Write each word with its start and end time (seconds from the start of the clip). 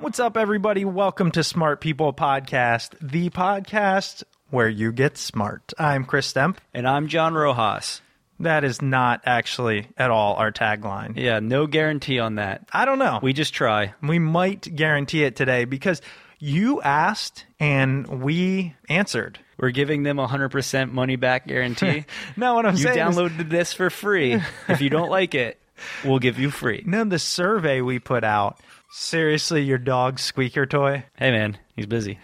What's 0.00 0.18
up 0.18 0.36
everybody? 0.36 0.84
Welcome 0.84 1.30
to 1.32 1.44
Smart 1.44 1.80
People 1.80 2.12
Podcast, 2.12 2.94
the 3.02 3.28
podcast 3.30 4.22
where 4.50 4.68
you 4.68 4.92
get 4.92 5.16
smart. 5.18 5.72
I'm 5.78 6.04
Chris 6.04 6.32
Stemp. 6.32 6.56
And 6.72 6.88
I'm 6.88 7.08
John 7.08 7.34
Rojas. 7.34 8.00
That 8.40 8.64
is 8.64 8.80
not 8.80 9.20
actually 9.26 9.88
at 9.98 10.10
all 10.10 10.34
our 10.36 10.50
tagline. 10.52 11.16
Yeah, 11.16 11.40
no 11.40 11.66
guarantee 11.66 12.18
on 12.18 12.36
that. 12.36 12.66
I 12.72 12.86
don't 12.86 12.98
know. 12.98 13.20
We 13.22 13.32
just 13.34 13.52
try. 13.52 13.92
We 14.02 14.18
might 14.18 14.74
guarantee 14.74 15.24
it 15.24 15.36
today 15.36 15.66
because 15.66 16.00
you 16.38 16.80
asked 16.80 17.44
and 17.58 18.22
we 18.22 18.74
answered. 18.88 19.38
We're 19.58 19.70
giving 19.70 20.02
them 20.04 20.18
a 20.18 20.26
100% 20.26 20.90
money 20.92 21.16
back 21.16 21.46
guarantee. 21.46 22.06
no, 22.38 22.54
what 22.54 22.64
I'm 22.64 22.76
you 22.76 22.84
saying 22.84 22.96
is- 22.96 23.16
downloaded 23.16 23.50
this 23.50 23.74
for 23.74 23.90
free. 23.90 24.40
if 24.68 24.80
you 24.80 24.88
don't 24.88 25.10
like 25.10 25.34
it, 25.34 25.60
we'll 26.04 26.18
give 26.18 26.38
you 26.38 26.50
free. 26.50 26.82
No, 26.86 27.04
the 27.04 27.18
survey 27.18 27.82
we 27.82 27.98
put 27.98 28.24
out. 28.24 28.58
Seriously, 28.92 29.62
your 29.62 29.78
dog's 29.78 30.22
squeaker 30.22 30.66
toy. 30.66 31.04
Hey, 31.16 31.30
man, 31.30 31.56
he's 31.76 31.86
busy. 31.86 32.18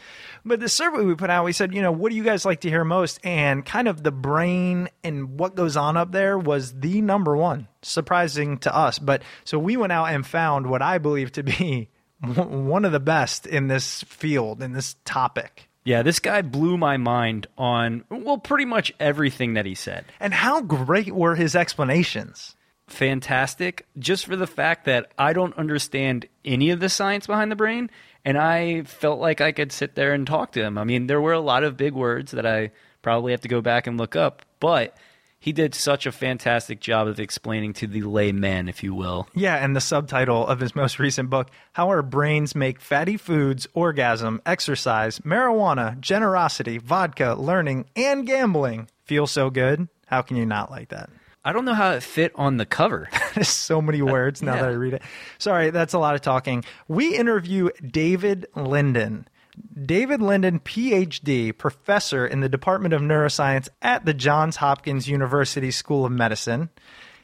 But 0.45 0.59
the 0.59 0.69
survey 0.69 1.05
we 1.05 1.15
put 1.15 1.31
out, 1.31 1.45
we 1.45 1.53
said, 1.53 1.73
you 1.73 1.81
know, 1.81 1.93
what 1.93 2.11
do 2.11 2.17
you 2.17 2.25
guys 2.25 2.45
like 2.45 2.63
to 2.63 2.69
hear 2.69 2.85
most? 2.85 3.21
And 3.25 3.65
kind 3.65 3.87
of 3.87 4.03
the 4.03 4.11
brain 4.11 4.89
and 5.05 5.39
what 5.39 5.55
goes 5.55 5.77
on 5.77 5.97
up 5.97 6.11
there 6.11 6.37
was 6.37 6.81
the 6.81 7.01
number 7.01 7.37
one, 7.37 7.69
surprising 7.83 8.59
to 8.59 8.75
us. 8.75 8.99
But 8.99 9.23
so 9.45 9.59
we 9.59 9.77
went 9.77 9.93
out 9.93 10.07
and 10.07 10.27
found 10.27 10.69
what 10.69 10.83
I 10.83 10.99
believe 10.99 11.33
to 11.33 11.45
be 11.45 11.89
one 12.21 12.85
of 12.85 12.93
the 12.93 13.01
best 13.01 13.47
in 13.47 13.69
this 13.69 14.03
field, 14.05 14.61
in 14.61 14.73
this 14.73 14.97
topic. 15.05 15.69
Yeah, 15.85 16.03
this 16.03 16.19
guy 16.19 16.43
blew 16.43 16.77
my 16.77 16.97
mind 16.97 17.47
on, 17.57 18.03
well, 18.11 18.39
pretty 18.39 18.65
much 18.65 18.93
everything 18.99 19.55
that 19.55 19.67
he 19.67 19.77
said. 19.77 20.05
And 20.19 20.35
how 20.35 20.61
great 20.61 21.13
were 21.13 21.37
his 21.37 21.55
explanations? 21.55 22.56
Fantastic, 22.89 23.87
just 23.99 24.27
for 24.27 24.37
the 24.37 24.47
fact 24.47 24.85
that 24.85 25.13
I 25.19 25.33
don't 25.33 25.57
understand 25.59 26.27
any 26.45 26.71
of 26.71 26.81
the 26.81 26.89
science 26.89 27.27
behind 27.27 27.51
the 27.51 27.57
brain. 27.57 27.91
And 28.25 28.39
I 28.39 28.83
felt 28.83 29.21
like 29.21 29.41
I 29.41 29.53
could 29.53 29.73
sit 29.73 29.95
there 29.95 30.13
and 30.13 30.27
talk 30.27 30.53
to 30.53 30.63
him. 30.63 30.79
I 30.79 30.85
mean, 30.85 31.07
there 31.07 31.21
were 31.21 31.33
a 31.33 31.41
lot 31.41 31.65
of 31.65 31.77
big 31.77 31.95
words 31.95 32.33
that 32.33 32.47
I 32.47 32.71
probably 33.03 33.33
have 33.33 33.43
to 33.43 33.49
go 33.49 33.61
back 33.61 33.87
and 33.87 33.99
look 33.99 34.17
up, 34.17 34.43
but 34.59 34.97
he 35.39 35.53
did 35.53 35.75
such 35.77 36.07
a 36.07 36.13
fantastic 36.13 36.81
job 36.81 37.07
of 37.07 37.21
explaining 37.21 37.73
to 37.75 37.87
the 37.87 38.03
layman, 38.03 38.69
if 38.69 38.83
you 38.83 38.95
will. 38.95 39.29
Yeah, 39.33 39.55
and 39.57 39.77
the 39.77 39.81
subtitle 39.81 40.45
of 40.45 40.59
his 40.59 40.75
most 40.75 40.99
recent 40.99 41.31
book, 41.31 41.51
How 41.73 41.89
Our 41.89 42.03
Brains 42.03 42.57
Make 42.57 42.81
Fatty 42.81 43.17
Foods, 43.17 43.69
Orgasm, 43.75 44.43
Exercise, 44.45 45.21
Marijuana, 45.21 46.01
Generosity, 46.01 46.79
Vodka, 46.79 47.37
Learning, 47.39 47.85
and 47.95 48.27
Gambling 48.27 48.89
Feel 49.05 49.29
So 49.29 49.51
Good. 49.51 49.89
How 50.07 50.23
can 50.23 50.37
you 50.37 50.47
not 50.47 50.71
like 50.71 50.89
that? 50.89 51.11
I 51.47 51.53
don't 51.53 51.65
know 51.65 51.75
how 51.75 51.93
it 51.93 52.03
fit 52.03 52.33
on 52.35 52.57
the 52.57 52.67
cover. 52.67 53.09
There's 53.35 53.49
so 53.49 53.81
many 53.81 54.03
words 54.03 54.43
now 54.43 54.57
yeah. 54.57 54.63
that 54.63 54.71
I 54.71 54.75
read 54.75 54.95
it. 54.95 55.03
Sorry, 55.39 55.71
that's 55.71 55.95
a 55.95 55.99
lot 55.99 56.17
of 56.17 56.21
talking. 56.21 56.65
We 56.89 57.17
interview 57.17 57.71
David 57.87 58.47
Linden. 58.57 59.29
David 59.81 60.21
Linden, 60.21 60.59
PhD, 60.59 61.57
professor 61.57 62.27
in 62.27 62.41
the 62.41 62.49
Department 62.49 62.95
of 62.95 63.01
Neuroscience 63.01 63.69
at 63.81 64.05
the 64.05 64.13
Johns 64.13 64.57
Hopkins 64.57 65.09
University 65.09 65.71
School 65.71 66.05
of 66.05 66.11
Medicine. 66.11 66.69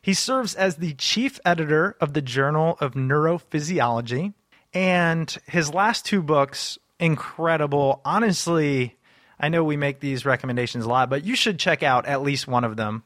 He 0.00 0.14
serves 0.14 0.54
as 0.54 0.76
the 0.76 0.94
chief 0.94 1.40
editor 1.44 1.96
of 2.00 2.14
the 2.14 2.22
Journal 2.22 2.78
of 2.80 2.94
Neurophysiology. 2.94 4.34
And 4.72 5.36
his 5.46 5.74
last 5.74 6.06
two 6.06 6.22
books, 6.22 6.78
incredible. 7.00 8.00
Honestly, 8.04 8.96
I 9.38 9.48
know 9.48 9.64
we 9.64 9.76
make 9.76 9.98
these 9.98 10.24
recommendations 10.24 10.84
a 10.84 10.88
lot, 10.88 11.10
but 11.10 11.24
you 11.24 11.34
should 11.34 11.58
check 11.58 11.82
out 11.82 12.06
at 12.06 12.22
least 12.22 12.46
one 12.46 12.62
of 12.62 12.76
them. 12.76 13.02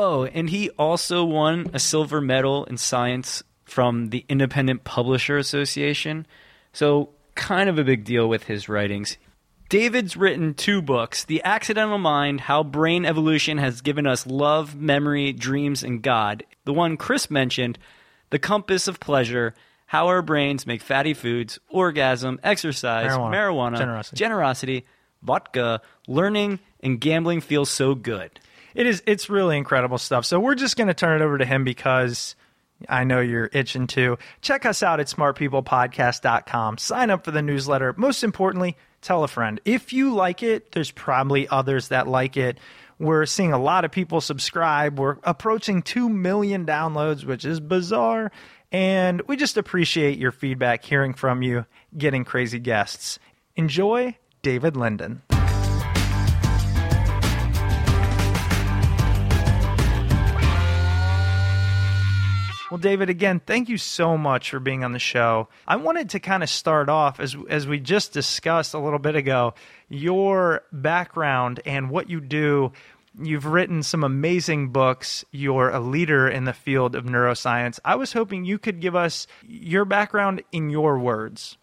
Oh, 0.00 0.26
and 0.26 0.48
he 0.48 0.70
also 0.70 1.24
won 1.24 1.70
a 1.74 1.80
silver 1.80 2.20
medal 2.20 2.64
in 2.66 2.76
science 2.76 3.42
from 3.64 4.10
the 4.10 4.24
Independent 4.28 4.84
Publisher 4.84 5.36
Association. 5.38 6.24
So, 6.72 7.10
kind 7.34 7.68
of 7.68 7.80
a 7.80 7.84
big 7.84 8.04
deal 8.04 8.28
with 8.28 8.44
his 8.44 8.68
writings. 8.68 9.18
David's 9.68 10.16
written 10.16 10.54
two 10.54 10.80
books 10.80 11.24
The 11.24 11.42
Accidental 11.44 11.98
Mind 11.98 12.42
How 12.42 12.62
Brain 12.62 13.04
Evolution 13.04 13.58
Has 13.58 13.80
Given 13.80 14.06
Us 14.06 14.24
Love, 14.24 14.76
Memory, 14.76 15.32
Dreams, 15.32 15.82
and 15.82 16.00
God. 16.00 16.44
The 16.64 16.72
one 16.72 16.96
Chris 16.96 17.28
mentioned, 17.28 17.76
The 18.30 18.38
Compass 18.38 18.86
of 18.86 19.00
Pleasure 19.00 19.52
How 19.86 20.06
Our 20.06 20.22
Brains 20.22 20.64
Make 20.64 20.80
Fatty 20.80 21.12
Foods, 21.12 21.58
Orgasm, 21.70 22.38
Exercise, 22.44 23.10
Marijuana. 23.10 23.34
Marijuana, 23.34 23.78
Generosity. 23.78 24.16
generosity, 24.16 24.86
Vodka, 25.22 25.82
Learning, 26.06 26.60
and 26.80 27.00
Gambling 27.00 27.40
Feel 27.40 27.64
So 27.64 27.96
Good. 27.96 28.38
It 28.78 28.86
is 28.86 29.02
it's 29.06 29.28
really 29.28 29.56
incredible 29.56 29.98
stuff. 29.98 30.24
So 30.24 30.38
we're 30.38 30.54
just 30.54 30.76
going 30.76 30.86
to 30.86 30.94
turn 30.94 31.20
it 31.20 31.24
over 31.24 31.36
to 31.36 31.44
him 31.44 31.64
because 31.64 32.36
I 32.88 33.02
know 33.02 33.18
you're 33.18 33.50
itching 33.52 33.88
to. 33.88 34.18
Check 34.40 34.64
us 34.64 34.84
out 34.84 35.00
at 35.00 35.08
smartpeoplepodcast.com. 35.08 36.78
Sign 36.78 37.10
up 37.10 37.24
for 37.24 37.32
the 37.32 37.42
newsletter. 37.42 37.92
Most 37.96 38.22
importantly, 38.22 38.76
tell 39.02 39.24
a 39.24 39.28
friend. 39.28 39.60
If 39.64 39.92
you 39.92 40.14
like 40.14 40.44
it, 40.44 40.70
there's 40.70 40.92
probably 40.92 41.48
others 41.48 41.88
that 41.88 42.06
like 42.06 42.36
it. 42.36 42.58
We're 43.00 43.26
seeing 43.26 43.52
a 43.52 43.58
lot 43.58 43.84
of 43.84 43.90
people 43.90 44.20
subscribe. 44.20 45.00
We're 45.00 45.16
approaching 45.24 45.82
2 45.82 46.08
million 46.08 46.64
downloads, 46.64 47.24
which 47.24 47.44
is 47.44 47.58
bizarre. 47.58 48.30
And 48.70 49.22
we 49.22 49.36
just 49.36 49.56
appreciate 49.56 50.18
your 50.18 50.30
feedback, 50.30 50.84
hearing 50.84 51.14
from 51.14 51.42
you, 51.42 51.66
getting 51.96 52.24
crazy 52.24 52.60
guests. 52.60 53.18
Enjoy 53.56 54.16
David 54.42 54.76
Linden. 54.76 55.22
Well, 62.70 62.78
David, 62.78 63.08
again, 63.08 63.40
thank 63.40 63.70
you 63.70 63.78
so 63.78 64.18
much 64.18 64.50
for 64.50 64.60
being 64.60 64.84
on 64.84 64.92
the 64.92 64.98
show. 64.98 65.48
I 65.66 65.76
wanted 65.76 66.10
to 66.10 66.20
kind 66.20 66.42
of 66.42 66.50
start 66.50 66.90
off 66.90 67.18
as 67.18 67.34
as 67.48 67.66
we 67.66 67.80
just 67.80 68.12
discussed 68.12 68.74
a 68.74 68.78
little 68.78 68.98
bit 68.98 69.16
ago, 69.16 69.54
your 69.88 70.64
background 70.70 71.60
and 71.64 71.88
what 71.88 72.10
you 72.10 72.20
do. 72.20 72.72
You've 73.20 73.46
written 73.46 73.82
some 73.82 74.04
amazing 74.04 74.68
books. 74.68 75.24
You're 75.32 75.70
a 75.70 75.80
leader 75.80 76.28
in 76.28 76.44
the 76.44 76.52
field 76.52 76.94
of 76.94 77.04
neuroscience. 77.04 77.80
I 77.86 77.94
was 77.94 78.12
hoping 78.12 78.44
you 78.44 78.58
could 78.58 78.80
give 78.80 78.94
us 78.94 79.26
your 79.46 79.86
background 79.86 80.42
in 80.52 80.68
your 80.68 80.98
words. 80.98 81.56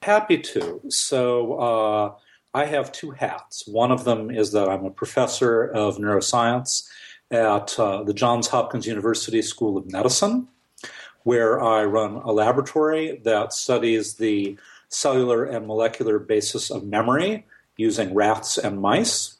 Happy 0.00 0.38
to. 0.38 0.80
So, 0.88 1.54
uh, 1.54 2.12
I 2.54 2.66
have 2.66 2.92
two 2.92 3.10
hats. 3.10 3.66
One 3.66 3.90
of 3.90 4.04
them 4.04 4.30
is 4.30 4.52
that 4.52 4.68
I'm 4.68 4.84
a 4.84 4.90
professor 4.90 5.64
of 5.64 5.98
neuroscience 5.98 6.88
at 7.32 7.78
uh, 7.78 8.02
the 8.02 8.14
Johns 8.14 8.48
Hopkins 8.48 8.86
University 8.86 9.42
School 9.42 9.76
of 9.76 9.90
Medicine, 9.90 10.48
where 11.24 11.60
I 11.60 11.84
run 11.84 12.16
a 12.16 12.32
laboratory 12.32 13.20
that 13.24 13.52
studies 13.52 14.14
the 14.14 14.58
cellular 14.88 15.44
and 15.44 15.66
molecular 15.66 16.18
basis 16.18 16.70
of 16.70 16.84
memory 16.84 17.46
using 17.76 18.14
rats 18.14 18.58
and 18.58 18.80
mice. 18.80 19.38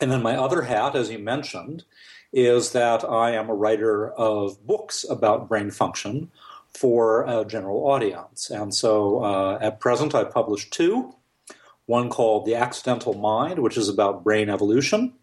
And 0.00 0.12
then 0.12 0.22
my 0.22 0.36
other 0.36 0.62
hat, 0.62 0.94
as 0.94 1.10
you 1.10 1.18
mentioned, 1.18 1.84
is 2.32 2.72
that 2.72 3.04
I 3.04 3.30
am 3.30 3.48
a 3.48 3.54
writer 3.54 4.10
of 4.12 4.64
books 4.66 5.04
about 5.08 5.48
brain 5.48 5.70
function 5.70 6.30
for 6.76 7.24
a 7.26 7.44
general 7.44 7.88
audience. 7.88 8.50
And 8.50 8.74
so 8.74 9.24
uh, 9.24 9.58
at 9.60 9.80
present, 9.80 10.14
I've 10.14 10.30
published 10.30 10.72
two 10.72 11.14
one 11.86 12.10
called 12.10 12.44
The 12.44 12.54
Accidental 12.54 13.14
Mind, 13.14 13.60
which 13.60 13.78
is 13.78 13.88
about 13.88 14.22
brain 14.22 14.50
evolution. 14.50 15.14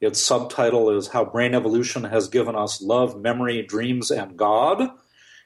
Its 0.00 0.20
subtitle 0.20 0.96
is 0.96 1.08
How 1.08 1.24
Brain 1.24 1.54
Evolution 1.54 2.04
Has 2.04 2.28
Given 2.28 2.56
Us 2.56 2.80
Love, 2.80 3.20
Memory, 3.20 3.62
Dreams, 3.62 4.10
and 4.10 4.36
God. 4.36 4.88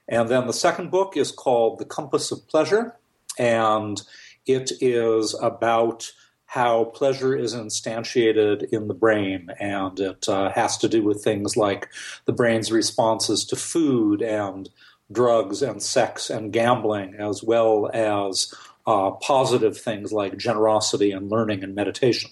And 0.07 0.29
then 0.29 0.47
the 0.47 0.53
second 0.53 0.91
book 0.91 1.17
is 1.17 1.33
called 1.33 1.79
The 1.79 1.85
Compass 1.85 2.31
of 2.31 2.47
Pleasure, 2.47 2.97
and 3.39 4.01
it 4.47 4.71
is 4.81 5.35
about 5.43 6.13
how 6.47 6.85
pleasure 6.85 7.35
is 7.35 7.53
instantiated 7.53 8.69
in 8.71 8.87
the 8.87 8.95
brain, 8.95 9.51
and 9.59 9.99
it 9.99 10.29
uh, 10.29 10.51
has 10.51 10.79
to 10.79 10.89
do 10.89 11.03
with 11.03 11.25
things 11.25 11.57
like 11.57 11.89
the 12.27 12.33
brain's 12.33 12.71
responses 12.71 13.45
to 13.47 13.57
food 13.57 14.23
and 14.23 14.69
drugs 15.11 15.63
and 15.63 15.83
sex 15.83 16.31
and 16.31 16.53
gambling, 16.53 17.15
as 17.15 17.43
well 17.43 17.91
as 17.93 18.55
uh, 18.87 19.11
positive 19.13 19.77
things 19.77 20.13
like 20.13 20.37
generosity 20.37 21.11
and 21.11 21.29
learning 21.29 21.65
and 21.65 21.75
meditation. 21.75 22.31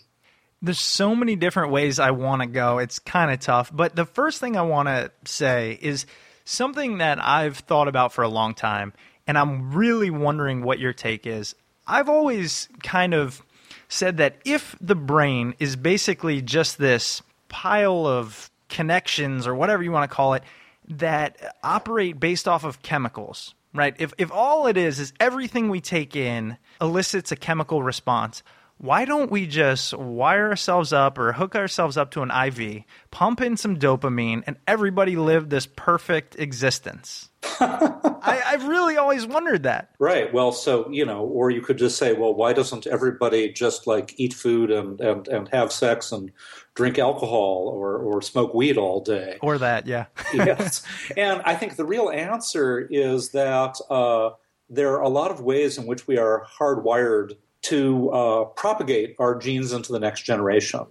There's 0.63 0.79
so 0.79 1.17
many 1.17 1.35
different 1.35 1.73
ways 1.73 1.99
I 1.99 2.13
want 2.13 2.43
to 2.43 2.47
go. 2.47 2.79
It's 2.79 3.01
kind 3.01 3.33
of 3.33 3.41
tough. 3.41 3.71
But 3.75 3.97
the 3.97 4.05
first 4.05 4.41
thing 4.41 4.57
I 4.57 4.63
want 4.63 4.89
to 4.89 5.11
say 5.25 5.77
is 5.83 6.07
something 6.45 6.99
that 6.99 7.23
I've 7.23 7.59
thought 7.59 7.89
about 7.89 8.13
for 8.13 8.23
a 8.23 8.29
long 8.29 8.55
time, 8.55 8.93
and 9.27 9.37
I'm 9.37 9.73
really 9.75 10.11
wondering 10.11 10.63
what 10.63 10.79
your 10.79 10.93
take 10.93 11.27
is. 11.27 11.55
I've 11.87 12.09
always 12.09 12.69
kind 12.83 13.13
of 13.13 13.43
said 13.89 14.19
that 14.19 14.37
if 14.45 14.77
the 14.81 14.95
brain 14.95 15.55
is 15.59 15.77
basically 15.77 16.41
just 16.41 16.79
this 16.79 17.23
pile 17.49 18.07
of 18.07 18.51
connections 18.69 19.47
or 19.47 19.55
whatever 19.55 19.83
you 19.83 19.93
want 19.93 20.09
to 20.11 20.15
call 20.15 20.35
it 20.35 20.43
that 20.89 21.57
operate 21.63 22.19
based 22.19 22.49
off 22.49 22.65
of 22.65 22.83
chemicals, 22.83 23.55
right? 23.75 23.95
If 23.99 24.15
if 24.19 24.33
all 24.33 24.67
it 24.67 24.77
is 24.77 24.99
is 24.99 25.13
everything 25.21 25.69
we 25.69 25.81
take 25.81 26.17
in 26.17 26.57
elicits 26.81 27.33
a 27.33 27.37
chemical 27.37 27.83
response, 27.83 28.43
why 28.83 29.05
don't 29.05 29.31
we 29.31 29.47
just 29.47 29.97
wire 29.97 30.49
ourselves 30.49 30.93
up 30.93 31.17
or 31.17 31.33
hook 31.33 31.55
ourselves 31.55 31.97
up 31.97 32.11
to 32.11 32.23
an 32.23 32.33
IV, 32.33 32.83
pump 33.13 33.41
in 33.41 33.57
some 33.57 33.77
dopamine, 33.77 34.43
and 34.45 34.57
everybody 34.67 35.15
live 35.15 35.49
this 35.49 35.67
perfect 35.67 36.35
existence? 36.37 37.31
I, 37.61 38.43
have 38.45 38.67
really 38.67 38.97
always 38.97 39.25
wondered 39.25 39.63
that. 39.63 39.95
Right. 40.01 40.35
Well, 40.35 40.51
so, 40.51 40.91
you 40.91 41.07
know, 41.07 41.21
or 41.21 41.49
you 41.49 41.61
could 41.61 41.79
just 41.79 41.97
say, 41.97 42.13
well, 42.13 42.35
why 42.35 42.55
doesn't 42.55 42.89
everybody 42.89 43.53
just 43.53 43.87
like 43.87 44.15
eat 44.17 44.35
food 44.35 44.73
and, 44.73 45.01
and, 45.01 45.29
and 45.29 45.49
have 45.51 45.73
sex 45.73 46.11
and 46.11 46.33
drink 46.75 46.99
alcohol 46.99 47.71
or, 47.73 47.99
or 47.99 48.21
smoke 48.21 48.53
weed 48.53 48.79
all 48.79 49.01
day? 49.01 49.39
Or 49.43 49.59
that, 49.59 49.87
yeah. 49.87 50.07
yes. 50.35 50.83
And 51.17 51.41
I 51.45 51.55
think 51.55 51.77
the 51.77 51.85
real 51.85 52.11
answer 52.11 52.81
is 52.81 53.31
that 53.31 53.77
uh, 53.89 54.31
there 54.69 54.95
are 54.95 55.03
a 55.03 55.09
lot 55.09 55.31
of 55.31 55.41
ways 55.41 55.79
in 55.79 55.87
which 55.87 56.09
we 56.09 56.19
are 56.19 56.45
hardwired 56.59 57.37
to 57.63 58.11
uh, 58.11 58.45
propagate 58.45 59.17
our 59.19 59.39
genes 59.39 59.73
into 59.73 59.93
the 59.93 60.01
next 60.01 60.23
generation. 60.23 60.87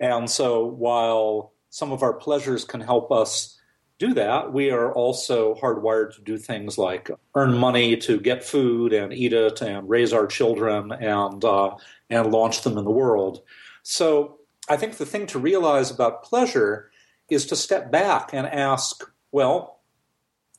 And 0.00 0.28
so 0.30 0.64
while 0.66 1.52
some 1.70 1.92
of 1.92 2.02
our 2.02 2.12
pleasures 2.12 2.64
can 2.64 2.80
help 2.80 3.10
us 3.12 3.58
do 3.98 4.14
that, 4.14 4.52
we 4.52 4.70
are 4.70 4.92
also 4.92 5.54
hardwired 5.56 6.14
to 6.14 6.22
do 6.22 6.38
things 6.38 6.78
like 6.78 7.10
earn 7.34 7.56
money 7.56 7.96
to 7.96 8.20
get 8.20 8.44
food 8.44 8.92
and 8.92 9.12
eat 9.12 9.32
it 9.32 9.60
and 9.60 9.88
raise 9.88 10.12
our 10.12 10.26
children 10.26 10.92
and 10.92 11.44
uh, 11.44 11.74
and 12.08 12.30
launch 12.30 12.62
them 12.62 12.78
in 12.78 12.84
the 12.84 12.90
world. 12.90 13.42
So 13.82 14.38
I 14.68 14.76
think 14.76 14.96
the 14.96 15.06
thing 15.06 15.26
to 15.28 15.38
realize 15.38 15.90
about 15.90 16.22
pleasure 16.22 16.90
is 17.28 17.46
to 17.46 17.56
step 17.56 17.90
back 17.90 18.32
and 18.32 18.46
ask, 18.46 19.04
well, 19.32 19.77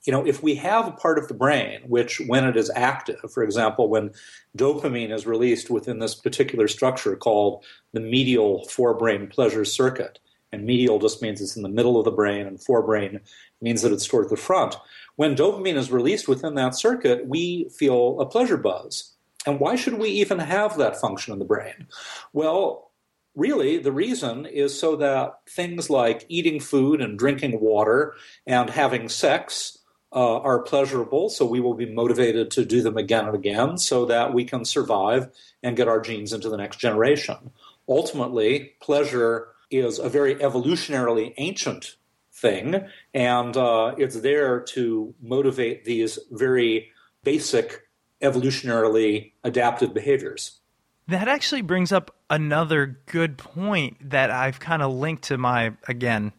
you 0.10 0.12
know, 0.12 0.26
if 0.26 0.42
we 0.42 0.56
have 0.56 0.88
a 0.88 0.92
part 0.92 1.20
of 1.20 1.28
the 1.28 1.36
brain 1.36 1.82
which, 1.86 2.20
when 2.20 2.44
it 2.44 2.58
is 2.58 2.72
active, 2.76 3.32
for 3.32 3.44
example, 3.44 3.90
when 3.90 4.10
dopamine 4.58 5.14
is 5.14 5.28
released 5.28 5.70
within 5.70 6.00
this 6.00 6.16
particular 6.16 6.68
structure 6.68 7.16
called 7.16 7.64
the 7.94 8.00
medial 8.00 8.66
forebrain 8.68 9.30
pleasure 9.30 9.64
circuit, 9.64 10.18
and 10.52 10.66
medial 10.66 10.98
just 10.98 11.22
means 11.22 11.40
it's 11.40 11.56
in 11.56 11.62
the 11.62 11.70
middle 11.70 12.00
of 12.00 12.06
the 12.06 12.12
brain, 12.12 12.48
and 12.48 12.58
forebrain 12.58 13.20
means 13.62 13.84
that 13.84 13.92
it's 13.92 14.08
toward 14.08 14.32
the 14.32 14.36
front. 14.36 14.78
When 15.16 15.36
dopamine 15.36 15.78
is 15.78 15.92
released 15.92 16.28
within 16.28 16.56
that 16.56 16.74
circuit, 16.74 17.28
we 17.28 17.70
feel 17.70 18.20
a 18.20 18.26
pleasure 18.26 18.58
buzz. 18.58 19.14
And 19.46 19.60
why 19.60 19.76
should 19.76 20.00
we 20.00 20.10
even 20.10 20.40
have 20.40 20.76
that 20.78 21.00
function 21.00 21.34
in 21.34 21.38
the 21.38 21.46
brain? 21.46 21.86
Well, 22.34 22.90
really, 23.36 23.78
the 23.78 23.92
reason 23.92 24.48
is 24.48 24.78
so 24.80 24.96
that 24.96 25.36
things 25.48 25.88
like 25.88 26.26
eating 26.30 26.60
food 26.60 27.00
and 27.00 27.20
drinking 27.20 27.60
water 27.60 28.16
and 28.48 28.72
having 28.72 29.08
sex 29.08 29.79
uh, 30.12 30.40
are 30.40 30.60
pleasurable, 30.60 31.30
so 31.30 31.46
we 31.46 31.60
will 31.60 31.76
be 31.76 31.86
motivated 31.86 32.50
to 32.52 32.66
do 32.66 32.82
them 32.82 32.98
again 32.98 33.26
and 33.26 33.36
again 33.36 33.78
so 33.78 34.06
that 34.06 34.34
we 34.34 34.44
can 34.44 34.66
survive 34.66 35.30
and 35.62 35.78
get 35.78 35.88
our 35.88 36.02
genes 36.02 36.34
into 36.34 36.50
the 36.50 36.58
next 36.58 36.80
generation. 36.80 37.52
Ultimately, 37.88 38.74
pleasure 38.82 39.50
is 39.70 40.00
a 40.00 40.10
very 40.10 40.36
evolutionarily 40.36 41.34
ancient 41.38 41.96
thing, 42.34 42.88
and 43.14 43.56
uh, 43.56 43.94
it's 43.98 44.20
there 44.22 44.62
to 44.62 45.14
motivate 45.22 45.86
these 45.86 46.18
very 46.32 46.90
basic 47.24 47.88
evolutionarily 48.22 49.34
adapted 49.44 49.94
behaviors. 49.94 50.60
That 51.08 51.28
actually 51.28 51.62
brings 51.62 51.92
up 51.92 52.16
another 52.30 53.00
good 53.08 53.38
point 53.38 53.98
that 54.10 54.30
I've 54.30 54.60
kind 54.60 54.82
of 54.82 54.94
linked 54.94 55.24
to 55.26 55.38
my, 55.38 55.74
again, 55.88 56.32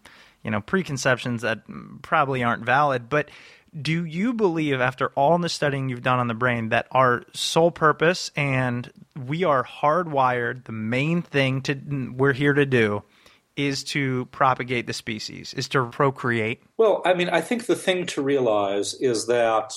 you 0.44 0.50
know, 0.50 0.60
preconceptions 0.60 1.42
that 1.42 1.62
probably 2.02 2.42
aren't 2.42 2.64
valid. 2.64 3.08
But 3.08 3.30
do 3.78 4.04
you 4.04 4.32
believe, 4.32 4.80
after 4.80 5.08
all 5.08 5.38
the 5.38 5.48
studying 5.48 5.88
you've 5.88 6.02
done 6.02 6.18
on 6.18 6.28
the 6.28 6.34
brain, 6.34 6.70
that 6.70 6.86
our 6.90 7.24
sole 7.32 7.70
purpose 7.70 8.30
and 8.36 8.90
we 9.26 9.44
are 9.44 9.64
hardwired, 9.64 10.64
the 10.64 10.72
main 10.72 11.22
thing 11.22 11.62
to 11.62 12.12
we're 12.16 12.32
here 12.32 12.52
to 12.52 12.66
do 12.66 13.02
is 13.56 13.84
to 13.84 14.26
propagate 14.26 14.86
the 14.86 14.92
species, 14.92 15.54
is 15.54 15.68
to 15.68 15.86
procreate? 15.86 16.62
Well, 16.76 17.02
I 17.04 17.14
mean, 17.14 17.28
I 17.28 17.40
think 17.40 17.66
the 17.66 17.76
thing 17.76 18.06
to 18.06 18.22
realize 18.22 18.94
is 18.94 19.26
that 19.26 19.74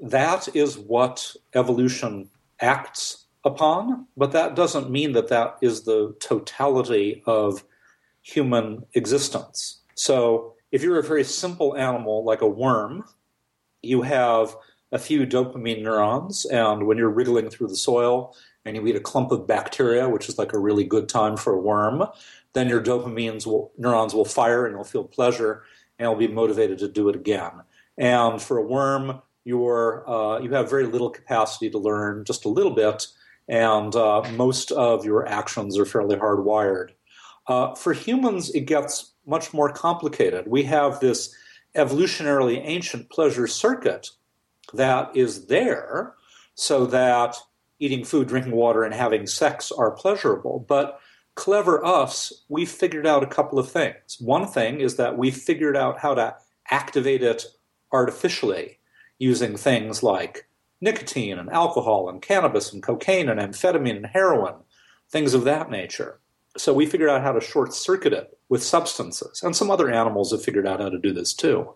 that 0.00 0.48
is 0.54 0.78
what 0.78 1.34
evolution 1.54 2.30
acts 2.60 3.26
upon, 3.44 4.06
but 4.16 4.32
that 4.32 4.54
doesn't 4.54 4.90
mean 4.90 5.12
that 5.12 5.28
that 5.28 5.58
is 5.60 5.82
the 5.82 6.14
totality 6.20 7.22
of 7.26 7.64
human 8.22 8.84
existence. 8.94 9.80
So, 9.94 10.54
if 10.70 10.82
you're 10.82 10.98
a 10.98 11.02
very 11.02 11.24
simple 11.24 11.76
animal 11.76 12.24
like 12.24 12.42
a 12.42 12.46
worm, 12.46 13.04
you 13.88 14.02
have 14.02 14.54
a 14.92 14.98
few 14.98 15.26
dopamine 15.26 15.82
neurons, 15.82 16.44
and 16.46 16.86
when 16.86 16.98
you're 16.98 17.10
wriggling 17.10 17.50
through 17.50 17.68
the 17.68 17.76
soil 17.76 18.36
and 18.64 18.76
you 18.76 18.86
eat 18.86 18.96
a 18.96 19.00
clump 19.00 19.32
of 19.32 19.46
bacteria, 19.46 20.08
which 20.08 20.28
is 20.28 20.38
like 20.38 20.52
a 20.52 20.58
really 20.58 20.84
good 20.84 21.08
time 21.08 21.36
for 21.36 21.52
a 21.52 21.60
worm, 21.60 22.04
then 22.52 22.68
your 22.68 22.82
dopamine 22.82 23.68
neurons 23.76 24.14
will 24.14 24.24
fire 24.24 24.66
and 24.66 24.74
you'll 24.74 24.84
feel 24.84 25.04
pleasure 25.04 25.62
and 25.98 26.06
you'll 26.06 26.16
be 26.16 26.28
motivated 26.28 26.78
to 26.78 26.88
do 26.88 27.08
it 27.08 27.16
again. 27.16 27.52
And 27.96 28.40
for 28.40 28.58
a 28.58 28.62
worm, 28.62 29.20
you're, 29.44 30.08
uh, 30.08 30.40
you 30.40 30.50
have 30.52 30.70
very 30.70 30.86
little 30.86 31.10
capacity 31.10 31.70
to 31.70 31.78
learn, 31.78 32.24
just 32.24 32.44
a 32.44 32.48
little 32.48 32.74
bit, 32.74 33.06
and 33.48 33.94
uh, 33.96 34.22
most 34.36 34.70
of 34.72 35.04
your 35.04 35.26
actions 35.26 35.78
are 35.78 35.86
fairly 35.86 36.16
hardwired. 36.16 36.90
Uh, 37.46 37.74
for 37.74 37.92
humans, 37.92 38.50
it 38.50 38.66
gets 38.66 39.12
much 39.26 39.54
more 39.54 39.72
complicated. 39.72 40.46
We 40.46 40.64
have 40.64 41.00
this 41.00 41.34
evolutionarily 41.78 42.60
ancient 42.62 43.08
pleasure 43.08 43.46
circuit 43.46 44.10
that 44.74 45.16
is 45.16 45.46
there 45.46 46.14
so 46.54 46.84
that 46.86 47.36
eating 47.78 48.04
food, 48.04 48.26
drinking 48.28 48.52
water, 48.52 48.82
and 48.82 48.92
having 48.92 49.26
sex 49.26 49.70
are 49.70 49.92
pleasurable. 49.92 50.64
But 50.68 51.00
clever 51.36 51.84
us, 51.84 52.44
we 52.48 52.66
figured 52.66 53.06
out 53.06 53.22
a 53.22 53.28
couple 53.28 53.58
of 53.58 53.70
things. 53.70 54.16
One 54.18 54.46
thing 54.46 54.80
is 54.80 54.96
that 54.96 55.16
we 55.16 55.30
figured 55.30 55.76
out 55.76 56.00
how 56.00 56.14
to 56.14 56.34
activate 56.70 57.22
it 57.22 57.44
artificially 57.92 58.78
using 59.18 59.56
things 59.56 60.02
like 60.02 60.48
nicotine 60.80 61.38
and 61.38 61.50
alcohol 61.50 62.08
and 62.08 62.20
cannabis 62.20 62.72
and 62.72 62.82
cocaine 62.82 63.28
and 63.28 63.40
amphetamine 63.40 63.96
and 63.96 64.06
heroin, 64.06 64.54
things 65.10 65.34
of 65.34 65.44
that 65.44 65.70
nature. 65.70 66.20
So 66.58 66.74
we 66.74 66.86
figured 66.86 67.08
out 67.08 67.22
how 67.22 67.32
to 67.32 67.40
short 67.40 67.72
circuit 67.72 68.12
it 68.12 68.36
with 68.48 68.62
substances. 68.62 69.42
And 69.42 69.54
some 69.54 69.70
other 69.70 69.90
animals 69.90 70.32
have 70.32 70.42
figured 70.42 70.66
out 70.66 70.80
how 70.80 70.88
to 70.88 70.98
do 70.98 71.12
this 71.12 71.34
too. 71.34 71.74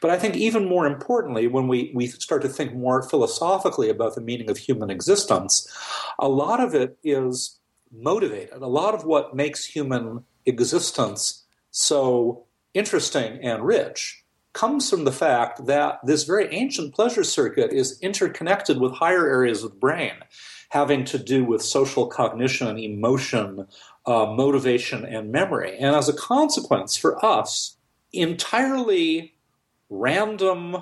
But 0.00 0.10
I 0.10 0.18
think 0.18 0.36
even 0.36 0.68
more 0.68 0.86
importantly, 0.86 1.46
when 1.46 1.68
we, 1.68 1.92
we 1.94 2.06
start 2.06 2.42
to 2.42 2.48
think 2.48 2.74
more 2.74 3.02
philosophically 3.02 3.90
about 3.90 4.14
the 4.14 4.20
meaning 4.20 4.50
of 4.50 4.58
human 4.58 4.90
existence, 4.90 5.70
a 6.18 6.28
lot 6.28 6.60
of 6.60 6.74
it 6.74 6.98
is 7.04 7.58
motivated. 7.92 8.60
A 8.60 8.66
lot 8.66 8.94
of 8.94 9.04
what 9.04 9.36
makes 9.36 9.64
human 9.64 10.24
existence 10.46 11.44
so 11.70 12.44
interesting 12.72 13.38
and 13.42 13.64
rich 13.64 14.24
comes 14.52 14.88
from 14.88 15.04
the 15.04 15.12
fact 15.12 15.66
that 15.66 15.98
this 16.04 16.24
very 16.24 16.52
ancient 16.54 16.94
pleasure 16.94 17.24
circuit 17.24 17.72
is 17.72 17.98
interconnected 18.00 18.80
with 18.80 18.92
higher 18.92 19.26
areas 19.28 19.64
of 19.64 19.70
the 19.70 19.76
brain 19.76 20.14
having 20.74 21.04
to 21.04 21.18
do 21.18 21.44
with 21.44 21.62
social 21.62 22.08
cognition, 22.08 22.76
emotion, 22.76 23.64
uh, 24.06 24.26
motivation, 24.26 25.04
and 25.04 25.32
memory. 25.32 25.76
And 25.78 25.94
as 25.96 26.08
a 26.08 26.12
consequence, 26.12 26.96
for 26.96 27.24
us, 27.24 27.76
entirely 28.12 29.34
random 29.88 30.76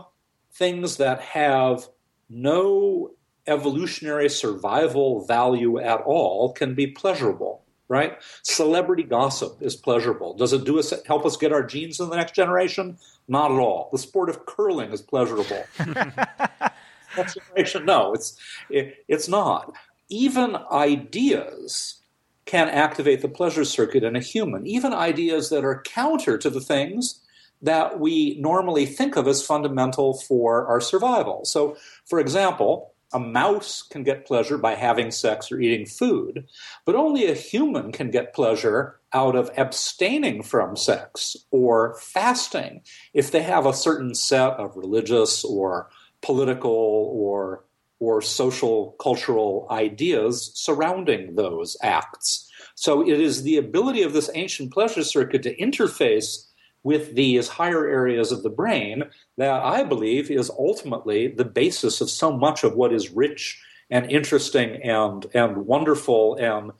things 0.53 0.97
that 0.97 1.21
have 1.21 1.89
no 2.29 3.11
evolutionary 3.47 4.29
survival 4.29 5.25
value 5.27 5.79
at 5.79 6.01
all 6.01 6.53
can 6.53 6.75
be 6.75 6.87
pleasurable 6.87 7.63
right? 7.93 8.17
Celebrity 8.43 9.03
gossip 9.03 9.61
is 9.61 9.77
pleasurable. 9.77 10.33
Does 10.33 10.55
it 10.55 10.65
do 10.65 10.79
us 10.79 10.95
help 11.07 11.27
us 11.27 11.37
get 11.37 11.53
our 11.53 11.63
genes 11.63 12.01
in 12.01 12.09
the 12.09 12.17
next 12.17 12.35
generation? 12.35 12.97
Not 13.29 13.53
at 13.53 13.59
all. 13.59 13.91
The 13.93 13.99
sport 13.99 14.31
of 14.31 14.47
curling 14.47 14.93
is 14.93 15.03
pleasurable. 15.03 15.63
Next 17.15 17.35
generation 17.35 17.85
no 17.85 18.15
it's 18.15 18.39
it, 18.71 19.05
it's 19.09 19.29
not. 19.29 19.75
Even 20.09 20.57
ideas 20.71 22.02
can 22.45 22.69
activate 22.69 23.23
the 23.23 23.29
pleasure 23.29 23.65
circuit 23.65 24.05
in 24.05 24.17
a 24.17 24.21
human. 24.21 24.67
Even 24.67 24.93
ideas 24.93 25.51
that 25.51 25.65
are 25.65 25.83
counter 25.83 26.37
to 26.39 26.51
the 26.51 26.61
things 26.61 27.21
that 27.61 28.01
we 28.01 28.37
normally 28.41 28.87
think 28.87 29.17
of 29.17 29.29
as 29.29 29.47
fundamental 29.47 30.15
for 30.15 30.67
our 30.67 30.81
survival. 30.81 31.45
So 31.45 31.77
for 32.05 32.19
example 32.19 32.93
a 33.13 33.19
mouse 33.19 33.83
can 33.83 34.03
get 34.03 34.27
pleasure 34.27 34.57
by 34.57 34.75
having 34.75 35.11
sex 35.11 35.53
or 35.53 35.61
eating 35.61 35.87
food, 35.87 36.47
but 36.85 36.95
only 36.95 37.27
a 37.27 37.35
human 37.35 37.93
can 37.93 38.11
get 38.11 38.35
pleasure 38.35 38.99
out 39.13 39.37
of 39.37 39.51
abstaining 39.57 40.43
from 40.43 40.77
sex 40.77 41.37
or 41.51 41.95
fasting. 42.01 42.81
If 43.13 43.31
they 43.31 43.43
have 43.43 43.67
a 43.67 43.75
certain 43.75 44.15
set 44.15 44.53
of 44.55 44.77
religious 44.77 45.45
or 45.45 45.91
political 46.23 46.71
or 47.13 47.65
or 48.03 48.21
social 48.21 48.97
cultural 49.01 49.65
ideas 49.71 50.51
surrounding 50.57 51.37
those 51.37 51.77
acts. 51.83 52.51
So 52.75 53.01
it 53.01 53.21
is 53.21 53.45
the 53.45 53.59
ability 53.59 54.03
of 54.03 54.13
this 54.13 54.29
ancient 54.35 54.73
pleasure 54.73 55.05
circuit 55.05 55.45
to 55.45 55.55
interface 55.57 56.49
with 56.83 57.15
these 57.15 57.47
higher 57.47 57.89
areas 57.89 58.33
of 58.33 58.43
the 58.43 58.51
brain 58.51 59.05
that 59.39 59.63
I 59.63 59.85
believe 59.85 60.33
is 60.33 60.51
ultimately 60.51 61.29
the 61.29 61.45
basis 61.45 62.01
of 62.01 62.11
so 62.11 62.37
much 62.37 62.65
of 62.65 62.75
what 62.75 62.93
is 62.93 63.11
rich 63.11 63.63
and 63.89 64.11
interesting 64.11 64.83
and, 64.83 65.25
and 65.33 65.59
wonderful 65.59 66.35
and 66.35 66.73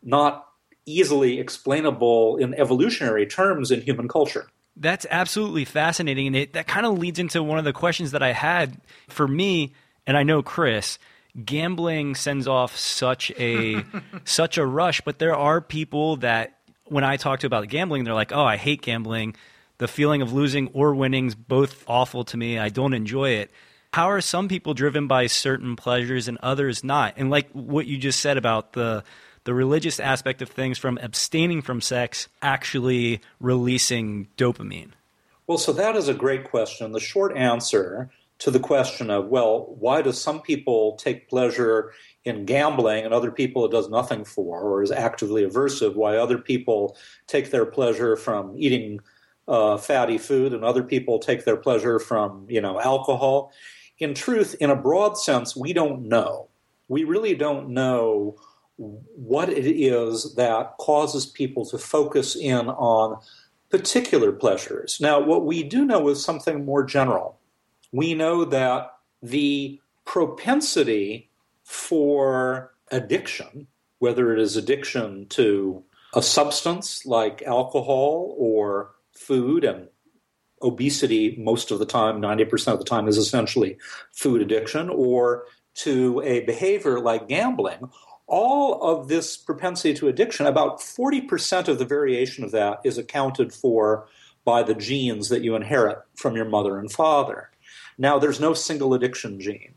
not 0.00 0.46
easily 0.86 1.40
explainable 1.40 2.36
in 2.36 2.54
evolutionary 2.54 3.26
terms 3.26 3.72
in 3.72 3.80
human 3.80 4.06
culture. 4.06 4.46
That's 4.76 5.06
absolutely 5.10 5.64
fascinating. 5.64 6.28
And 6.28 6.36
it, 6.36 6.52
that 6.52 6.68
kind 6.68 6.86
of 6.86 6.96
leads 6.98 7.18
into 7.18 7.42
one 7.42 7.58
of 7.58 7.64
the 7.64 7.72
questions 7.72 8.12
that 8.12 8.22
I 8.22 8.30
had 8.30 8.80
for 9.08 9.26
me, 9.26 9.72
and 10.08 10.16
I 10.16 10.24
know 10.24 10.42
Chris. 10.42 10.98
Gambling 11.44 12.16
sends 12.16 12.48
off 12.48 12.76
such 12.76 13.30
a 13.38 13.84
such 14.24 14.58
a 14.58 14.66
rush, 14.66 15.02
but 15.02 15.20
there 15.20 15.36
are 15.36 15.60
people 15.60 16.16
that 16.16 16.58
when 16.86 17.04
I 17.04 17.18
talk 17.18 17.40
to 17.40 17.46
about 17.46 17.68
gambling, 17.68 18.02
they're 18.02 18.14
like, 18.14 18.32
"Oh, 18.32 18.42
I 18.42 18.56
hate 18.56 18.82
gambling. 18.82 19.36
The 19.76 19.86
feeling 19.86 20.22
of 20.22 20.32
losing 20.32 20.68
or 20.68 20.94
winning's 20.94 21.36
both 21.36 21.84
awful 21.86 22.24
to 22.24 22.36
me. 22.36 22.58
I 22.58 22.70
don't 22.70 22.94
enjoy 22.94 23.30
it." 23.30 23.52
How 23.92 24.10
are 24.10 24.20
some 24.20 24.48
people 24.48 24.74
driven 24.74 25.06
by 25.06 25.28
certain 25.28 25.76
pleasures 25.76 26.26
and 26.26 26.38
others 26.42 26.82
not? 26.82 27.14
And 27.16 27.30
like 27.30 27.50
what 27.52 27.86
you 27.86 27.98
just 27.98 28.20
said 28.20 28.38
about 28.38 28.72
the 28.72 29.04
the 29.44 29.54
religious 29.54 30.00
aspect 30.00 30.42
of 30.42 30.48
things 30.48 30.78
from 30.78 30.98
abstaining 30.98 31.62
from 31.62 31.80
sex 31.80 32.28
actually 32.42 33.20
releasing 33.40 34.28
dopamine. 34.36 34.92
Well, 35.46 35.58
so 35.58 35.72
that 35.74 35.96
is 35.96 36.08
a 36.08 36.14
great 36.14 36.44
question. 36.44 36.92
The 36.92 37.00
short 37.00 37.36
answer 37.36 38.10
to 38.38 38.50
the 38.50 38.60
question 38.60 39.10
of, 39.10 39.28
well, 39.28 39.74
why 39.78 40.00
do 40.00 40.12
some 40.12 40.40
people 40.40 40.96
take 40.96 41.28
pleasure 41.28 41.92
in 42.24 42.44
gambling 42.44 43.04
and 43.04 43.12
other 43.12 43.30
people 43.30 43.64
it 43.64 43.70
does 43.70 43.88
nothing 43.88 44.24
for 44.24 44.60
or 44.60 44.82
is 44.82 44.92
actively 44.92 45.44
aversive, 45.44 45.94
why 45.94 46.16
other 46.16 46.38
people 46.38 46.96
take 47.26 47.50
their 47.50 47.66
pleasure 47.66 48.16
from 48.16 48.54
eating 48.56 49.00
uh, 49.48 49.76
fatty 49.78 50.18
food 50.18 50.52
and 50.52 50.62
other 50.62 50.82
people 50.82 51.18
take 51.18 51.44
their 51.44 51.56
pleasure 51.56 51.98
from 51.98 52.46
you 52.48 52.60
know 52.60 52.78
alcohol. 52.80 53.52
In 53.98 54.14
truth, 54.14 54.54
in 54.60 54.70
a 54.70 54.76
broad 54.76 55.18
sense, 55.18 55.56
we 55.56 55.72
don't 55.72 56.02
know. 56.02 56.48
We 56.86 57.04
really 57.04 57.34
don't 57.34 57.70
know 57.70 58.36
what 58.76 59.48
it 59.48 59.66
is 59.66 60.34
that 60.36 60.76
causes 60.78 61.26
people 61.26 61.66
to 61.66 61.78
focus 61.78 62.36
in 62.36 62.68
on 62.68 63.20
particular 63.70 64.30
pleasures. 64.30 64.98
Now, 65.00 65.20
what 65.20 65.44
we 65.44 65.64
do 65.64 65.84
know 65.84 66.08
is 66.08 66.24
something 66.24 66.64
more 66.64 66.84
general. 66.84 67.38
We 67.92 68.14
know 68.14 68.44
that 68.44 68.92
the 69.22 69.80
propensity 70.04 71.30
for 71.64 72.72
addiction, 72.90 73.66
whether 73.98 74.32
it 74.32 74.40
is 74.40 74.56
addiction 74.56 75.26
to 75.30 75.84
a 76.14 76.22
substance 76.22 77.04
like 77.04 77.42
alcohol 77.42 78.34
or 78.38 78.92
food 79.12 79.64
and 79.64 79.88
obesity 80.62 81.36
most 81.38 81.70
of 81.70 81.78
the 81.78 81.86
time 81.86 82.20
90% 82.20 82.72
of 82.72 82.78
the 82.78 82.84
time 82.84 83.06
is 83.06 83.16
essentially 83.16 83.76
food 84.12 84.42
addiction 84.42 84.88
or 84.88 85.44
to 85.74 86.20
a 86.24 86.40
behavior 86.40 86.98
like 86.98 87.28
gambling 87.28 87.90
all 88.26 88.82
of 88.82 89.08
this 89.08 89.36
propensity 89.36 89.94
to 89.94 90.08
addiction 90.08 90.46
about 90.46 90.80
40% 90.80 91.68
of 91.68 91.78
the 91.78 91.84
variation 91.84 92.44
of 92.44 92.50
that 92.50 92.80
is 92.84 92.98
accounted 92.98 93.52
for 93.52 94.08
by 94.44 94.62
the 94.62 94.74
genes 94.74 95.28
that 95.28 95.42
you 95.42 95.54
inherit 95.54 95.98
from 96.16 96.34
your 96.34 96.44
mother 96.44 96.78
and 96.78 96.90
father 96.90 97.50
now 97.98 98.18
there's 98.18 98.40
no 98.40 98.54
single 98.54 98.94
addiction 98.94 99.40
gene 99.40 99.74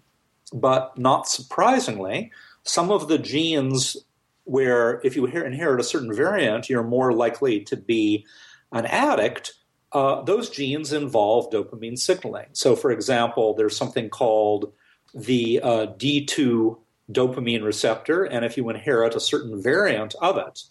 but 0.53 0.97
not 0.97 1.27
surprisingly, 1.27 2.31
some 2.63 2.91
of 2.91 3.07
the 3.07 3.17
genes 3.17 3.97
where 4.43 5.01
if 5.03 5.15
you 5.15 5.25
inherit 5.25 5.79
a 5.79 5.83
certain 5.83 6.13
variant, 6.13 6.69
you're 6.69 6.83
more 6.83 7.13
likely 7.13 7.61
to 7.61 7.77
be 7.77 8.25
an 8.71 8.85
addict, 8.85 9.53
uh, 9.93 10.21
those 10.23 10.49
genes 10.49 10.93
involve 10.93 11.49
dopamine 11.51 11.97
signaling. 11.97 12.47
So, 12.53 12.75
for 12.75 12.91
example, 12.91 13.53
there's 13.53 13.77
something 13.77 14.09
called 14.09 14.71
the 15.13 15.59
uh, 15.61 15.87
D2 15.97 16.77
dopamine 17.11 17.63
receptor, 17.63 18.23
and 18.23 18.45
if 18.45 18.57
you 18.57 18.69
inherit 18.69 19.15
a 19.15 19.19
certain 19.19 19.61
variant 19.61 20.15
of 20.21 20.37
it, 20.37 20.63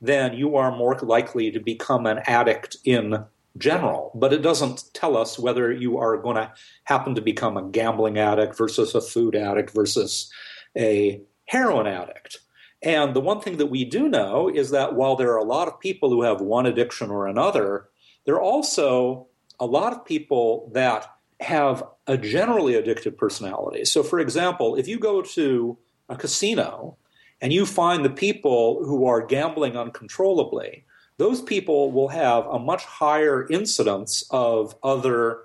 then 0.00 0.34
you 0.34 0.56
are 0.56 0.76
more 0.76 0.96
likely 1.02 1.50
to 1.50 1.58
become 1.58 2.06
an 2.06 2.18
addict 2.26 2.76
in 2.84 3.24
general, 3.58 4.12
but 4.14 4.32
it 4.32 4.42
doesn't 4.42 4.84
tell 4.94 5.16
us 5.16 5.38
whether 5.38 5.72
you 5.72 5.98
are 5.98 6.16
going 6.16 6.36
to 6.36 6.52
happen 6.84 7.14
to 7.14 7.20
become 7.20 7.56
a 7.56 7.68
gambling 7.68 8.18
addict 8.18 8.56
versus 8.56 8.94
a 8.94 9.00
food 9.00 9.34
addict 9.34 9.70
versus 9.70 10.32
a 10.76 11.20
heroin 11.46 11.86
addict. 11.86 12.38
And 12.82 13.14
the 13.14 13.20
one 13.20 13.40
thing 13.40 13.56
that 13.56 13.66
we 13.66 13.84
do 13.84 14.08
know 14.08 14.48
is 14.48 14.70
that 14.70 14.94
while 14.94 15.16
there 15.16 15.32
are 15.32 15.38
a 15.38 15.44
lot 15.44 15.68
of 15.68 15.80
people 15.80 16.10
who 16.10 16.22
have 16.22 16.40
one 16.40 16.66
addiction 16.66 17.10
or 17.10 17.26
another, 17.26 17.88
there 18.24 18.36
are 18.36 18.42
also 18.42 19.26
a 19.58 19.66
lot 19.66 19.92
of 19.92 20.04
people 20.04 20.70
that 20.74 21.10
have 21.40 21.82
a 22.06 22.16
generally 22.16 22.74
addictive 22.74 23.16
personality. 23.16 23.84
So, 23.84 24.02
for 24.02 24.20
example, 24.20 24.76
if 24.76 24.86
you 24.86 24.98
go 24.98 25.22
to 25.22 25.78
a 26.08 26.16
casino 26.16 26.96
and 27.40 27.52
you 27.52 27.66
find 27.66 28.04
the 28.04 28.10
people 28.10 28.84
who 28.84 29.06
are 29.06 29.24
gambling 29.24 29.76
uncontrollably, 29.76 30.84
those 31.18 31.42
people 31.42 31.92
will 31.92 32.08
have 32.08 32.46
a 32.46 32.58
much 32.58 32.84
higher 32.84 33.46
incidence 33.48 34.24
of 34.30 34.74
other 34.82 35.40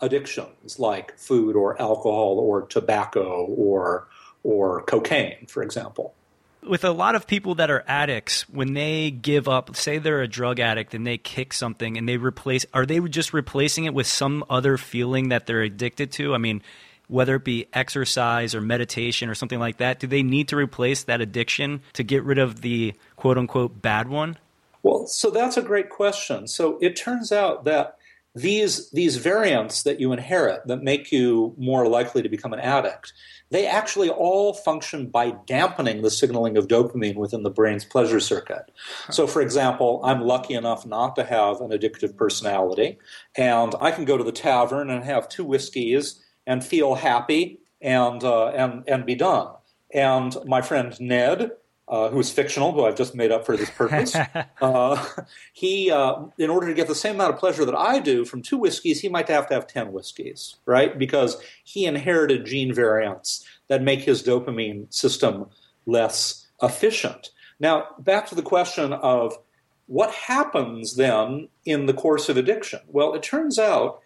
addictions 0.00 0.78
like 0.78 1.16
food 1.18 1.54
or 1.54 1.80
alcohol 1.80 2.38
or 2.38 2.62
tobacco 2.62 3.44
or 3.46 4.08
or 4.42 4.82
cocaine, 4.82 5.46
for 5.46 5.62
example. 5.62 6.14
With 6.62 6.84
a 6.84 6.90
lot 6.90 7.14
of 7.14 7.26
people 7.26 7.56
that 7.56 7.70
are 7.70 7.84
addicts, 7.86 8.48
when 8.48 8.74
they 8.74 9.10
give 9.10 9.48
up, 9.48 9.76
say 9.76 9.98
they're 9.98 10.22
a 10.22 10.28
drug 10.28 10.60
addict 10.60 10.94
and 10.94 11.06
they 11.06 11.18
kick 11.18 11.52
something 11.52 11.96
and 11.96 12.08
they 12.08 12.16
replace, 12.16 12.64
are 12.72 12.86
they 12.86 13.00
just 13.00 13.32
replacing 13.32 13.84
it 13.84 13.94
with 13.94 14.06
some 14.06 14.44
other 14.48 14.76
feeling 14.76 15.28
that 15.28 15.46
they're 15.46 15.62
addicted 15.62 16.10
to? 16.12 16.34
I 16.34 16.38
mean, 16.38 16.62
whether 17.08 17.36
it 17.36 17.44
be 17.44 17.66
exercise 17.72 18.54
or 18.54 18.60
meditation 18.60 19.28
or 19.28 19.34
something 19.34 19.58
like 19.58 19.78
that, 19.78 19.98
do 19.98 20.06
they 20.06 20.22
need 20.22 20.48
to 20.48 20.56
replace 20.56 21.04
that 21.04 21.20
addiction 21.20 21.80
to 21.94 22.02
get 22.02 22.22
rid 22.24 22.38
of 22.38 22.60
the 22.60 22.94
quote 23.16 23.38
unquote 23.38 23.80
bad 23.80 24.08
one? 24.08 24.36
Well, 24.82 25.06
so 25.06 25.30
that's 25.30 25.56
a 25.56 25.62
great 25.62 25.90
question. 25.90 26.46
So 26.46 26.78
it 26.80 26.96
turns 26.96 27.32
out 27.32 27.64
that 27.64 27.96
these 28.34 28.90
these 28.90 29.16
variants 29.16 29.82
that 29.82 29.98
you 29.98 30.12
inherit 30.12 30.66
that 30.66 30.82
make 30.82 31.10
you 31.10 31.54
more 31.56 31.88
likely 31.88 32.22
to 32.22 32.28
become 32.28 32.52
an 32.52 32.60
addict 32.60 33.12
they 33.50 33.66
actually 33.66 34.10
all 34.10 34.52
function 34.52 35.06
by 35.06 35.30
dampening 35.46 36.02
the 36.02 36.10
signaling 36.10 36.56
of 36.56 36.68
dopamine 36.68 37.16
within 37.16 37.42
the 37.42 37.50
brain's 37.50 37.84
pleasure 37.84 38.20
circuit. 38.20 38.70
So, 39.10 39.26
for 39.26 39.40
example, 39.40 40.00
I'm 40.04 40.20
lucky 40.20 40.54
enough 40.54 40.86
not 40.86 41.16
to 41.16 41.24
have 41.24 41.60
an 41.60 41.70
addictive 41.70 42.16
personality, 42.16 42.98
and 43.36 43.74
I 43.80 43.90
can 43.90 44.04
go 44.04 44.18
to 44.18 44.24
the 44.24 44.32
tavern 44.32 44.90
and 44.90 45.02
have 45.04 45.28
two 45.28 45.44
whiskeys 45.44 46.22
and 46.46 46.64
feel 46.64 46.94
happy 46.94 47.60
and 47.80 48.22
uh, 48.22 48.48
and 48.48 48.84
and 48.86 49.06
be 49.06 49.14
done. 49.14 49.48
And 49.94 50.36
my 50.44 50.60
friend 50.60 50.98
Ned 51.00 51.52
uh, 51.88 52.10
who's 52.10 52.30
fictional, 52.30 52.72
who 52.72 52.84
I've 52.84 52.96
just 52.96 53.14
made 53.14 53.32
up 53.32 53.46
for 53.46 53.56
this 53.56 53.70
purpose. 53.70 54.14
uh, 54.60 55.06
he, 55.52 55.90
uh, 55.90 56.24
in 56.36 56.50
order 56.50 56.66
to 56.66 56.74
get 56.74 56.86
the 56.86 56.94
same 56.94 57.14
amount 57.14 57.34
of 57.34 57.40
pleasure 57.40 57.64
that 57.64 57.74
I 57.74 57.98
do 57.98 58.24
from 58.24 58.42
two 58.42 58.58
whiskeys, 58.58 59.00
he 59.00 59.08
might 59.08 59.28
have 59.28 59.48
to 59.48 59.54
have 59.54 59.66
10 59.66 59.92
whiskeys, 59.92 60.56
right? 60.66 60.98
Because 60.98 61.36
he 61.64 61.86
inherited 61.86 62.44
gene 62.44 62.74
variants 62.74 63.44
that 63.68 63.82
make 63.82 64.00
his 64.00 64.22
dopamine 64.22 64.92
system 64.92 65.46
less 65.86 66.46
efficient. 66.62 67.30
Now, 67.58 67.88
back 67.98 68.26
to 68.28 68.34
the 68.34 68.42
question 68.42 68.92
of 68.92 69.38
what 69.86 70.12
happens 70.12 70.96
then 70.96 71.48
in 71.64 71.86
the 71.86 71.94
course 71.94 72.28
of 72.28 72.36
addiction? 72.36 72.80
Well, 72.86 73.14
it 73.14 73.22
turns 73.22 73.58
out 73.58 74.00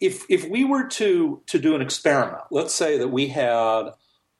if, 0.00 0.24
if 0.28 0.48
we 0.48 0.64
were 0.64 0.88
to, 0.88 1.40
to 1.46 1.58
do 1.58 1.74
an 1.74 1.80
experiment, 1.80 2.42
let's 2.50 2.74
say 2.74 2.98
that 2.98 3.08
we 3.08 3.28
had 3.28 3.90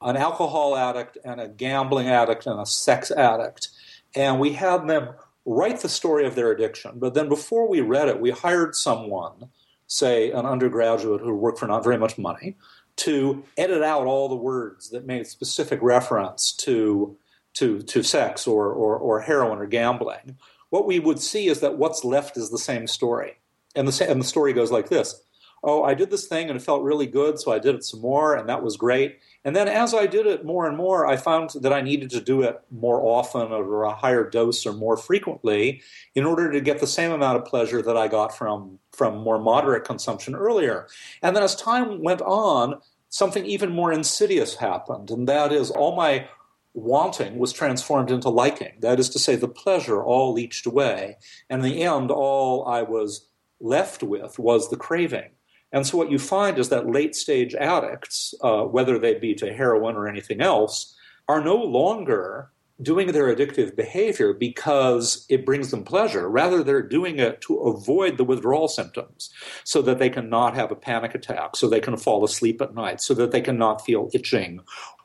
an 0.02 0.16
alcohol 0.16 0.76
addict 0.76 1.18
and 1.24 1.40
a 1.40 1.48
gambling 1.48 2.08
addict 2.08 2.46
and 2.46 2.60
a 2.60 2.66
sex 2.66 3.10
addict. 3.10 3.68
And 4.14 4.38
we 4.38 4.52
had 4.52 4.86
them 4.86 5.14
write 5.44 5.80
the 5.80 5.88
story 5.88 6.26
of 6.26 6.34
their 6.34 6.50
addiction. 6.50 6.98
But 6.98 7.14
then 7.14 7.28
before 7.28 7.68
we 7.68 7.80
read 7.80 8.08
it, 8.08 8.20
we 8.20 8.30
hired 8.30 8.74
someone, 8.74 9.48
say 9.86 10.32
an 10.32 10.44
undergraduate 10.44 11.20
who 11.20 11.34
worked 11.34 11.58
for 11.58 11.66
not 11.66 11.84
very 11.84 11.96
much 11.96 12.18
money, 12.18 12.56
to 12.96 13.44
edit 13.56 13.82
out 13.82 14.06
all 14.06 14.28
the 14.28 14.34
words 14.34 14.90
that 14.90 15.06
made 15.06 15.26
specific 15.26 15.80
reference 15.82 16.52
to, 16.52 17.16
to, 17.54 17.82
to 17.82 18.02
sex 18.02 18.46
or, 18.46 18.72
or, 18.72 18.96
or 18.96 19.20
heroin 19.20 19.58
or 19.58 19.66
gambling. 19.66 20.36
What 20.70 20.86
we 20.86 20.98
would 20.98 21.20
see 21.20 21.46
is 21.46 21.60
that 21.60 21.78
what's 21.78 22.04
left 22.04 22.36
is 22.36 22.50
the 22.50 22.58
same 22.58 22.86
story. 22.86 23.38
And 23.74 23.86
the, 23.86 24.10
and 24.10 24.20
the 24.20 24.26
story 24.26 24.52
goes 24.52 24.72
like 24.72 24.88
this 24.88 25.22
Oh, 25.62 25.82
I 25.82 25.94
did 25.94 26.10
this 26.10 26.26
thing 26.26 26.48
and 26.48 26.56
it 26.56 26.62
felt 26.62 26.82
really 26.82 27.06
good, 27.06 27.38
so 27.38 27.52
I 27.52 27.58
did 27.58 27.74
it 27.74 27.84
some 27.84 28.00
more, 28.00 28.34
and 28.34 28.48
that 28.48 28.62
was 28.62 28.76
great. 28.76 29.18
And 29.46 29.54
then 29.54 29.68
as 29.68 29.94
I 29.94 30.06
did 30.06 30.26
it 30.26 30.44
more 30.44 30.66
and 30.66 30.76
more, 30.76 31.06
I 31.06 31.16
found 31.16 31.50
that 31.60 31.72
I 31.72 31.80
needed 31.80 32.10
to 32.10 32.20
do 32.20 32.42
it 32.42 32.60
more 32.68 33.00
often 33.00 33.52
or 33.52 33.84
a 33.84 33.94
higher 33.94 34.28
dose 34.28 34.66
or 34.66 34.72
more 34.72 34.96
frequently 34.96 35.82
in 36.16 36.24
order 36.24 36.50
to 36.50 36.60
get 36.60 36.80
the 36.80 36.86
same 36.88 37.12
amount 37.12 37.38
of 37.38 37.44
pleasure 37.44 37.80
that 37.80 37.96
I 37.96 38.08
got 38.08 38.36
from, 38.36 38.80
from 38.90 39.18
more 39.18 39.38
moderate 39.38 39.84
consumption 39.84 40.34
earlier. 40.34 40.88
And 41.22 41.36
then 41.36 41.44
as 41.44 41.54
time 41.54 42.02
went 42.02 42.22
on, 42.22 42.80
something 43.08 43.46
even 43.46 43.70
more 43.70 43.92
insidious 43.92 44.56
happened, 44.56 45.12
and 45.12 45.28
that 45.28 45.52
is 45.52 45.70
all 45.70 45.94
my 45.94 46.28
wanting 46.74 47.38
was 47.38 47.52
transformed 47.52 48.10
into 48.10 48.28
liking. 48.28 48.72
That 48.80 48.98
is 48.98 49.08
to 49.10 49.20
say, 49.20 49.36
the 49.36 49.46
pleasure 49.46 50.02
all 50.02 50.32
leached 50.32 50.66
away. 50.66 51.18
And 51.48 51.64
in 51.64 51.70
the 51.70 51.84
end, 51.84 52.10
all 52.10 52.66
I 52.66 52.82
was 52.82 53.28
left 53.60 54.02
with 54.02 54.40
was 54.40 54.70
the 54.70 54.76
craving. 54.76 55.30
And 55.72 55.86
so 55.86 55.98
what 55.98 56.10
you 56.10 56.18
find 56.18 56.58
is 56.58 56.68
that 56.68 56.90
late 56.90 57.14
stage 57.14 57.54
addicts, 57.54 58.34
uh, 58.42 58.62
whether 58.62 58.98
they 58.98 59.14
be 59.14 59.34
to 59.34 59.52
heroin 59.52 59.96
or 59.96 60.08
anything 60.08 60.40
else, 60.40 60.94
are 61.28 61.42
no 61.42 61.56
longer 61.56 62.50
doing 62.82 63.12
their 63.12 63.34
addictive 63.34 63.74
behavior 63.74 64.34
because 64.34 65.24
it 65.28 65.46
brings 65.46 65.70
them 65.70 65.82
pleasure. 65.82 66.28
Rather, 66.28 66.62
they're 66.62 66.82
doing 66.82 67.18
it 67.18 67.40
to 67.40 67.56
avoid 67.60 68.16
the 68.16 68.24
withdrawal 68.24 68.68
symptoms 68.68 69.30
so 69.64 69.80
that 69.82 69.98
they 69.98 70.10
can 70.10 70.28
not 70.28 70.54
have 70.54 70.70
a 70.70 70.76
panic 70.76 71.14
attack, 71.14 71.56
so 71.56 71.68
they 71.68 71.80
can 71.80 71.96
fall 71.96 72.24
asleep 72.24 72.60
at 72.60 72.74
night, 72.74 73.00
so 73.00 73.14
that 73.14 73.30
they 73.30 73.40
can 73.40 73.56
not 73.56 73.84
feel 73.84 74.10
itching 74.12 74.60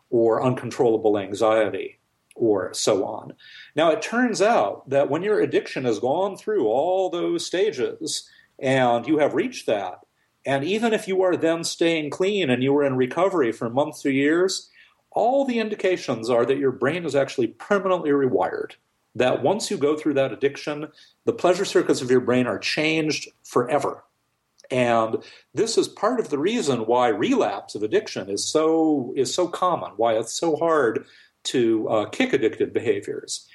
or 0.10 0.44
uncontrollable 0.44 1.18
anxiety 1.18 1.98
or 2.36 2.74
so 2.74 3.06
on. 3.06 3.34
Now, 3.76 3.92
it 3.92 4.02
turns 4.02 4.42
out 4.42 4.90
that 4.90 5.10
when 5.10 5.24
your 5.24 5.40
addiction 5.40 5.86
has 5.86 6.00
gone 6.00 6.36
through 6.36 6.68
all 6.68 7.10
those 7.10 7.46
stages 7.46 8.30
and 8.60 9.08
you 9.08 9.18
have 9.20 9.34
reached 9.34 9.66
that, 9.68 10.00
and 10.46 10.64
even 10.64 10.94
if 10.94 11.08
you 11.08 11.22
are 11.22 11.38
then 11.38 11.64
staying 11.64 12.10
clean 12.10 12.50
and 12.50 12.64
you 12.64 12.76
are 12.78 12.84
in 12.84 12.96
recovery 12.96 13.52
for 13.52 13.70
months 13.70 14.06
or 14.06 14.12
years, 14.12 14.70
all 15.12 15.46
the 15.46 15.60
indications 15.60 16.30
are 16.30 16.46
that 16.46 16.58
your 16.58 16.72
brain 16.72 17.06
is 17.06 17.16
actually 17.16 17.48
permanently 17.48 18.12
rewired. 18.12 18.72
That 19.14 19.44
once 19.44 19.70
you 19.70 19.78
go 19.78 19.98
through 19.98 20.14
that 20.16 20.32
addiction, 20.32 20.88
the 21.26 21.34
pleasure 21.34 21.66
circuits 21.66 22.02
of 22.02 22.10
your 22.10 22.22
brain 22.22 22.48
are 22.48 22.58
changed 22.58 23.30
forever. 23.44 24.04
And 24.72 25.18
this 25.54 25.78
is 25.78 25.90
part 25.90 26.22
of 26.22 26.30
the 26.30 26.40
reason 26.40 26.86
why 26.86 27.10
relapse 27.10 27.76
of 27.76 27.84
addiction 27.84 28.30
is 28.30 28.46
so 28.46 29.14
is 29.18 29.34
so 29.34 29.50
common, 29.50 29.92
why 29.98 30.14
it's 30.14 30.34
so 30.34 30.56
hard 30.56 31.06
to 31.44 31.90
uh, 31.90 32.06
kick 32.10 32.32
addictive 32.32 32.72
behaviors. 32.72 33.48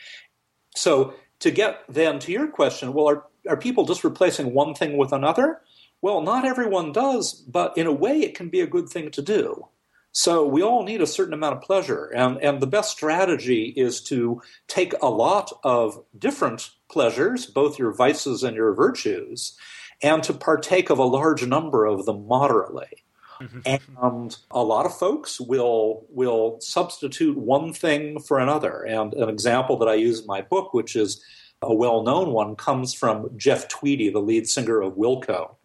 So 0.77 1.15
to 1.41 1.51
get 1.51 1.85
then 1.89 2.19
to 2.21 2.33
your 2.33 2.49
question, 2.49 2.93
well, 2.93 3.09
are, 3.09 3.25
are 3.49 3.57
people 3.57 3.87
just 3.87 4.05
replacing 4.05 4.53
one 4.53 4.75
thing 4.75 4.99
with 4.99 5.13
another? 5.13 5.63
Well, 6.03 6.21
not 6.21 6.45
everyone 6.45 6.93
does, 6.93 7.33
but 7.33 7.77
in 7.77 7.87
a 7.87 7.93
way, 7.93 8.21
it 8.21 8.35
can 8.35 8.49
be 8.49 8.61
a 8.61 8.67
good 8.67 8.89
thing 8.89 9.11
to 9.13 9.23
do. 9.23 9.69
So 10.13 10.47
we 10.47 10.63
all 10.63 10.83
need 10.83 11.03
a 11.03 11.07
certain 11.07 11.35
amount 11.35 11.57
of 11.57 11.63
pleasure, 11.63 12.07
and, 12.07 12.39
and 12.39 12.61
the 12.61 12.67
best 12.67 12.91
strategy 12.91 13.75
is 13.77 14.01
to 14.05 14.41
take 14.67 14.95
a 15.03 15.11
lot 15.11 15.53
of 15.63 16.03
different 16.19 16.71
pleasures, 16.89 17.45
both 17.45 17.79
your 17.79 17.93
vices 17.93 18.43
and 18.43 18.57
your 18.57 18.73
virtues, 18.73 19.59
and 20.03 20.23
to 20.23 20.33
partake 20.33 20.89
of 20.89 20.99
a 20.99 21.05
large 21.05 21.47
number 21.47 21.85
of 21.85 22.07
them 22.07 22.27
moderately. 22.27 23.05
Mm-hmm. 23.39 24.03
and 24.03 24.39
a 24.51 24.63
lot 24.63 24.87
of 24.87 24.97
folks 24.97 25.39
will 25.39 26.07
will 26.09 26.59
substitute 26.63 27.37
one 27.37 27.75
thing 27.75 28.19
for 28.19 28.39
another. 28.39 28.81
And 28.81 29.13
an 29.13 29.29
example 29.29 29.77
that 29.77 29.89
I 29.89 29.95
use 29.95 30.21
in 30.21 30.27
my 30.27 30.41
book, 30.41 30.73
which 30.73 30.97
is 30.97 31.23
a 31.61 31.75
well 31.75 32.03
known 32.03 32.33
one, 32.33 32.57
comes 32.57 32.95
from 32.95 33.29
Jeff 33.37 33.69
Tweedy, 33.69 34.09
the 34.09 34.21
lead 34.21 34.49
singer 34.49 34.81
of 34.81 34.95
Wilco 34.95 35.57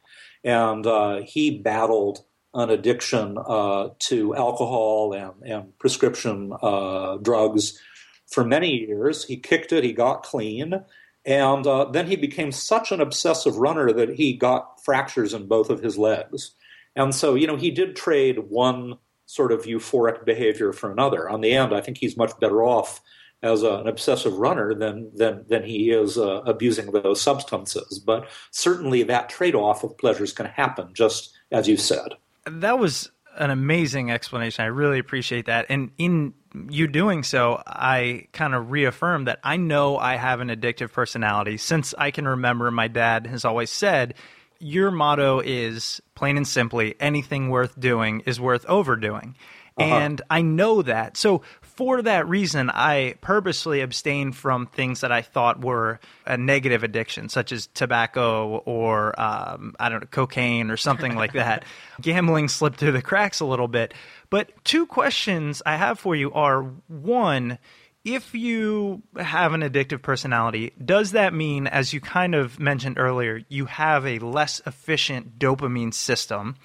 and 0.44 0.86
uh, 0.86 1.22
he 1.22 1.60
battled 1.60 2.24
an 2.54 2.70
addiction 2.70 3.38
uh, 3.38 3.90
to 4.00 4.36
alcohol 4.36 5.14
and, 5.14 5.34
and 5.44 5.80
prescription 5.80 6.54
uh, 6.62 7.18
drugs 7.18 7.80
for 8.28 8.44
many 8.44 8.86
years. 8.88 9.24
He 9.26 9.38
kicked 9.38 9.72
it, 9.72 9.84
he 9.84 9.94
got 9.94 10.24
clean, 10.24 10.84
and 11.26 11.68
uh, 11.68 11.86
then 11.86 12.08
he 12.08 12.16
became 12.16 12.52
such 12.52 12.92
an 12.92 13.00
obsessive 13.00 13.58
runner 13.58 13.94
that 13.94 14.16
he 14.16 14.34
got 14.34 14.84
fractures 14.84 15.34
in 15.34 15.48
both 15.48 15.70
of 15.70 15.82
his 15.82 15.98
legs. 15.98 16.52
And 16.96 17.16
so, 17.16 17.36
you 17.36 17.48
know, 17.48 17.56
he 17.56 17.72
did 17.72 17.96
trade 17.96 18.40
one 18.50 18.98
sort 19.28 19.52
of 19.52 19.64
euphoric 19.64 20.26
behavior 20.26 20.74
for 20.74 20.92
another. 20.92 21.30
On 21.30 21.40
the 21.40 21.54
end, 21.54 21.74
I 21.74 21.80
think 21.80 21.98
he's 21.98 22.18
much 22.18 22.38
better 22.40 22.64
off 22.64 23.02
as 23.44 23.64
a, 23.64 23.76
an 23.76 23.88
obsessive 23.88 24.34
runner 24.34 24.74
than 24.74 25.12
than 25.16 25.46
than 25.48 25.64
he 25.64 25.92
is 25.92 26.18
uh, 26.18 26.42
abusing 26.46 26.92
those 26.92 27.22
substances. 27.22 28.00
But 28.00 28.28
certainly, 28.52 29.04
that 29.04 29.30
trade 29.30 29.56
off 29.56 29.84
of 29.84 29.98
pleasures 29.98 30.34
can 30.34 30.46
happen, 30.46 30.90
just 30.94 31.34
as 31.52 31.68
you 31.68 31.78
said. 31.78 32.14
That 32.46 32.80
was 32.80 33.12
an 33.38 33.50
amazing 33.50 34.12
explanation. 34.12 34.64
I 34.64 34.68
really 34.68 35.00
appreciate 35.00 35.46
that. 35.46 35.66
And 35.70 35.92
in 35.98 36.34
you 36.70 36.88
doing 36.88 37.24
so, 37.24 37.62
I 37.66 38.28
kind 38.34 38.54
of 38.54 38.72
reaffirmed 38.72 39.28
that 39.28 39.40
I 39.44 39.58
know 39.58 39.98
I 39.98 40.18
have 40.18 40.42
an 40.42 40.50
addictive 40.50 40.92
personality 40.92 41.58
since 41.58 41.94
I 41.98 42.12
can 42.12 42.28
remember 42.28 42.70
my 42.72 42.88
dad 42.88 43.28
has 43.28 43.46
always 43.46 43.70
said, 43.70 44.16
Your 44.60 44.92
motto 44.92 45.40
is 45.40 46.02
plain 46.16 46.38
and 46.38 46.48
simply 46.48 46.96
anything 47.00 47.50
worth 47.50 47.80
doing 47.80 48.22
is 48.26 48.40
worth 48.40 48.66
overdoing. 48.68 49.36
Uh-huh. 49.78 49.96
And 49.96 50.22
I 50.30 50.42
know 50.42 50.82
that. 50.82 51.16
So 51.16 51.42
for 51.82 52.04
that 52.04 52.30
reason, 52.30 52.70
I 52.70 53.16
purposely 53.22 53.82
abstained 53.82 54.36
from 54.36 54.68
things 54.68 55.02
that 55.02 55.12
I 55.12 55.24
thought 55.24 55.66
were 55.66 56.00
a 56.28 56.38
negative 56.38 56.84
addiction, 56.84 57.28
such 57.28 57.52
as 57.52 57.66
tobacco 57.74 58.58
or 58.66 59.20
um, 59.20 59.74
I 59.80 59.90
don't 59.90 60.02
know, 60.02 60.08
cocaine 60.12 60.70
or 60.70 60.78
something 60.78 61.16
like 61.16 61.34
that. 61.34 61.66
Gambling 62.02 62.50
slipped 62.50 62.78
through 62.78 62.92
the 62.92 63.02
cracks 63.02 63.40
a 63.40 63.46
little 63.46 63.68
bit. 63.68 63.96
But 64.30 64.52
two 64.64 64.86
questions 64.86 65.64
I 65.66 65.76
have 65.76 65.98
for 65.98 66.16
you 66.16 66.32
are 66.34 66.62
one, 66.88 67.58
if 68.06 68.36
you 68.36 69.02
have 69.18 69.54
an 69.54 69.62
addictive 69.62 70.04
personality, 70.04 70.74
does 70.86 71.14
that 71.14 71.34
mean, 71.34 71.66
as 71.66 71.94
you 71.94 72.00
kind 72.00 72.36
of 72.36 72.60
mentioned 72.60 73.00
earlier, 73.00 73.42
you 73.50 73.66
have 73.66 74.06
a 74.06 74.20
less 74.20 74.62
efficient 74.68 75.40
dopamine 75.40 75.96
system? 75.96 76.58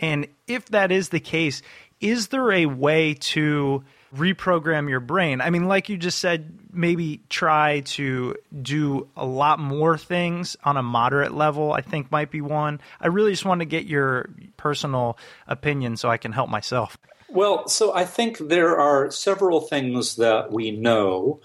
And 0.00 0.28
if 0.46 0.64
that 0.70 0.90
is 0.90 1.10
the 1.10 1.20
case, 1.20 1.60
is 2.00 2.28
there 2.28 2.50
a 2.50 2.64
way 2.64 3.12
to 3.12 3.84
reprogram 4.14 4.88
your 4.88 5.00
brain. 5.00 5.40
I 5.40 5.50
mean, 5.50 5.66
like 5.68 5.88
you 5.88 5.96
just 5.96 6.18
said, 6.18 6.58
maybe 6.72 7.22
try 7.28 7.80
to 7.80 8.36
do 8.60 9.08
a 9.16 9.24
lot 9.24 9.58
more 9.58 9.96
things 9.96 10.56
on 10.64 10.76
a 10.76 10.82
moderate 10.82 11.34
level, 11.34 11.72
I 11.72 11.80
think 11.80 12.10
might 12.10 12.30
be 12.30 12.40
one. 12.40 12.80
I 13.00 13.08
really 13.08 13.30
just 13.30 13.44
want 13.44 13.60
to 13.60 13.64
get 13.64 13.86
your 13.86 14.30
personal 14.56 15.18
opinion 15.48 15.96
so 15.96 16.10
I 16.10 16.18
can 16.18 16.32
help 16.32 16.50
myself. 16.50 16.98
Well, 17.28 17.66
so 17.68 17.94
I 17.94 18.04
think 18.04 18.38
there 18.38 18.78
are 18.78 19.10
several 19.10 19.60
things 19.62 20.16
that 20.16 20.52
we 20.52 20.70
know 20.70 21.40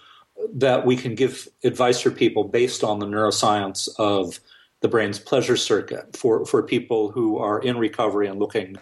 that 0.54 0.86
we 0.86 0.98
can 0.98 1.16
give 1.16 1.48
advice 1.64 2.02
for 2.02 2.12
people 2.12 2.44
based 2.44 2.84
on 2.84 3.00
the 3.00 3.06
neuroscience 3.06 3.88
of 3.98 4.40
the 4.82 4.88
brain's 4.88 5.20
pleasure 5.20 5.58
circuit 5.58 6.16
for, 6.16 6.46
for 6.46 6.62
people 6.62 7.10
who 7.12 7.38
are 7.38 7.60
in 7.60 7.78
recovery 7.78 8.28
and 8.28 8.40
looking 8.40 8.78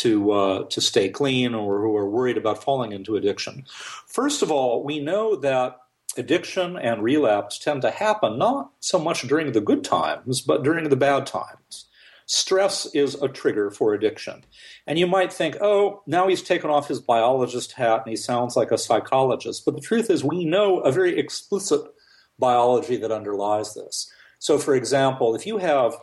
to 0.00 0.32
uh, 0.32 0.64
to 0.64 0.80
stay 0.80 1.08
clean 1.08 1.54
or 1.54 1.80
who 1.80 1.96
are 1.96 2.08
worried 2.08 2.36
about 2.36 2.62
falling 2.62 2.92
into 2.92 3.16
addiction. 3.16 3.64
First 4.06 4.42
of 4.42 4.50
all, 4.50 4.82
we 4.82 5.00
know 5.00 5.36
that 5.36 5.78
addiction 6.16 6.76
and 6.76 7.02
relapse 7.02 7.58
tend 7.58 7.82
to 7.82 7.90
happen 7.90 8.38
not 8.38 8.70
so 8.80 8.98
much 8.98 9.22
during 9.22 9.52
the 9.52 9.60
good 9.60 9.84
times, 9.84 10.40
but 10.40 10.62
during 10.62 10.88
the 10.88 10.96
bad 10.96 11.26
times. 11.26 11.86
Stress 12.26 12.86
is 12.94 13.16
a 13.16 13.28
trigger 13.28 13.70
for 13.70 13.92
addiction. 13.92 14.44
And 14.86 14.98
you 14.98 15.06
might 15.06 15.32
think, 15.32 15.56
oh, 15.60 16.02
now 16.06 16.28
he's 16.28 16.42
taken 16.42 16.70
off 16.70 16.86
his 16.86 17.00
biologist 17.00 17.72
hat 17.72 18.02
and 18.04 18.10
he 18.10 18.16
sounds 18.16 18.56
like 18.56 18.70
a 18.70 18.78
psychologist. 18.78 19.64
But 19.64 19.74
the 19.74 19.80
truth 19.80 20.10
is, 20.10 20.22
we 20.22 20.44
know 20.44 20.78
a 20.80 20.92
very 20.92 21.18
explicit 21.18 21.82
biology 22.38 22.96
that 22.98 23.10
underlies 23.10 23.74
this. 23.74 24.10
So, 24.38 24.58
for 24.58 24.76
example, 24.76 25.34
if 25.34 25.44
you 25.44 25.58
have 25.58 25.94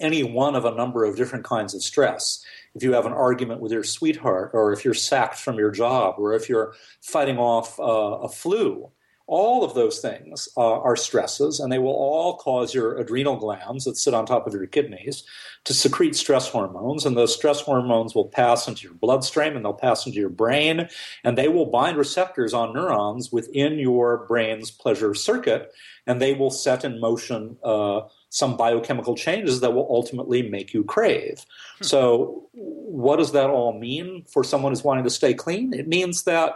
any 0.00 0.22
one 0.22 0.56
of 0.56 0.64
a 0.64 0.74
number 0.74 1.04
of 1.04 1.16
different 1.16 1.44
kinds 1.44 1.74
of 1.74 1.82
stress, 1.82 2.44
if 2.74 2.82
you 2.82 2.92
have 2.92 3.06
an 3.06 3.12
argument 3.12 3.60
with 3.60 3.72
your 3.72 3.84
sweetheart, 3.84 4.50
or 4.54 4.72
if 4.72 4.84
you're 4.84 4.94
sacked 4.94 5.38
from 5.38 5.56
your 5.56 5.70
job, 5.70 6.16
or 6.18 6.34
if 6.34 6.48
you're 6.48 6.74
fighting 7.00 7.38
off 7.38 7.78
uh, 7.78 7.82
a 8.22 8.28
flu, 8.28 8.90
all 9.26 9.64
of 9.64 9.74
those 9.74 10.00
things 10.00 10.48
uh, 10.56 10.80
are 10.80 10.96
stresses, 10.96 11.58
and 11.58 11.72
they 11.72 11.78
will 11.78 11.94
all 11.94 12.36
cause 12.36 12.74
your 12.74 12.98
adrenal 12.98 13.36
glands 13.36 13.84
that 13.84 13.96
sit 13.96 14.12
on 14.12 14.26
top 14.26 14.46
of 14.46 14.52
your 14.52 14.66
kidneys 14.66 15.24
to 15.64 15.72
secrete 15.72 16.14
stress 16.14 16.48
hormones. 16.48 17.06
And 17.06 17.16
those 17.16 17.34
stress 17.34 17.60
hormones 17.60 18.14
will 18.14 18.28
pass 18.28 18.68
into 18.68 18.82
your 18.82 18.94
bloodstream 18.94 19.56
and 19.56 19.64
they'll 19.64 19.72
pass 19.72 20.04
into 20.04 20.18
your 20.18 20.28
brain, 20.28 20.88
and 21.22 21.38
they 21.38 21.48
will 21.48 21.66
bind 21.66 21.96
receptors 21.96 22.52
on 22.52 22.74
neurons 22.74 23.32
within 23.32 23.78
your 23.78 24.26
brain's 24.26 24.70
pleasure 24.70 25.14
circuit, 25.14 25.72
and 26.06 26.20
they 26.20 26.34
will 26.34 26.50
set 26.50 26.84
in 26.84 27.00
motion. 27.00 27.56
Uh, 27.64 28.02
some 28.34 28.56
biochemical 28.56 29.14
changes 29.14 29.60
that 29.60 29.72
will 29.72 29.86
ultimately 29.88 30.42
make 30.42 30.74
you 30.74 30.82
crave. 30.82 31.46
Hmm. 31.78 31.84
So, 31.84 32.48
what 32.52 33.18
does 33.18 33.30
that 33.30 33.48
all 33.48 33.78
mean 33.78 34.24
for 34.24 34.42
someone 34.42 34.72
who's 34.72 34.82
wanting 34.82 35.04
to 35.04 35.10
stay 35.10 35.34
clean? 35.34 35.72
It 35.72 35.86
means 35.86 36.24
that 36.24 36.54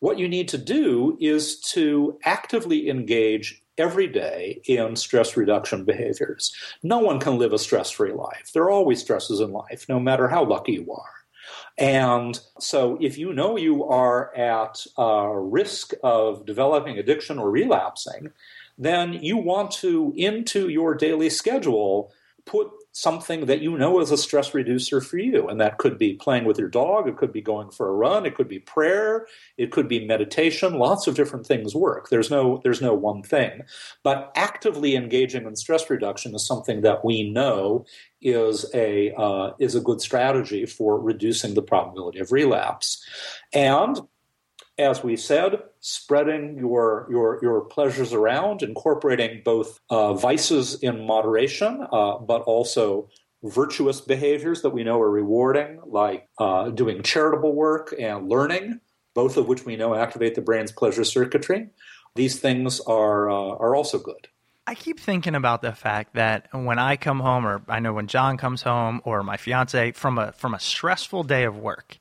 what 0.00 0.18
you 0.18 0.26
need 0.28 0.48
to 0.48 0.58
do 0.58 1.18
is 1.20 1.60
to 1.72 2.18
actively 2.24 2.88
engage 2.88 3.62
every 3.76 4.06
day 4.06 4.62
in 4.64 4.96
stress 4.96 5.36
reduction 5.36 5.84
behaviors. 5.84 6.54
No 6.82 7.00
one 7.00 7.20
can 7.20 7.38
live 7.38 7.52
a 7.52 7.58
stress 7.58 7.90
free 7.90 8.12
life. 8.12 8.50
There 8.54 8.62
are 8.62 8.70
always 8.70 9.00
stresses 9.00 9.40
in 9.40 9.52
life, 9.52 9.86
no 9.90 10.00
matter 10.00 10.26
how 10.26 10.44
lucky 10.44 10.72
you 10.72 10.90
are. 10.90 11.22
And 11.76 12.38
so, 12.58 12.96
if 13.00 13.18
you 13.18 13.34
know 13.34 13.58
you 13.58 13.84
are 13.84 14.34
at 14.34 14.86
a 14.96 15.38
risk 15.38 15.92
of 16.02 16.46
developing 16.46 16.98
addiction 16.98 17.38
or 17.38 17.50
relapsing, 17.50 18.32
then 18.78 19.12
you 19.14 19.36
want 19.36 19.70
to, 19.72 20.12
into 20.16 20.68
your 20.68 20.94
daily 20.94 21.30
schedule, 21.30 22.12
put 22.44 22.68
something 22.92 23.46
that 23.46 23.62
you 23.62 23.78
know 23.78 24.00
is 24.00 24.10
a 24.10 24.18
stress 24.18 24.52
reducer 24.52 25.00
for 25.00 25.16
you. 25.16 25.48
And 25.48 25.60
that 25.60 25.78
could 25.78 25.96
be 25.98 26.14
playing 26.14 26.44
with 26.44 26.58
your 26.58 26.68
dog, 26.68 27.08
it 27.08 27.16
could 27.16 27.32
be 27.32 27.40
going 27.40 27.70
for 27.70 27.88
a 27.88 27.94
run, 27.94 28.26
it 28.26 28.34
could 28.34 28.48
be 28.48 28.58
prayer, 28.58 29.26
it 29.56 29.72
could 29.72 29.88
be 29.88 30.06
meditation. 30.06 30.74
Lots 30.74 31.06
of 31.06 31.14
different 31.14 31.46
things 31.46 31.74
work. 31.74 32.10
There's 32.10 32.30
no 32.30 32.60
there's 32.62 32.82
no 32.82 32.92
one 32.94 33.22
thing. 33.22 33.62
But 34.02 34.30
actively 34.36 34.94
engaging 34.94 35.46
in 35.46 35.56
stress 35.56 35.88
reduction 35.88 36.34
is 36.34 36.46
something 36.46 36.82
that 36.82 37.04
we 37.04 37.30
know 37.30 37.86
is 38.20 38.66
a 38.74 39.14
uh, 39.14 39.52
is 39.58 39.74
a 39.74 39.80
good 39.80 40.00
strategy 40.00 40.66
for 40.66 41.00
reducing 41.00 41.54
the 41.54 41.62
probability 41.62 42.18
of 42.18 42.30
relapse. 42.30 43.02
And 43.54 43.98
as 44.82 45.02
we 45.02 45.16
said, 45.16 45.62
spreading 45.80 46.58
your 46.58 47.06
your 47.10 47.38
your 47.42 47.60
pleasures 47.62 48.12
around, 48.12 48.62
incorporating 48.62 49.42
both 49.44 49.80
uh, 49.90 50.14
vices 50.14 50.74
in 50.82 51.06
moderation, 51.06 51.86
uh, 51.92 52.18
but 52.18 52.42
also 52.42 53.08
virtuous 53.42 54.00
behaviors 54.00 54.62
that 54.62 54.70
we 54.70 54.84
know 54.84 55.00
are 55.00 55.10
rewarding, 55.10 55.80
like 55.86 56.28
uh, 56.38 56.70
doing 56.70 57.02
charitable 57.02 57.54
work 57.54 57.94
and 57.98 58.28
learning, 58.28 58.80
both 59.14 59.36
of 59.36 59.48
which 59.48 59.64
we 59.64 59.76
know 59.76 59.94
activate 59.94 60.34
the 60.34 60.40
brain's 60.40 60.72
pleasure 60.72 61.04
circuitry. 61.04 61.68
These 62.14 62.40
things 62.40 62.80
are 62.80 63.30
uh, 63.30 63.34
are 63.34 63.74
also 63.74 63.98
good. 63.98 64.28
I 64.66 64.74
keep 64.76 65.00
thinking 65.00 65.34
about 65.34 65.60
the 65.60 65.72
fact 65.72 66.14
that 66.14 66.48
when 66.52 66.78
I 66.78 66.96
come 66.96 67.18
home, 67.18 67.44
or 67.44 67.62
I 67.68 67.80
know 67.80 67.92
when 67.92 68.06
John 68.06 68.36
comes 68.36 68.62
home, 68.62 69.00
or 69.04 69.22
my 69.22 69.36
fiance 69.36 69.92
from 69.92 70.18
a 70.18 70.32
from 70.32 70.54
a 70.54 70.60
stressful 70.60 71.24
day 71.24 71.44
of 71.44 71.56
work, 71.58 71.98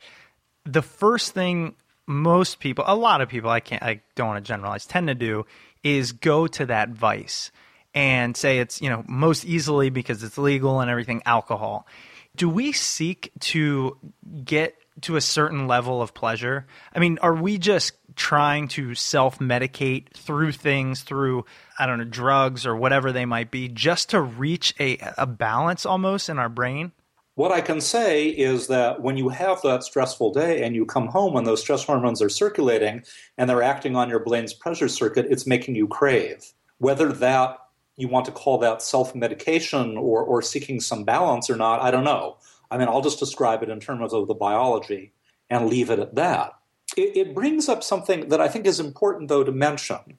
the 0.66 0.82
first 0.84 1.34
thing 1.34 1.76
most 2.08 2.60
people, 2.60 2.84
a 2.88 2.96
lot 2.96 3.22
of 3.22 3.30
people, 3.30 3.50
I 3.50 3.60
can't, 3.60 3.84
I 3.84 4.02
don't 4.16 4.28
want 4.28 4.44
to 4.44 4.48
generalize, 4.48 4.86
tend 4.86 5.08
to 5.08 5.16
do 5.16 5.46
is 5.84 6.12
go 6.12 6.48
to 6.48 6.66
that 6.68 6.90
vice 6.90 7.52
and 7.94 8.36
say 8.36 8.60
it's, 8.60 8.82
you 8.82 8.90
know, 8.90 9.04
most 9.08 9.46
easily 9.46 9.90
because 9.90 10.24
it's 10.24 10.38
legal 10.38 10.80
and 10.80 10.90
everything, 10.90 11.22
alcohol. 11.26 11.88
Do 12.36 12.48
we 12.48 12.72
seek 12.72 13.32
to 13.40 13.98
get 14.44 14.76
to 15.02 15.16
a 15.16 15.22
certain 15.22 15.68
level 15.68 16.02
of 16.02 16.14
pleasure? 16.14 16.66
I 16.96 17.00
mean, 17.00 17.18
are 17.22 17.36
we 17.36 17.58
just 17.58 17.94
trying 18.16 18.68
to 18.70 18.96
self 18.96 19.40
medicate 19.40 20.14
through 20.14 20.54
things, 20.54 21.02
through, 21.02 21.46
I 21.78 21.86
don't 21.86 21.98
know, 21.98 22.06
drugs 22.06 22.66
or 22.66 22.76
whatever 22.76 23.12
they 23.12 23.26
might 23.26 23.52
be, 23.52 23.68
just 23.68 24.12
to 24.12 24.22
reach 24.22 24.74
a, 24.80 24.98
a 25.18 25.28
balance 25.28 25.86
almost 25.86 26.30
in 26.30 26.40
our 26.40 26.50
brain? 26.50 26.94
What 27.36 27.52
I 27.52 27.62
can 27.62 27.80
say 27.80 28.28
is 28.28 28.68
that 28.68 29.02
when 29.02 29.16
you 29.16 29.30
have 29.30 29.62
that 29.62 29.84
stressful 29.84 30.34
day 30.34 30.64
and 30.64 30.76
you 30.76 30.86
come 30.86 31.08
home 31.08 31.38
and 31.38 31.48
those 31.48 31.62
stress 31.62 31.86
hormones 31.86 32.22
are 32.22 32.30
circulating 32.30 33.04
and 33.38 33.50
they're 33.50 33.64
acting 33.64 33.96
on 33.96 34.10
your 34.10 34.20
brain's 34.20 34.54
pleasure 34.54 34.90
circuit, 34.90 35.28
it's 35.30 35.48
making 35.48 35.76
you 35.76 35.88
crave. 35.88 36.52
Whether 36.80 37.12
that 37.14 37.58
you 37.96 38.10
want 38.10 38.26
to 38.26 38.32
call 38.32 38.58
that 38.60 38.82
self 38.82 39.16
medication 39.16 39.98
or, 39.98 40.24
or 40.24 40.42
seeking 40.42 40.82
some 40.82 41.06
balance 41.06 41.50
or 41.50 41.56
not, 41.56 41.82
I 41.82 41.90
don't 41.90 42.04
know. 42.04 42.38
I 42.70 42.78
mean, 42.78 42.90
I'll 42.90 43.02
just 43.02 43.20
describe 43.20 43.64
it 43.64 43.70
in 43.70 43.80
terms 43.80 44.14
of 44.14 44.28
the 44.28 44.34
biology 44.34 45.14
and 45.50 45.68
leave 45.68 45.90
it 45.90 46.00
at 46.00 46.16
that. 46.16 46.54
It, 46.98 47.16
it 47.16 47.36
brings 47.36 47.70
up 47.70 47.84
something 47.84 48.30
that 48.30 48.42
I 48.42 48.50
think 48.50 48.66
is 48.66 48.80
important, 48.80 49.30
though, 49.30 49.44
to 49.44 49.52
mention. 49.52 50.18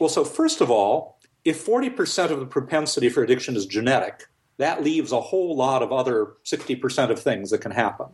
Well, 0.00 0.08
so 0.08 0.24
first 0.24 0.60
of 0.60 0.70
all, 0.70 1.18
if 1.44 1.64
40% 1.64 2.30
of 2.30 2.40
the 2.40 2.46
propensity 2.46 3.08
for 3.10 3.22
addiction 3.22 3.56
is 3.56 3.66
genetic, 3.66 4.24
that 4.58 4.82
leaves 4.82 5.12
a 5.12 5.20
whole 5.20 5.56
lot 5.56 5.82
of 5.82 5.92
other 5.92 6.34
60% 6.44 7.10
of 7.10 7.20
things 7.20 7.50
that 7.50 7.60
can 7.60 7.72
happen. 7.72 8.06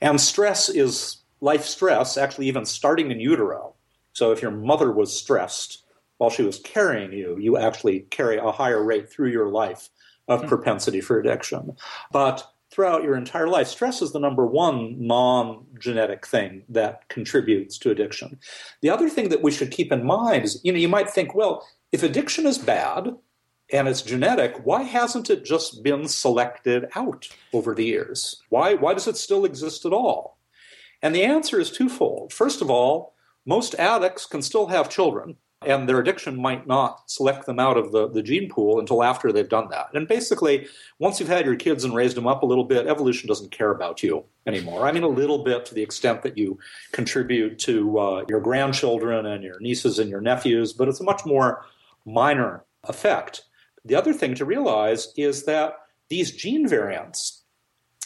And 0.00 0.20
stress 0.20 0.68
is 0.68 1.18
life 1.40 1.64
stress, 1.64 2.16
actually, 2.16 2.48
even 2.48 2.64
starting 2.64 3.10
in 3.10 3.20
utero. 3.20 3.74
So 4.12 4.32
if 4.32 4.42
your 4.42 4.50
mother 4.50 4.90
was 4.92 5.16
stressed 5.16 5.84
while 6.18 6.30
she 6.30 6.42
was 6.42 6.58
carrying 6.60 7.12
you, 7.12 7.36
you 7.38 7.56
actually 7.56 8.00
carry 8.00 8.38
a 8.38 8.52
higher 8.52 8.82
rate 8.82 9.10
through 9.10 9.30
your 9.30 9.48
life 9.48 9.90
of 10.28 10.40
mm-hmm. 10.40 10.48
propensity 10.48 11.00
for 11.00 11.18
addiction. 11.18 11.76
But 12.12 12.46
throughout 12.70 13.04
your 13.04 13.16
entire 13.16 13.48
life, 13.48 13.68
stress 13.68 14.02
is 14.02 14.12
the 14.12 14.18
number 14.18 14.46
one 14.46 14.96
non 14.98 15.64
genetic 15.78 16.26
thing 16.26 16.64
that 16.68 17.08
contributes 17.08 17.78
to 17.78 17.90
addiction. 17.90 18.38
The 18.80 18.90
other 18.90 19.08
thing 19.08 19.28
that 19.28 19.42
we 19.42 19.52
should 19.52 19.70
keep 19.70 19.92
in 19.92 20.04
mind 20.04 20.44
is 20.44 20.60
you 20.64 20.72
know, 20.72 20.78
you 20.78 20.88
might 20.88 21.10
think, 21.10 21.34
well, 21.34 21.66
if 21.92 22.02
addiction 22.02 22.46
is 22.46 22.58
bad, 22.58 23.14
and 23.72 23.88
it's 23.88 24.02
genetic, 24.02 24.64
why 24.64 24.82
hasn't 24.82 25.30
it 25.30 25.44
just 25.44 25.82
been 25.82 26.06
selected 26.06 26.88
out 26.94 27.28
over 27.52 27.74
the 27.74 27.84
years? 27.84 28.42
Why, 28.50 28.74
why 28.74 28.94
does 28.94 29.08
it 29.08 29.16
still 29.16 29.44
exist 29.44 29.84
at 29.86 29.92
all? 29.92 30.38
And 31.02 31.14
the 31.14 31.24
answer 31.24 31.60
is 31.60 31.70
twofold. 31.70 32.32
First 32.32 32.62
of 32.62 32.70
all, 32.70 33.14
most 33.46 33.74
addicts 33.74 34.26
can 34.26 34.42
still 34.42 34.68
have 34.68 34.88
children, 34.88 35.36
and 35.66 35.88
their 35.88 35.98
addiction 35.98 36.40
might 36.40 36.66
not 36.66 37.10
select 37.10 37.46
them 37.46 37.58
out 37.58 37.76
of 37.76 37.92
the, 37.92 38.08
the 38.08 38.22
gene 38.22 38.48
pool 38.50 38.80
until 38.80 39.02
after 39.02 39.32
they've 39.32 39.48
done 39.48 39.68
that. 39.70 39.88
And 39.94 40.08
basically, 40.08 40.66
once 40.98 41.20
you've 41.20 41.28
had 41.28 41.46
your 41.46 41.56
kids 41.56 41.84
and 41.84 41.94
raised 41.94 42.16
them 42.16 42.26
up 42.26 42.42
a 42.42 42.46
little 42.46 42.64
bit, 42.64 42.86
evolution 42.86 43.28
doesn't 43.28 43.50
care 43.50 43.70
about 43.70 44.02
you 44.02 44.24
anymore. 44.46 44.86
I 44.86 44.92
mean, 44.92 45.02
a 45.02 45.08
little 45.08 45.42
bit 45.42 45.66
to 45.66 45.74
the 45.74 45.82
extent 45.82 46.22
that 46.22 46.38
you 46.38 46.58
contribute 46.92 47.58
to 47.60 47.98
uh, 47.98 48.24
your 48.28 48.40
grandchildren 48.40 49.26
and 49.26 49.42
your 49.42 49.58
nieces 49.60 49.98
and 49.98 50.10
your 50.10 50.20
nephews, 50.20 50.72
but 50.72 50.88
it's 50.88 51.00
a 51.00 51.04
much 51.04 51.24
more 51.26 51.64
minor 52.06 52.64
effect. 52.84 53.42
The 53.84 53.94
other 53.94 54.12
thing 54.12 54.34
to 54.36 54.44
realize 54.44 55.12
is 55.16 55.44
that 55.44 55.76
these 56.08 56.32
gene 56.32 56.68
variants 56.68 57.44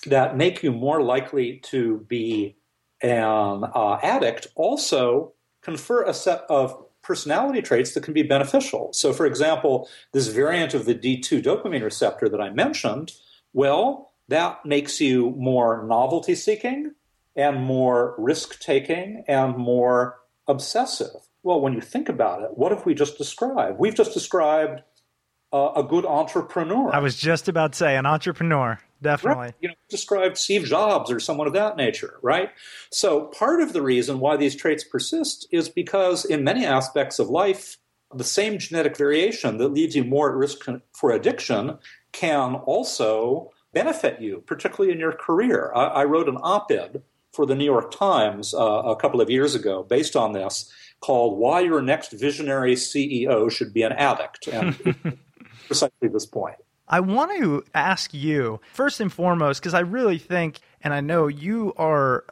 that 0.07 0.37
make 0.37 0.63
you 0.63 0.73
more 0.73 1.03
likely 1.03 1.59
to 1.65 2.05
be 2.09 2.57
an 3.01 3.65
uh, 3.75 3.99
addict 4.03 4.49
also 4.55 5.33
confer 5.63 6.05
a 6.05 6.15
set 6.15 6.43
of 6.49 6.85
personality 7.03 7.63
traits 7.63 7.95
that 7.95 8.03
can 8.03 8.15
be 8.15 8.23
beneficial. 8.23 8.93
So, 8.93 9.13
for 9.13 9.27
example, 9.27 9.89
this 10.13 10.29
variant 10.29 10.75
of 10.75 10.85
the 10.85 10.95
D2 10.95 11.43
dopamine 11.43 11.83
receptor 11.83 12.29
that 12.29 12.41
I 12.41 12.51
mentioned, 12.51 13.13
well, 13.53 14.13
that 14.29 14.65
makes 14.67 15.01
you 15.01 15.31
more 15.37 15.85
novelty 15.87 16.35
seeking 16.35 16.93
and 17.35 17.63
more 17.63 18.15
risk 18.19 18.61
taking 18.61 19.25
and 19.27 19.57
more 19.57 20.19
obsessive. 20.47 21.29
Well, 21.43 21.61
when 21.61 21.73
you 21.73 21.81
think 21.81 22.09
about 22.09 22.43
it, 22.43 22.59
what 22.59 22.73
have 22.73 22.85
we 22.85 22.95
just 22.95 23.17
described? 23.17 23.79
We've 23.79 23.95
just 23.95 24.13
described 24.13 24.83
uh, 25.53 25.73
a 25.77 25.83
good 25.83 26.05
entrepreneur. 26.05 26.95
I 26.95 26.99
was 26.99 27.17
just 27.17 27.49
about 27.49 27.73
to 27.73 27.79
say 27.79 27.97
an 27.97 28.07
entrepreneur, 28.07 28.79
definitely. 29.03 29.47
Right? 29.47 29.55
You 29.61 29.69
know, 29.69 29.75
described 29.89 30.39
Steve 30.39 30.65
Jobs 30.65 31.11
or 31.11 31.21
someone 31.21 31.47
of 31.47 31.53
that 31.55 31.77
nature, 31.77 32.19
right? 32.23 32.51
So 32.91 33.27
part 33.27 33.61
of 33.61 33.73
the 33.73 33.83
reason 33.83 34.21
why 34.21 34.37
these 34.37 34.55
traits 34.55 34.85
persist 34.85 35.49
is 35.51 35.69
because 35.69 36.25
in 36.25 36.45
many 36.45 36.65
aspects 36.65 37.19
of 37.19 37.29
life, 37.29 37.79
the 38.15 38.25
same 38.25 38.59
genetic 38.59 38.97
variation 38.97 39.59
that 39.59 39.69
leaves 39.69 39.95
you 39.95 40.05
more 40.05 40.31
at 40.31 40.37
risk 40.37 40.65
for 40.93 41.11
addiction 41.11 41.79
can 42.13 42.55
also 42.55 43.51
benefit 43.73 44.21
you, 44.21 44.43
particularly 44.47 44.93
in 44.93 44.99
your 44.99 45.13
career. 45.13 45.73
I, 45.75 45.85
I 45.85 46.05
wrote 46.05 46.29
an 46.29 46.39
op 46.43 46.71
ed 46.71 47.03
for 47.33 47.47
the 47.47 47.55
New 47.55 47.65
York 47.65 47.91
Times 47.91 48.55
uh, 48.55 48.59
a 48.59 48.97
couple 48.97 49.21
of 49.21 49.31
years 49.31 49.55
ago 49.55 49.83
based 49.83 50.17
on 50.17 50.33
this 50.33 50.73
called 51.01 51.39
Why 51.39 51.61
Your 51.61 51.83
Next 51.83 52.13
Visionary 52.13 52.75
CEO 52.75 53.51
Should 53.51 53.73
Be 53.73 53.83
an 53.83 53.93
Addict. 53.93 54.49
And 54.49 54.97
precisely 55.69 56.09
this 56.09 56.27
point. 56.27 56.57
I 56.89 57.01
want 57.01 57.39
to 57.39 57.65
ask 57.75 58.15
you, 58.15 58.61
first 58.73 59.01
and 59.01 59.13
foremost, 59.13 59.61
because 59.61 59.75
I 59.75 59.81
really 59.81 60.19
think, 60.19 60.59
and 60.81 60.95
I 60.95 61.01
know 61.01 61.27
you 61.27 61.75
are 61.77 62.25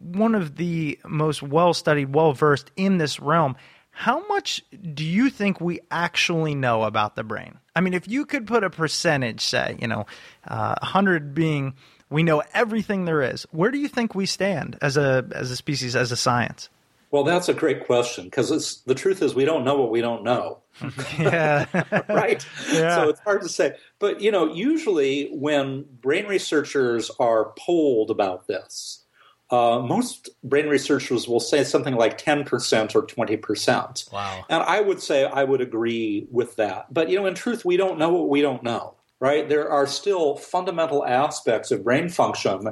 one 0.00 0.34
of 0.34 0.56
the 0.56 0.98
most 1.06 1.42
well 1.42 1.72
studied, 1.74 2.14
well 2.14 2.32
versed 2.32 2.70
in 2.76 2.98
this 2.98 3.20
realm. 3.20 3.56
How 3.90 4.26
much 4.28 4.64
do 4.94 5.04
you 5.04 5.30
think 5.30 5.60
we 5.60 5.80
actually 5.90 6.54
know 6.54 6.84
about 6.84 7.16
the 7.16 7.24
brain? 7.24 7.58
I 7.76 7.80
mean, 7.80 7.94
if 7.94 8.08
you 8.08 8.26
could 8.26 8.46
put 8.46 8.64
a 8.64 8.70
percentage, 8.70 9.40
say, 9.42 9.76
you 9.80 9.86
know, 9.86 10.06
uh, 10.46 10.74
100 10.80 11.34
being 11.34 11.74
we 12.08 12.24
know 12.24 12.42
everything 12.52 13.04
there 13.04 13.22
is, 13.22 13.46
where 13.52 13.70
do 13.70 13.78
you 13.78 13.88
think 13.88 14.14
we 14.14 14.26
stand 14.26 14.76
as 14.82 14.96
a 14.96 15.26
as 15.32 15.50
a 15.50 15.56
species, 15.56 15.94
as 15.94 16.10
a 16.10 16.16
science? 16.16 16.68
Well, 17.10 17.24
that's 17.24 17.48
a 17.48 17.54
great 17.54 17.86
question 17.86 18.24
because 18.24 18.82
the 18.86 18.94
truth 18.94 19.20
is 19.20 19.34
we 19.34 19.44
don't 19.44 19.64
know 19.64 19.80
what 19.80 19.90
we 19.90 20.00
don't 20.00 20.22
know. 20.22 20.58
yeah. 21.18 21.66
right. 22.08 22.46
Yeah. 22.72 22.94
So 22.96 23.08
it's 23.08 23.20
hard 23.20 23.42
to 23.42 23.48
say. 23.48 23.76
But, 23.98 24.20
you 24.20 24.30
know, 24.30 24.52
usually 24.52 25.28
when 25.32 25.84
brain 26.00 26.26
researchers 26.26 27.10
are 27.18 27.52
polled 27.58 28.10
about 28.10 28.46
this, 28.46 29.04
uh, 29.50 29.80
most 29.80 30.28
brain 30.44 30.68
researchers 30.68 31.26
will 31.26 31.40
say 31.40 31.64
something 31.64 31.96
like 31.96 32.16
10% 32.16 32.94
or 32.94 33.04
20%. 33.04 34.12
Wow. 34.12 34.44
And 34.48 34.62
I 34.62 34.80
would 34.80 35.02
say 35.02 35.24
I 35.24 35.42
would 35.42 35.60
agree 35.60 36.28
with 36.30 36.54
that. 36.56 36.94
But, 36.94 37.10
you 37.10 37.18
know, 37.18 37.26
in 37.26 37.34
truth, 37.34 37.64
we 37.64 37.76
don't 37.76 37.98
know 37.98 38.10
what 38.10 38.28
we 38.28 38.40
don't 38.40 38.62
know, 38.62 38.94
right? 39.18 39.48
There 39.48 39.68
are 39.68 39.88
still 39.88 40.36
fundamental 40.36 41.04
aspects 41.04 41.72
of 41.72 41.82
brain 41.82 42.08
function 42.08 42.70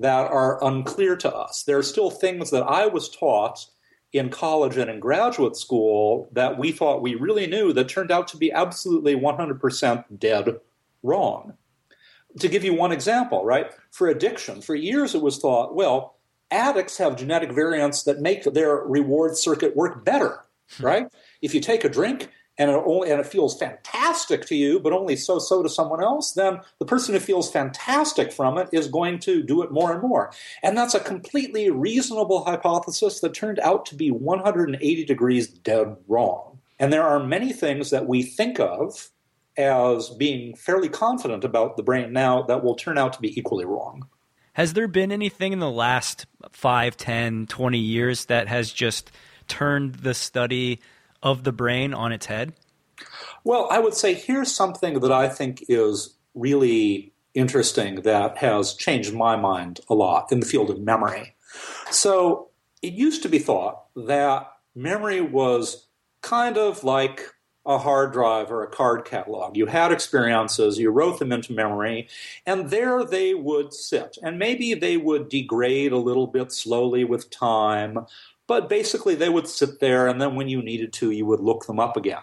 that 0.00 0.30
are 0.30 0.62
unclear 0.64 1.16
to 1.16 1.32
us. 1.32 1.62
There 1.62 1.78
are 1.78 1.84
still 1.84 2.10
things 2.10 2.50
that 2.50 2.64
I 2.64 2.88
was 2.88 3.08
taught 3.08 3.66
in 4.12 4.30
college 4.30 4.76
and 4.76 4.90
in 4.90 5.00
graduate 5.00 5.56
school 5.56 6.28
that 6.32 6.58
we 6.58 6.72
thought 6.72 7.02
we 7.02 7.14
really 7.14 7.46
knew 7.46 7.72
that 7.72 7.88
turned 7.88 8.10
out 8.10 8.28
to 8.28 8.36
be 8.36 8.52
absolutely 8.52 9.14
100% 9.14 10.04
dead 10.18 10.56
wrong. 11.02 11.54
To 12.40 12.48
give 12.48 12.64
you 12.64 12.74
one 12.74 12.92
example, 12.92 13.44
right? 13.44 13.70
For 13.90 14.08
addiction, 14.08 14.60
for 14.60 14.74
years 14.74 15.14
it 15.14 15.22
was 15.22 15.38
thought, 15.38 15.74
well, 15.74 16.16
addicts 16.50 16.98
have 16.98 17.16
genetic 17.16 17.52
variants 17.52 18.04
that 18.04 18.20
make 18.20 18.44
their 18.44 18.76
reward 18.76 19.36
circuit 19.36 19.74
work 19.74 20.04
better, 20.04 20.40
hmm. 20.76 20.84
right? 20.84 21.06
If 21.42 21.54
you 21.54 21.60
take 21.60 21.84
a 21.84 21.88
drink 21.88 22.30
and 22.58 22.70
it, 22.70 22.82
only, 22.86 23.10
and 23.10 23.20
it 23.20 23.26
feels 23.26 23.58
fantastic 23.58 24.46
to 24.46 24.56
you, 24.56 24.80
but 24.80 24.92
only 24.92 25.16
so 25.16 25.38
so 25.38 25.62
to 25.62 25.68
someone 25.68 26.02
else, 26.02 26.32
then 26.32 26.60
the 26.78 26.86
person 26.86 27.14
who 27.14 27.20
feels 27.20 27.50
fantastic 27.50 28.32
from 28.32 28.58
it 28.58 28.68
is 28.72 28.88
going 28.88 29.18
to 29.20 29.42
do 29.42 29.62
it 29.62 29.70
more 29.70 29.92
and 29.92 30.02
more. 30.02 30.32
And 30.62 30.76
that's 30.76 30.94
a 30.94 31.00
completely 31.00 31.70
reasonable 31.70 32.44
hypothesis 32.44 33.20
that 33.20 33.34
turned 33.34 33.58
out 33.60 33.86
to 33.86 33.94
be 33.94 34.10
180 34.10 35.04
degrees 35.04 35.48
dead 35.48 35.96
wrong. 36.08 36.58
And 36.78 36.92
there 36.92 37.04
are 37.04 37.22
many 37.22 37.52
things 37.52 37.90
that 37.90 38.06
we 38.06 38.22
think 38.22 38.60
of 38.60 39.10
as 39.56 40.10
being 40.10 40.54
fairly 40.54 40.88
confident 40.88 41.44
about 41.44 41.76
the 41.76 41.82
brain 41.82 42.12
now 42.12 42.42
that 42.42 42.62
will 42.62 42.74
turn 42.74 42.98
out 42.98 43.14
to 43.14 43.20
be 43.20 43.38
equally 43.38 43.64
wrong. 43.64 44.06
Has 44.52 44.72
there 44.72 44.88
been 44.88 45.12
anything 45.12 45.52
in 45.52 45.58
the 45.58 45.70
last 45.70 46.26
5, 46.50 46.96
10, 46.96 47.46
20 47.46 47.78
years 47.78 48.26
that 48.26 48.48
has 48.48 48.70
just 48.72 49.10
turned 49.48 49.96
the 49.96 50.14
study 50.14 50.80
of 51.22 51.44
the 51.44 51.52
brain 51.52 51.94
on 51.94 52.12
its 52.12 52.26
head? 52.26 52.52
Well, 53.44 53.68
I 53.70 53.78
would 53.78 53.94
say 53.94 54.14
here's 54.14 54.52
something 54.52 55.00
that 55.00 55.12
I 55.12 55.28
think 55.28 55.64
is 55.68 56.14
really 56.34 57.12
interesting 57.34 58.02
that 58.02 58.38
has 58.38 58.74
changed 58.74 59.14
my 59.14 59.36
mind 59.36 59.80
a 59.88 59.94
lot 59.94 60.32
in 60.32 60.40
the 60.40 60.46
field 60.46 60.70
of 60.70 60.80
memory. 60.80 61.34
So 61.90 62.48
it 62.82 62.94
used 62.94 63.22
to 63.22 63.28
be 63.28 63.38
thought 63.38 63.84
that 63.94 64.50
memory 64.74 65.20
was 65.20 65.86
kind 66.22 66.58
of 66.58 66.82
like 66.82 67.22
a 67.66 67.78
hard 67.78 68.12
drive 68.12 68.50
or 68.50 68.62
a 68.62 68.70
card 68.70 69.04
catalog. 69.04 69.56
You 69.56 69.66
had 69.66 69.90
experiences, 69.90 70.78
you 70.78 70.90
wrote 70.90 71.18
them 71.18 71.32
into 71.32 71.52
memory, 71.52 72.08
and 72.46 72.70
there 72.70 73.04
they 73.04 73.34
would 73.34 73.74
sit. 73.74 74.16
And 74.22 74.38
maybe 74.38 74.74
they 74.74 74.96
would 74.96 75.28
degrade 75.28 75.92
a 75.92 75.98
little 75.98 76.28
bit 76.28 76.52
slowly 76.52 77.04
with 77.04 77.28
time, 77.28 78.06
but 78.46 78.68
basically 78.68 79.14
they 79.14 79.28
would 79.28 79.48
sit 79.48 79.80
there, 79.80 80.06
and 80.06 80.20
then 80.20 80.34
when 80.34 80.48
you 80.48 80.62
needed 80.62 80.92
to, 80.94 81.10
you 81.10 81.26
would 81.26 81.40
look 81.40 81.66
them 81.66 81.80
up 81.80 81.96
again. 81.96 82.22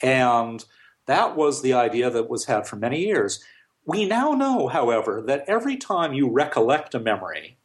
And 0.00 0.64
that 1.06 1.36
was 1.36 1.62
the 1.62 1.72
idea 1.72 2.10
that 2.10 2.28
was 2.28 2.46
had 2.46 2.66
for 2.66 2.76
many 2.76 3.04
years. 3.04 3.42
We 3.84 4.06
now 4.06 4.32
know, 4.32 4.68
however, 4.68 5.22
that 5.26 5.44
every 5.48 5.76
time 5.76 6.12
you 6.12 6.30
recollect 6.30 6.94
a 6.94 7.00
memory, 7.00 7.56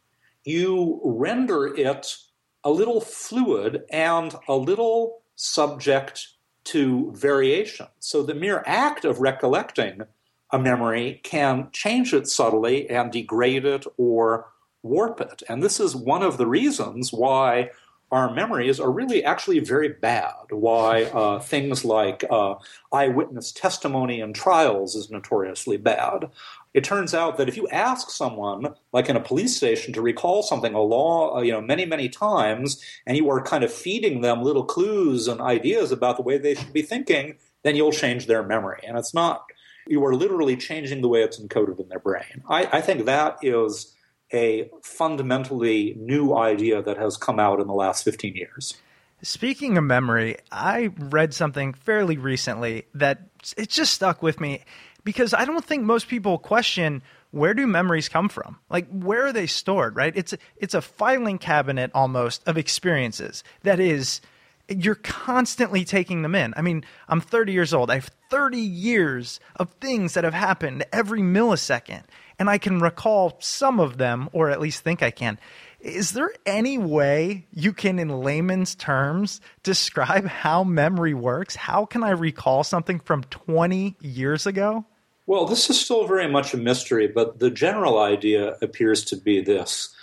you 0.44 1.00
render 1.04 1.66
it 1.66 2.16
a 2.64 2.70
little 2.70 3.00
fluid 3.00 3.84
and 3.90 4.34
a 4.48 4.56
little 4.56 5.22
subject 5.36 6.28
to 6.64 7.12
variation. 7.14 7.86
So 8.00 8.22
the 8.22 8.34
mere 8.34 8.62
act 8.66 9.04
of 9.04 9.20
recollecting 9.20 10.02
a 10.50 10.58
memory 10.58 11.20
can 11.22 11.68
change 11.72 12.12
it 12.12 12.26
subtly 12.26 12.88
and 12.90 13.12
degrade 13.12 13.64
it 13.64 13.86
or 13.96 14.48
warp 14.82 15.20
it. 15.20 15.42
And 15.48 15.62
this 15.62 15.78
is 15.78 15.94
one 15.94 16.22
of 16.22 16.36
the 16.36 16.46
reasons 16.46 17.12
why 17.12 17.70
our 18.10 18.32
memories 18.32 18.80
are 18.80 18.90
really 18.90 19.22
actually 19.22 19.58
very 19.58 19.88
bad. 19.88 20.34
Why 20.50 21.04
uh, 21.04 21.40
things 21.40 21.84
like 21.84 22.24
uh, 22.30 22.54
eyewitness 22.92 23.52
testimony 23.52 24.20
in 24.20 24.32
trials 24.32 24.94
is 24.94 25.10
notoriously 25.10 25.76
bad. 25.76 26.30
It 26.74 26.84
turns 26.84 27.12
out 27.14 27.36
that 27.36 27.48
if 27.48 27.56
you 27.56 27.68
ask 27.68 28.10
someone, 28.10 28.74
like 28.92 29.08
in 29.08 29.16
a 29.16 29.20
police 29.20 29.56
station, 29.56 29.92
to 29.94 30.02
recall 30.02 30.42
something 30.42 30.74
a 30.74 30.80
long, 30.80 31.36
uh, 31.36 31.40
you 31.40 31.52
know, 31.52 31.60
many, 31.60 31.84
many 31.84 32.08
times, 32.08 32.82
and 33.06 33.16
you 33.16 33.28
are 33.30 33.42
kind 33.42 33.64
of 33.64 33.72
feeding 33.72 34.20
them 34.20 34.42
little 34.42 34.64
clues 34.64 35.28
and 35.28 35.40
ideas 35.40 35.92
about 35.92 36.16
the 36.16 36.22
way 36.22 36.38
they 36.38 36.54
should 36.54 36.72
be 36.72 36.82
thinking, 36.82 37.36
then 37.62 37.76
you'll 37.76 37.92
change 37.92 38.26
their 38.26 38.42
memory. 38.42 38.80
And 38.86 38.96
it's 38.96 39.14
not, 39.14 39.44
you 39.86 40.04
are 40.04 40.14
literally 40.14 40.56
changing 40.56 41.00
the 41.00 41.08
way 41.08 41.22
it's 41.22 41.40
encoded 41.40 41.80
in 41.80 41.88
their 41.88 41.98
brain. 41.98 42.42
I, 42.48 42.78
I 42.78 42.80
think 42.80 43.06
that 43.06 43.38
is 43.42 43.94
a 44.32 44.70
fundamentally 44.82 45.94
new 45.98 46.36
idea 46.36 46.82
that 46.82 46.98
has 46.98 47.16
come 47.16 47.38
out 47.38 47.60
in 47.60 47.66
the 47.66 47.74
last 47.74 48.04
15 48.04 48.36
years. 48.36 48.76
Speaking 49.22 49.76
of 49.76 49.84
memory, 49.84 50.36
I 50.52 50.90
read 50.98 51.34
something 51.34 51.72
fairly 51.72 52.16
recently 52.16 52.86
that 52.94 53.20
it 53.56 53.68
just 53.68 53.94
stuck 53.94 54.22
with 54.22 54.40
me 54.40 54.62
because 55.02 55.34
I 55.34 55.44
don't 55.44 55.64
think 55.64 55.84
most 55.84 56.08
people 56.08 56.38
question 56.38 57.02
where 57.30 57.52
do 57.52 57.66
memories 57.66 58.08
come 58.08 58.28
from? 58.28 58.58
Like 58.70 58.88
where 58.88 59.26
are 59.26 59.32
they 59.32 59.46
stored, 59.46 59.96
right? 59.96 60.12
It's 60.16 60.34
it's 60.56 60.74
a 60.74 60.80
filing 60.80 61.38
cabinet 61.38 61.90
almost 61.94 62.46
of 62.46 62.56
experiences 62.56 63.42
that 63.62 63.80
is 63.80 64.20
you're 64.68 64.94
constantly 64.96 65.84
taking 65.84 66.22
them 66.22 66.34
in. 66.34 66.52
I 66.56 66.62
mean, 66.62 66.84
I'm 67.08 67.22
30 67.22 67.52
years 67.52 67.72
old. 67.72 67.90
I 67.90 67.94
have 67.94 68.10
30 68.30 68.58
years 68.58 69.40
of 69.56 69.72
things 69.80 70.14
that 70.14 70.24
have 70.24 70.34
happened 70.34 70.84
every 70.92 71.20
millisecond 71.20 72.04
and 72.38 72.48
I 72.48 72.58
can 72.58 72.78
recall 72.78 73.36
some 73.40 73.80
of 73.80 73.98
them, 73.98 74.28
or 74.32 74.50
at 74.50 74.60
least 74.60 74.82
think 74.82 75.02
I 75.02 75.10
can. 75.10 75.38
Is 75.80 76.12
there 76.12 76.32
any 76.44 76.76
way 76.76 77.46
you 77.52 77.72
can, 77.72 77.98
in 77.98 78.08
layman's 78.08 78.74
terms, 78.74 79.40
describe 79.62 80.26
how 80.26 80.64
memory 80.64 81.14
works? 81.14 81.54
How 81.54 81.84
can 81.84 82.02
I 82.02 82.10
recall 82.10 82.64
something 82.64 82.98
from 83.00 83.22
20 83.24 83.96
years 84.00 84.46
ago? 84.46 84.84
Well, 85.26 85.44
this 85.44 85.68
is 85.68 85.80
still 85.80 86.06
very 86.06 86.28
much 86.28 86.54
a 86.54 86.56
mystery, 86.56 87.06
but 87.06 87.38
the 87.38 87.50
general 87.50 87.98
idea 87.98 88.56
appears 88.62 89.04
to 89.06 89.16
be 89.16 89.40
this. 89.40 89.94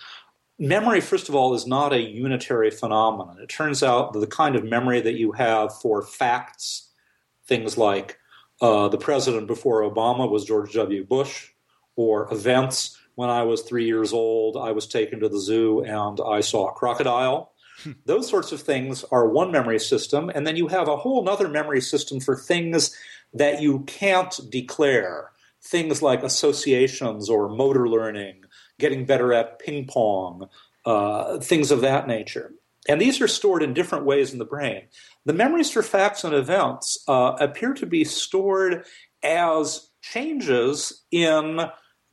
Memory, 0.58 1.02
first 1.02 1.28
of 1.28 1.36
all, 1.36 1.54
is 1.54 1.68
not 1.68 1.92
a 1.92 2.00
unitary 2.00 2.72
phenomenon. 2.72 3.40
It 3.42 3.50
turns 3.50 3.84
out 3.84 4.14
that 4.14 4.20
the 4.20 4.28
kind 4.28 4.56
of 4.56 4.64
memory 4.64 5.02
that 5.02 5.16
you 5.16 5.34
have 5.34 5.78
for 5.82 6.02
facts, 6.02 6.90
things 7.46 7.78
like 7.78 8.18
uh, 8.62 8.88
the 8.88 8.98
president 8.98 9.48
before 9.48 9.82
Obama 9.82 10.30
was 10.30 10.46
George 10.46 10.74
W. 10.74 11.04
Bush, 11.04 11.50
or 11.96 12.32
events. 12.32 12.98
When 13.16 13.30
I 13.30 13.44
was 13.44 13.62
three 13.62 13.86
years 13.86 14.12
old, 14.12 14.58
I 14.58 14.72
was 14.72 14.88
taken 14.88 15.20
to 15.22 15.30
the 15.30 15.40
zoo 15.40 15.84
and 15.84 16.20
I 16.26 16.42
saw 16.42 16.70
a 16.70 16.74
crocodile. 16.74 17.54
Hmm. 17.84 17.92
Those 18.06 18.30
sorts 18.30 18.52
of 18.52 18.62
things 18.62 19.06
are 19.12 19.28
one 19.28 19.52
memory 19.52 19.80
system. 19.80 20.30
And 20.34 20.46
then 20.46 20.58
you 20.58 20.68
have 20.68 20.88
a 20.88 20.98
whole 20.98 21.28
other 21.30 21.48
memory 21.48 21.82
system 21.82 22.20
for 22.20 22.36
things 22.36 22.96
that 23.34 23.62
you 23.62 23.80
can't 23.82 24.38
declare. 24.50 25.32
Things 25.62 26.02
like 26.02 26.22
associations 26.22 27.30
or 27.30 27.50
motor 27.50 27.90
learning, 27.90 28.44
getting 28.80 29.06
better 29.06 29.34
at 29.34 29.58
ping 29.60 29.88
pong, 29.88 30.48
uh, 30.86 31.40
things 31.40 31.72
of 31.72 31.82
that 31.82 32.08
nature. 32.08 32.54
And 32.88 33.02
these 33.02 33.20
are 33.20 33.28
stored 33.28 33.64
in 33.64 33.74
different 33.74 34.06
ways 34.06 34.32
in 34.32 34.40
the 34.40 34.46
brain. 34.46 34.84
The 35.26 35.34
memories 35.34 35.72
for 35.72 35.82
facts 35.82 36.24
and 36.24 36.36
events 36.36 37.04
uh, 37.08 37.36
appear 37.40 37.74
to 37.74 37.86
be 37.88 38.04
stored 38.04 38.86
as 39.24 39.90
changes 40.02 41.04
in 41.12 41.62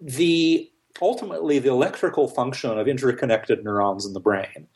the 0.03 0.69
ultimately 1.01 1.59
the 1.59 1.71
electrical 1.71 2.29
function 2.29 2.79
of 2.79 2.87
interconnected 2.87 3.65
neurons 3.65 4.05
in 4.05 4.13
the 4.13 4.21
brain. 4.21 4.67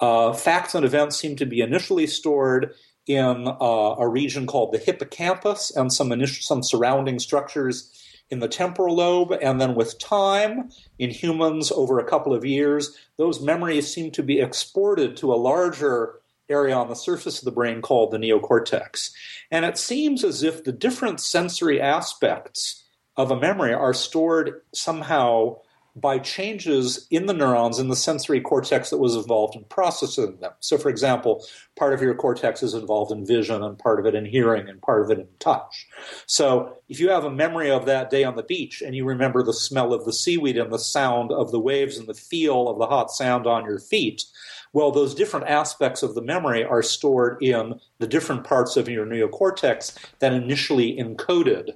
Uh, 0.00 0.32
facts 0.32 0.74
and 0.74 0.84
events 0.84 1.16
seem 1.16 1.34
to 1.36 1.46
be 1.46 1.60
initially 1.60 2.06
stored 2.06 2.74
in 3.06 3.48
uh, 3.48 3.94
a 3.98 4.06
region 4.06 4.46
called 4.46 4.72
the 4.72 4.78
hippocampus 4.78 5.74
and 5.74 5.92
some 5.92 6.12
initial, 6.12 6.42
some 6.42 6.62
surrounding 6.62 7.18
structures 7.18 7.90
in 8.30 8.38
the 8.38 8.48
temporal 8.48 8.94
lobe. 8.94 9.32
And 9.42 9.60
then 9.60 9.74
with 9.74 9.98
time, 9.98 10.70
in 10.98 11.10
humans 11.10 11.72
over 11.72 11.98
a 11.98 12.08
couple 12.08 12.34
of 12.34 12.44
years, 12.44 12.96
those 13.16 13.40
memories 13.40 13.92
seem 13.92 14.10
to 14.12 14.22
be 14.22 14.40
exported 14.40 15.16
to 15.18 15.32
a 15.32 15.36
larger 15.36 16.20
area 16.48 16.74
on 16.74 16.88
the 16.88 16.94
surface 16.94 17.38
of 17.38 17.44
the 17.44 17.50
brain 17.50 17.80
called 17.80 18.10
the 18.10 18.18
neocortex. 18.18 19.10
And 19.50 19.64
it 19.64 19.78
seems 19.78 20.22
as 20.22 20.42
if 20.42 20.64
the 20.64 20.72
different 20.72 21.20
sensory 21.20 21.80
aspects 21.80 22.81
of 23.16 23.30
a 23.30 23.38
memory 23.38 23.74
are 23.74 23.94
stored 23.94 24.62
somehow 24.72 25.56
by 25.94 26.18
changes 26.18 27.06
in 27.10 27.26
the 27.26 27.34
neurons 27.34 27.78
in 27.78 27.88
the 27.88 27.96
sensory 27.96 28.40
cortex 28.40 28.88
that 28.88 28.98
was 28.98 29.14
involved 29.14 29.54
in 29.54 29.64
processing 29.64 30.38
them. 30.40 30.52
So, 30.60 30.78
for 30.78 30.88
example, 30.88 31.44
part 31.76 31.92
of 31.92 32.00
your 32.00 32.14
cortex 32.14 32.62
is 32.62 32.72
involved 32.72 33.12
in 33.12 33.26
vision, 33.26 33.62
and 33.62 33.78
part 33.78 34.00
of 34.00 34.06
it 34.06 34.14
in 34.14 34.24
hearing, 34.24 34.68
and 34.68 34.80
part 34.80 35.02
of 35.02 35.10
it 35.10 35.18
in 35.18 35.28
touch. 35.38 35.86
So, 36.26 36.78
if 36.88 36.98
you 36.98 37.10
have 37.10 37.24
a 37.24 37.30
memory 37.30 37.70
of 37.70 37.84
that 37.86 38.08
day 38.08 38.24
on 38.24 38.36
the 38.36 38.42
beach 38.42 38.80
and 38.80 38.96
you 38.96 39.04
remember 39.04 39.42
the 39.42 39.52
smell 39.52 39.92
of 39.92 40.06
the 40.06 40.12
seaweed 40.12 40.56
and 40.56 40.72
the 40.72 40.78
sound 40.78 41.30
of 41.30 41.50
the 41.50 41.60
waves 41.60 41.98
and 41.98 42.08
the 42.08 42.14
feel 42.14 42.68
of 42.68 42.78
the 42.78 42.86
hot 42.86 43.10
sand 43.10 43.46
on 43.46 43.66
your 43.66 43.78
feet, 43.78 44.24
well, 44.72 44.90
those 44.90 45.14
different 45.14 45.48
aspects 45.48 46.02
of 46.02 46.14
the 46.14 46.22
memory 46.22 46.64
are 46.64 46.82
stored 46.82 47.42
in 47.42 47.78
the 47.98 48.06
different 48.06 48.44
parts 48.44 48.78
of 48.78 48.88
your 48.88 49.04
neocortex 49.04 49.98
that 50.20 50.32
initially 50.32 50.96
encoded 50.96 51.74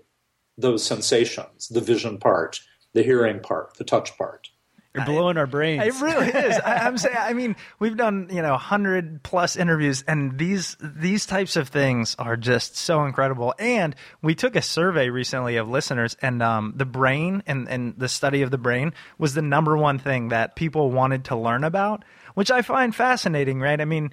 those 0.59 0.85
sensations 0.85 1.69
the 1.69 1.81
vision 1.81 2.19
part, 2.19 2.61
the 2.93 3.03
hearing 3.03 3.41
part, 3.41 3.77
the 3.77 3.85
touch 3.85 4.17
part. 4.17 4.49
You're 4.97 5.05
blowing 5.05 5.37
our 5.37 5.47
brains. 5.47 5.83
It 5.85 6.01
really 6.01 6.29
is. 6.29 6.59
I, 6.65 6.87
am 6.87 6.97
saying. 6.97 7.17
I 7.19 7.35
mean, 7.35 7.57
we've 7.79 7.97
done 7.97 8.29
you 8.31 8.41
know 8.41 8.57
hundred 8.57 9.23
plus 9.23 9.57
interviews, 9.57 10.03
and 10.09 10.39
these 10.39 10.77
these 10.81 11.27
types 11.27 11.57
of 11.57 11.69
things 11.69 12.17
are 12.19 12.37
just 12.37 12.77
so 12.77 13.05
incredible. 13.05 13.55
And 13.59 13.95
we 14.23 14.35
took 14.35 14.57
a 14.57 14.63
survey 14.63 15.11
recently 15.11 15.57
of 15.57 15.69
listeners, 15.69 16.17
and 16.23 16.43
um, 16.43 16.73
the 16.77 16.87
brain 16.87 17.43
and 17.47 17.69
and 17.69 17.95
the 17.99 18.09
study 18.09 18.43
of 18.43 18.51
the 18.51 18.59
brain 18.59 18.95
was 19.19 19.35
the 19.35 19.43
number 19.43 19.77
one 19.77 19.99
thing 19.99 20.29
that 20.29 20.57
people 20.57 20.91
wanted 20.91 21.25
to 21.27 21.37
learn 21.37 21.65
about, 21.65 22.05
which 22.35 22.51
I 22.51 22.63
find 22.63 22.95
fascinating. 22.95 23.61
Right? 23.61 23.81
I 23.81 23.85
mean. 23.85 24.11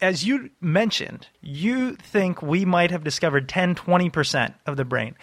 As 0.00 0.24
you 0.24 0.50
mentioned, 0.60 1.28
you 1.40 1.94
think 1.94 2.42
we 2.42 2.64
might 2.64 2.90
have 2.90 3.04
discovered 3.04 3.48
10, 3.48 3.76
20% 3.76 4.52
of 4.66 4.76
the 4.76 4.84
brain. 4.84 5.14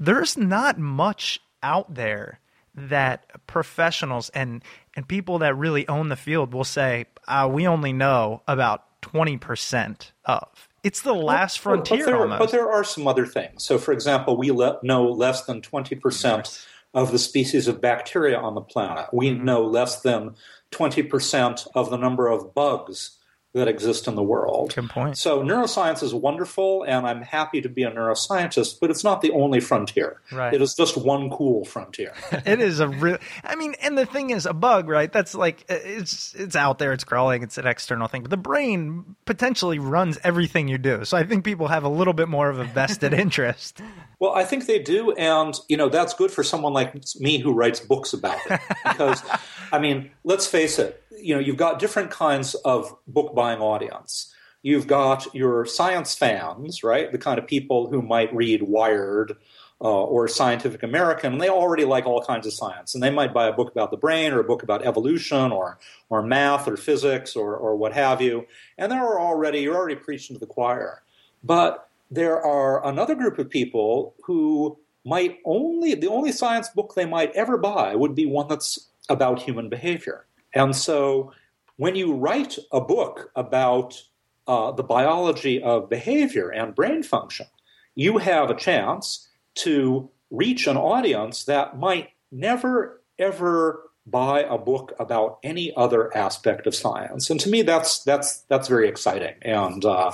There's 0.00 0.36
not 0.36 0.78
much 0.78 1.40
out 1.62 1.94
there 1.94 2.40
that 2.74 3.26
professionals 3.46 4.30
and 4.30 4.62
and 4.96 5.06
people 5.06 5.38
that 5.40 5.54
really 5.56 5.86
own 5.88 6.08
the 6.08 6.16
field 6.16 6.54
will 6.54 6.64
say 6.64 7.06
uh, 7.28 7.48
we 7.52 7.66
only 7.66 7.92
know 7.92 8.42
about 8.48 8.84
20% 9.02 10.10
of 10.24 10.68
it's 10.82 11.02
the 11.02 11.12
last 11.14 11.58
frontier 11.58 11.98
but 11.98 12.06
there, 12.06 12.16
almost. 12.20 12.38
but 12.38 12.50
there 12.52 12.70
are 12.70 12.84
some 12.84 13.06
other 13.08 13.26
things 13.26 13.64
so 13.64 13.76
for 13.76 13.92
example 13.92 14.36
we 14.36 14.50
le- 14.50 14.78
know 14.82 15.04
less 15.10 15.44
than 15.44 15.60
20% 15.60 16.66
of 16.94 17.12
the 17.12 17.18
species 17.18 17.66
of 17.68 17.80
bacteria 17.80 18.38
on 18.38 18.54
the 18.54 18.60
planet 18.60 19.06
we 19.12 19.30
Mm-hmm. 19.30 19.44
know 19.44 19.64
less 19.64 20.00
than 20.02 20.34
20% 20.70 21.66
of 21.74 21.90
the 21.90 21.96
number 21.98 22.28
of 22.28 22.54
bugs 22.54 23.18
that 23.52 23.66
exist 23.68 24.06
in 24.06 24.14
the 24.14 24.22
world 24.22 24.74
Good 24.74 24.88
point. 24.90 25.18
so 25.18 25.42
neuroscience 25.42 26.02
is 26.02 26.14
wonderful 26.14 26.84
and 26.84 27.06
i'm 27.06 27.22
happy 27.22 27.60
to 27.60 27.68
be 27.68 27.82
a 27.82 27.90
neuroscientist 27.90 28.78
but 28.80 28.90
it's 28.90 29.02
not 29.04 29.20
the 29.22 29.30
only 29.32 29.60
frontier 29.60 30.20
Right. 30.32 30.54
it 30.54 30.62
is 30.62 30.74
just 30.74 30.96
one 30.96 31.30
cool 31.30 31.64
frontier 31.64 32.12
it 32.32 32.60
is 32.60 32.80
a 32.80 32.88
real 32.88 33.18
i 33.44 33.56
mean 33.56 33.74
and 33.82 33.98
the 33.98 34.06
thing 34.06 34.30
is 34.30 34.46
a 34.46 34.52
bug 34.52 34.88
right 34.88 35.12
that's 35.12 35.34
like 35.34 35.64
it's 35.68 36.34
it's 36.34 36.54
out 36.56 36.78
there 36.78 36.92
it's 36.92 37.04
crawling 37.04 37.42
it's 37.42 37.58
an 37.58 37.66
external 37.66 38.06
thing 38.08 38.22
but 38.22 38.30
the 38.30 38.36
brain 38.36 39.16
potentially 39.24 39.78
runs 39.78 40.18
everything 40.22 40.68
you 40.68 40.78
do 40.78 41.04
so 41.04 41.16
i 41.16 41.24
think 41.24 41.44
people 41.44 41.68
have 41.68 41.84
a 41.84 41.88
little 41.88 42.14
bit 42.14 42.28
more 42.28 42.48
of 42.50 42.58
a 42.58 42.64
vested 42.64 43.12
interest 43.24 43.80
Well, 44.20 44.34
I 44.34 44.44
think 44.44 44.66
they 44.66 44.78
do, 44.78 45.12
and 45.12 45.58
you 45.70 45.78
know 45.78 45.88
that's 45.88 46.12
good 46.12 46.30
for 46.30 46.44
someone 46.44 46.74
like 46.74 46.92
me 47.18 47.38
who 47.38 47.54
writes 47.54 47.80
books 47.80 48.12
about 48.12 48.36
it. 48.50 48.60
Because, 48.84 49.22
I 49.72 49.78
mean, 49.78 50.10
let's 50.24 50.46
face 50.46 50.78
it. 50.78 50.99
You 51.20 51.34
know, 51.34 51.40
you've 51.40 51.56
got 51.56 51.78
different 51.78 52.10
kinds 52.10 52.54
of 52.56 52.96
book 53.06 53.34
buying 53.34 53.60
audience. 53.60 54.34
You've 54.62 54.86
got 54.86 55.34
your 55.34 55.64
science 55.64 56.14
fans, 56.14 56.84
right? 56.84 57.10
The 57.10 57.18
kind 57.18 57.38
of 57.38 57.46
people 57.46 57.88
who 57.88 58.02
might 58.02 58.34
read 58.34 58.62
Wired 58.62 59.36
uh, 59.82 60.04
or 60.04 60.28
Scientific 60.28 60.82
American, 60.82 61.32
and 61.32 61.40
they 61.40 61.48
already 61.48 61.86
like 61.86 62.04
all 62.04 62.22
kinds 62.22 62.46
of 62.46 62.52
science, 62.52 62.94
and 62.94 63.02
they 63.02 63.10
might 63.10 63.32
buy 63.32 63.46
a 63.46 63.52
book 63.52 63.70
about 63.70 63.90
the 63.90 63.96
brain 63.96 64.32
or 64.32 64.40
a 64.40 64.44
book 64.44 64.62
about 64.62 64.84
evolution 64.84 65.50
or 65.52 65.78
or 66.10 66.22
math 66.22 66.68
or 66.68 66.76
physics 66.76 67.34
or 67.34 67.56
or 67.56 67.76
what 67.76 67.94
have 67.94 68.20
you, 68.20 68.46
and 68.76 68.92
they're 68.92 69.18
already 69.18 69.60
you're 69.60 69.76
already 69.76 69.96
preaching 69.96 70.36
to 70.36 70.40
the 70.40 70.46
choir. 70.46 71.02
But 71.42 71.88
there 72.10 72.44
are 72.44 72.86
another 72.86 73.14
group 73.14 73.38
of 73.38 73.48
people 73.48 74.14
who 74.24 74.78
might 75.06 75.38
only 75.46 75.94
the 75.94 76.08
only 76.08 76.32
science 76.32 76.68
book 76.68 76.94
they 76.94 77.06
might 77.06 77.32
ever 77.32 77.56
buy 77.56 77.94
would 77.94 78.14
be 78.14 78.26
one 78.26 78.48
that's 78.48 78.88
about 79.08 79.40
human 79.40 79.70
behavior. 79.70 80.26
And 80.54 80.74
so 80.74 81.32
when 81.76 81.94
you 81.94 82.14
write 82.14 82.58
a 82.72 82.80
book 82.80 83.30
about 83.34 84.02
uh, 84.46 84.72
the 84.72 84.82
biology 84.82 85.62
of 85.62 85.88
behavior 85.88 86.50
and 86.50 86.74
brain 86.74 87.02
function, 87.02 87.46
you 87.94 88.18
have 88.18 88.50
a 88.50 88.54
chance 88.54 89.28
to 89.56 90.10
reach 90.30 90.66
an 90.66 90.76
audience 90.76 91.44
that 91.44 91.78
might 91.78 92.10
never 92.30 93.00
ever 93.18 93.90
buy 94.06 94.42
a 94.42 94.58
book 94.58 94.92
about 94.98 95.38
any 95.42 95.72
other 95.76 96.16
aspect 96.16 96.66
of 96.66 96.74
science. 96.74 97.30
And 97.30 97.38
to 97.40 97.50
me, 97.50 97.62
that's 97.62 98.02
that's 98.02 98.38
that's 98.48 98.68
very 98.68 98.88
exciting, 98.88 99.34
and 99.42 99.84
uh, 99.84 100.12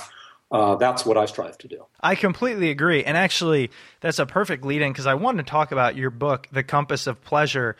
uh, 0.51 0.75
that's 0.75 1.05
what 1.05 1.17
I 1.17 1.25
strive 1.25 1.57
to 1.59 1.67
do. 1.67 1.85
I 2.01 2.15
completely 2.15 2.69
agree. 2.69 3.03
And 3.03 3.17
actually, 3.17 3.71
that's 4.01 4.19
a 4.19 4.25
perfect 4.25 4.65
lead 4.65 4.81
in 4.81 4.91
because 4.91 5.07
I 5.07 5.15
wanted 5.15 5.45
to 5.45 5.49
talk 5.49 5.71
about 5.71 5.95
your 5.95 6.09
book, 6.09 6.47
The 6.51 6.63
Compass 6.63 7.07
of 7.07 7.21
Pleasure. 7.23 7.75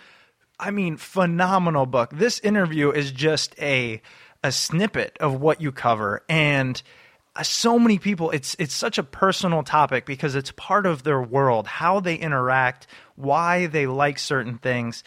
I 0.59 0.71
mean, 0.71 0.97
phenomenal 0.97 1.85
book. 1.85 2.11
This 2.11 2.39
interview 2.39 2.91
is 2.91 3.11
just 3.11 3.57
a 3.59 4.01
a 4.43 4.51
snippet 4.51 5.17
of 5.19 5.41
what 5.41 5.61
you 5.61 5.71
cover 5.71 6.23
and 6.29 6.81
uh, 7.35 7.41
so 7.43 7.79
many 7.79 7.97
people 7.97 8.29
it's 8.29 8.55
it's 8.59 8.73
such 8.73 8.97
a 8.97 9.03
personal 9.03 9.63
topic 9.63 10.05
because 10.05 10.35
it's 10.35 10.51
part 10.51 10.85
of 10.85 11.03
their 11.03 11.21
world, 11.21 11.67
how 11.67 11.99
they 11.99 12.15
interact, 12.15 12.87
why 13.15 13.67
they 13.67 13.87
like 13.87 14.19
certain 14.19 14.57
things. 14.57 15.03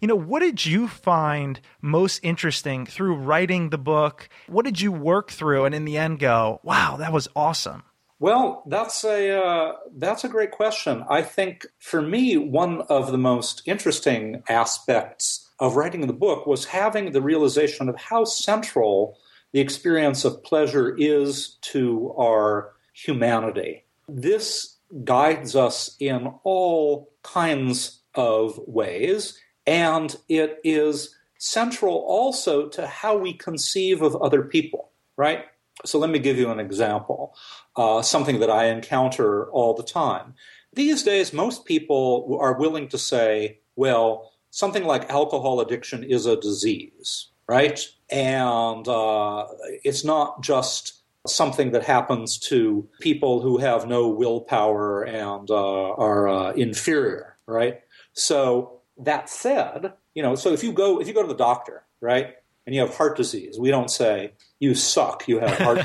You 0.00 0.08
know, 0.08 0.16
what 0.16 0.40
did 0.40 0.64
you 0.64 0.88
find 0.88 1.60
most 1.80 2.20
interesting 2.22 2.86
through 2.86 3.14
writing 3.14 3.70
the 3.70 3.78
book? 3.78 4.28
What 4.48 4.64
did 4.64 4.80
you 4.80 4.92
work 4.92 5.30
through 5.30 5.64
and 5.64 5.74
in 5.74 5.84
the 5.84 5.96
end 5.96 6.18
go, 6.18 6.60
"Wow, 6.62 6.96
that 6.98 7.12
was 7.12 7.28
awesome." 7.34 7.84
Well, 8.22 8.62
that's 8.68 9.02
a 9.02 9.36
uh, 9.36 9.72
that's 9.96 10.22
a 10.22 10.28
great 10.28 10.52
question. 10.52 11.04
I 11.10 11.22
think 11.22 11.66
for 11.80 12.00
me, 12.00 12.36
one 12.36 12.82
of 12.82 13.10
the 13.10 13.18
most 13.18 13.62
interesting 13.66 14.44
aspects 14.48 15.50
of 15.58 15.74
writing 15.74 16.06
the 16.06 16.12
book 16.12 16.46
was 16.46 16.66
having 16.66 17.10
the 17.10 17.20
realization 17.20 17.88
of 17.88 17.96
how 17.96 18.24
central 18.24 19.18
the 19.50 19.58
experience 19.58 20.24
of 20.24 20.44
pleasure 20.44 20.94
is 20.96 21.58
to 21.72 22.14
our 22.16 22.74
humanity. 22.92 23.86
This 24.08 24.76
guides 25.02 25.56
us 25.56 25.96
in 25.98 26.32
all 26.44 27.10
kinds 27.24 28.02
of 28.14 28.56
ways, 28.68 29.36
and 29.66 30.14
it 30.28 30.60
is 30.62 31.12
central 31.38 31.96
also 32.06 32.68
to 32.68 32.86
how 32.86 33.18
we 33.18 33.32
conceive 33.32 34.00
of 34.00 34.14
other 34.22 34.44
people, 34.44 34.92
right? 35.16 35.46
So 35.84 35.98
let 35.98 36.10
me 36.10 36.18
give 36.18 36.38
you 36.38 36.50
an 36.50 36.60
example, 36.60 37.34
uh, 37.76 38.02
something 38.02 38.40
that 38.40 38.50
I 38.50 38.66
encounter 38.66 39.50
all 39.50 39.74
the 39.74 39.82
time. 39.82 40.34
These 40.74 41.02
days, 41.02 41.32
most 41.32 41.64
people 41.64 42.38
are 42.40 42.58
willing 42.58 42.88
to 42.88 42.98
say, 42.98 43.58
well, 43.76 44.32
something 44.50 44.84
like 44.84 45.10
alcohol 45.10 45.60
addiction 45.60 46.04
is 46.04 46.26
a 46.26 46.36
disease, 46.36 47.28
right? 47.48 47.80
And 48.10 48.86
uh, 48.86 49.46
it's 49.82 50.04
not 50.04 50.42
just 50.42 51.02
something 51.26 51.70
that 51.72 51.84
happens 51.84 52.38
to 52.38 52.88
people 53.00 53.40
who 53.40 53.58
have 53.58 53.86
no 53.86 54.08
willpower 54.08 55.02
and 55.04 55.50
uh, 55.50 55.92
are 55.92 56.28
uh, 56.28 56.52
inferior, 56.52 57.36
right? 57.46 57.80
So 58.12 58.80
that 58.98 59.28
said, 59.28 59.92
you 60.14 60.22
know, 60.22 60.34
so 60.34 60.52
if 60.52 60.62
you 60.62 60.72
go 60.72 61.00
if 61.00 61.08
you 61.08 61.14
go 61.14 61.22
to 61.22 61.28
the 61.28 61.34
doctor, 61.34 61.84
right, 62.00 62.34
and 62.66 62.74
you 62.74 62.80
have 62.80 62.94
heart 62.94 63.16
disease, 63.16 63.58
we 63.58 63.70
don't 63.70 63.90
say 63.90 64.32
you 64.62 64.76
suck, 64.76 65.26
you 65.26 65.40
have 65.40 65.58
heart, 65.58 65.84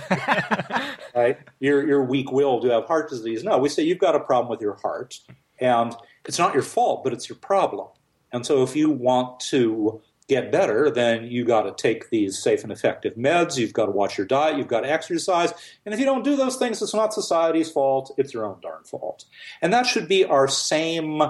right? 1.16 1.40
You're 1.60 1.88
you're 1.88 2.04
weak-willed, 2.04 2.64
you 2.64 2.70
have 2.70 2.86
heart 2.86 3.10
disease. 3.10 3.44
No, 3.44 3.58
we 3.58 3.70
say 3.70 3.82
you've 3.82 3.98
got 3.98 4.14
a 4.14 4.20
problem 4.20 4.52
with 4.52 4.62
your 4.62 4.76
heart, 4.76 5.20
and 5.60 5.96
it's 6.26 6.38
not 6.38 6.54
your 6.54 6.62
fault, 6.62 7.04
but 7.04 7.12
it's 7.12 7.28
your 7.28 7.40
problem. 7.40 7.88
And 8.32 8.46
so 8.46 8.62
if 8.62 8.76
you 8.76 8.92
want 8.92 9.40
to 9.50 10.00
get 10.28 10.52
better, 10.52 10.92
then 10.92 11.26
you 11.26 11.44
got 11.44 11.64
to 11.64 11.72
take 11.72 12.12
these 12.12 12.38
safe 12.38 12.62
and 12.62 12.72
effective 12.72 13.16
meds. 13.16 13.58
You've 13.58 13.74
got 13.74 13.88
to 13.88 13.92
watch 13.92 14.16
your 14.16 14.28
diet. 14.28 14.58
You've 14.58 14.68
got 14.68 14.82
to 14.82 14.92
exercise. 14.92 15.54
And 15.84 15.94
if 15.94 16.00
you 16.00 16.06
don't 16.06 16.24
do 16.24 16.36
those 16.36 16.58
things, 16.58 16.80
it's 16.80 16.94
not 16.94 17.16
society's 17.16 17.72
fault. 17.72 18.14
It's 18.18 18.32
your 18.32 18.46
own 18.46 18.60
darn 18.62 18.84
fault. 18.84 19.26
And 19.60 19.74
that 19.74 19.88
should 19.88 20.08
be 20.08 20.24
our 20.24 20.48
same 20.48 21.24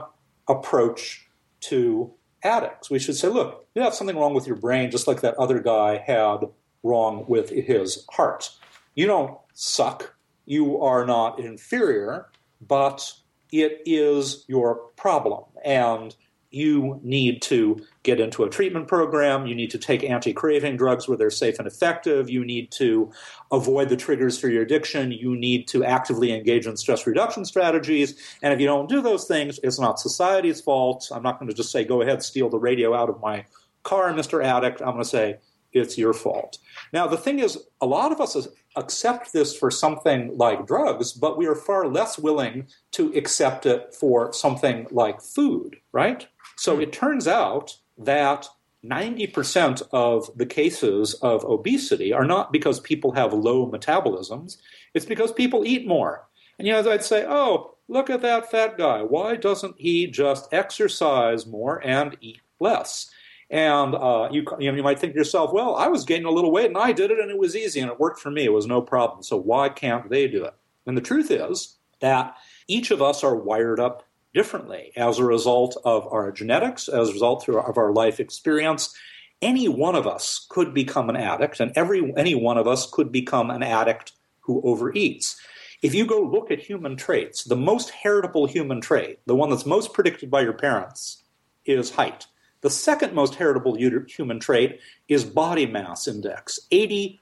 approach 0.49 1.29
to 1.61 2.11
addicts. 2.43 2.89
We 2.89 2.99
should 2.99 3.15
say, 3.15 3.29
look, 3.29 3.67
you 3.73 3.83
have 3.83 3.93
something 3.93 4.17
wrong 4.17 4.33
with 4.33 4.47
your 4.47 4.57
brain, 4.57 4.91
just 4.91 5.07
like 5.07 5.21
that 5.21 5.35
other 5.35 5.59
guy 5.59 6.03
had 6.05 6.39
wrong 6.83 7.25
with 7.27 7.49
his 7.49 8.05
heart. 8.11 8.49
You 8.95 9.07
don't 9.07 9.37
suck. 9.53 10.15
you 10.45 10.81
are 10.81 11.05
not 11.05 11.39
inferior, 11.39 12.29
but 12.61 13.11
it 13.51 13.81
is 13.85 14.45
your 14.47 14.75
problem. 14.95 15.43
And 15.65 16.15
you 16.49 16.99
need 17.03 17.41
to 17.41 17.77
get 18.03 18.19
into 18.19 18.43
a 18.43 18.49
treatment 18.49 18.87
program. 18.87 19.45
You 19.47 19.55
need 19.55 19.71
to 19.71 19.77
take 19.77 20.03
anti 20.03 20.33
craving 20.33 20.77
drugs 20.77 21.07
where 21.07 21.17
they're 21.17 21.29
safe 21.29 21.59
and 21.59 21.67
effective. 21.67 22.29
You 22.29 22.45
need 22.45 22.71
to 22.73 23.11
avoid 23.51 23.89
the 23.89 23.97
triggers 23.97 24.39
for 24.39 24.47
your 24.47 24.63
addiction. 24.63 25.11
You 25.11 25.35
need 25.35 25.67
to 25.69 25.83
actively 25.83 26.31
engage 26.31 26.65
in 26.65 26.77
stress 26.77 27.05
reduction 27.05 27.43
strategies. 27.43 28.15
And 28.41 28.53
if 28.53 28.59
you 28.59 28.65
don't 28.65 28.89
do 28.89 29.01
those 29.01 29.25
things, 29.25 29.59
it's 29.61 29.79
not 29.79 29.99
society's 29.99 30.61
fault. 30.61 31.09
I'm 31.13 31.23
not 31.23 31.39
going 31.39 31.49
to 31.49 31.55
just 31.55 31.71
say, 31.71 31.83
go 31.83 32.01
ahead, 32.01 32.23
steal 32.23 32.49
the 32.49 32.59
radio 32.59 32.95
out 32.95 33.09
of 33.09 33.19
my 33.21 33.45
car, 33.83 34.11
Mr. 34.13 34.43
Addict. 34.43 34.81
I'm 34.81 34.91
going 34.91 35.03
to 35.03 35.09
say, 35.09 35.37
it's 35.73 35.97
your 35.97 36.13
fault. 36.13 36.57
Now, 36.93 37.07
the 37.07 37.17
thing 37.17 37.39
is, 37.39 37.57
a 37.81 37.85
lot 37.85 38.11
of 38.11 38.21
us 38.21 38.47
accept 38.75 39.33
this 39.33 39.57
for 39.57 39.71
something 39.71 40.37
like 40.37 40.67
drugs, 40.67 41.11
but 41.11 41.37
we 41.37 41.47
are 41.47 41.55
far 41.55 41.87
less 41.87 42.17
willing 42.17 42.67
to 42.91 43.11
accept 43.13 43.65
it 43.65 43.93
for 43.93 44.31
something 44.33 44.87
like 44.91 45.21
food, 45.21 45.77
right? 45.91 46.27
So 46.57 46.75
hmm. 46.75 46.81
it 46.81 46.93
turns 46.93 47.27
out 47.27 47.77
that 47.97 48.47
90% 48.85 49.81
of 49.91 50.29
the 50.37 50.45
cases 50.45 51.15
of 51.15 51.43
obesity 51.45 52.13
are 52.13 52.25
not 52.25 52.51
because 52.51 52.79
people 52.79 53.11
have 53.11 53.33
low 53.33 53.69
metabolisms, 53.69 54.57
it's 54.93 55.05
because 55.05 55.31
people 55.31 55.65
eat 55.65 55.87
more. 55.87 56.27
And 56.57 56.67
you 56.67 56.73
know, 56.73 56.91
I'd 56.91 57.03
say, 57.03 57.25
oh, 57.27 57.75
look 57.87 58.09
at 58.09 58.21
that 58.21 58.49
fat 58.49 58.77
guy. 58.77 59.01
Why 59.01 59.35
doesn't 59.35 59.75
he 59.77 60.07
just 60.07 60.51
exercise 60.53 61.45
more 61.45 61.85
and 61.85 62.17
eat 62.21 62.41
less? 62.59 63.09
And 63.49 63.95
uh, 63.95 64.29
you, 64.31 64.45
you, 64.59 64.71
know, 64.71 64.77
you 64.77 64.83
might 64.83 64.99
think 64.99 65.13
to 65.13 65.19
yourself, 65.19 65.53
well, 65.53 65.75
I 65.75 65.87
was 65.87 66.03
gaining 66.03 66.25
a 66.25 66.31
little 66.31 66.51
weight 66.51 66.65
and 66.65 66.77
I 66.77 66.91
did 66.91 67.11
it 67.11 67.19
and 67.19 67.31
it 67.31 67.37
was 67.37 67.55
easy 67.55 67.79
and 67.79 67.89
it 67.89 67.99
worked 67.99 68.19
for 68.19 68.29
me. 68.29 68.43
It 68.43 68.53
was 68.53 68.67
no 68.67 68.81
problem. 68.81 69.23
So 69.23 69.37
why 69.37 69.69
can't 69.69 70.09
they 70.09 70.27
do 70.27 70.43
it? 70.43 70.53
And 70.85 70.97
the 70.97 71.01
truth 71.01 71.31
is 71.31 71.77
that 71.99 72.35
each 72.67 72.91
of 72.91 73.01
us 73.01 73.23
are 73.23 73.35
wired 73.35 73.79
up 73.79 74.03
differently 74.33 74.91
as 74.95 75.17
a 75.17 75.23
result 75.23 75.77
of 75.83 76.07
our 76.11 76.31
genetics, 76.31 76.87
as 76.87 77.09
a 77.09 77.13
result 77.13 77.47
of 77.49 77.77
our 77.77 77.91
life 77.91 78.19
experience. 78.19 78.95
Any 79.41 79.67
one 79.67 79.95
of 79.95 80.07
us 80.07 80.45
could 80.49 80.73
become 80.73 81.09
an 81.09 81.15
addict, 81.15 81.59
and 81.59 81.71
every 81.75 82.13
any 82.17 82.35
one 82.35 82.57
of 82.57 82.67
us 82.67 82.89
could 82.89 83.11
become 83.11 83.49
an 83.49 83.63
addict 83.63 84.13
who 84.41 84.61
overeats. 84.63 85.37
If 85.81 85.93
you 85.93 86.05
go 86.07 86.21
look 86.21 86.49
at 86.49 86.59
human 86.59 86.95
traits, 86.95 87.43
the 87.43 87.55
most 87.55 87.91
heritable 87.91 88.47
human 88.47 88.81
trait, 88.81 89.19
the 89.27 89.35
one 89.35 89.49
that's 89.49 89.65
most 89.65 89.93
predicted 89.93 90.31
by 90.31 90.41
your 90.41 90.53
parents, 90.53 91.23
is 91.65 91.91
height. 91.91 92.25
The 92.61 92.69
second 92.69 93.13
most 93.13 93.35
heritable 93.35 93.75
human 93.75 94.39
trait 94.39 94.79
is 95.07 95.23
body 95.23 95.65
mass 95.65 96.07
index. 96.07 96.59
85% 96.71 97.19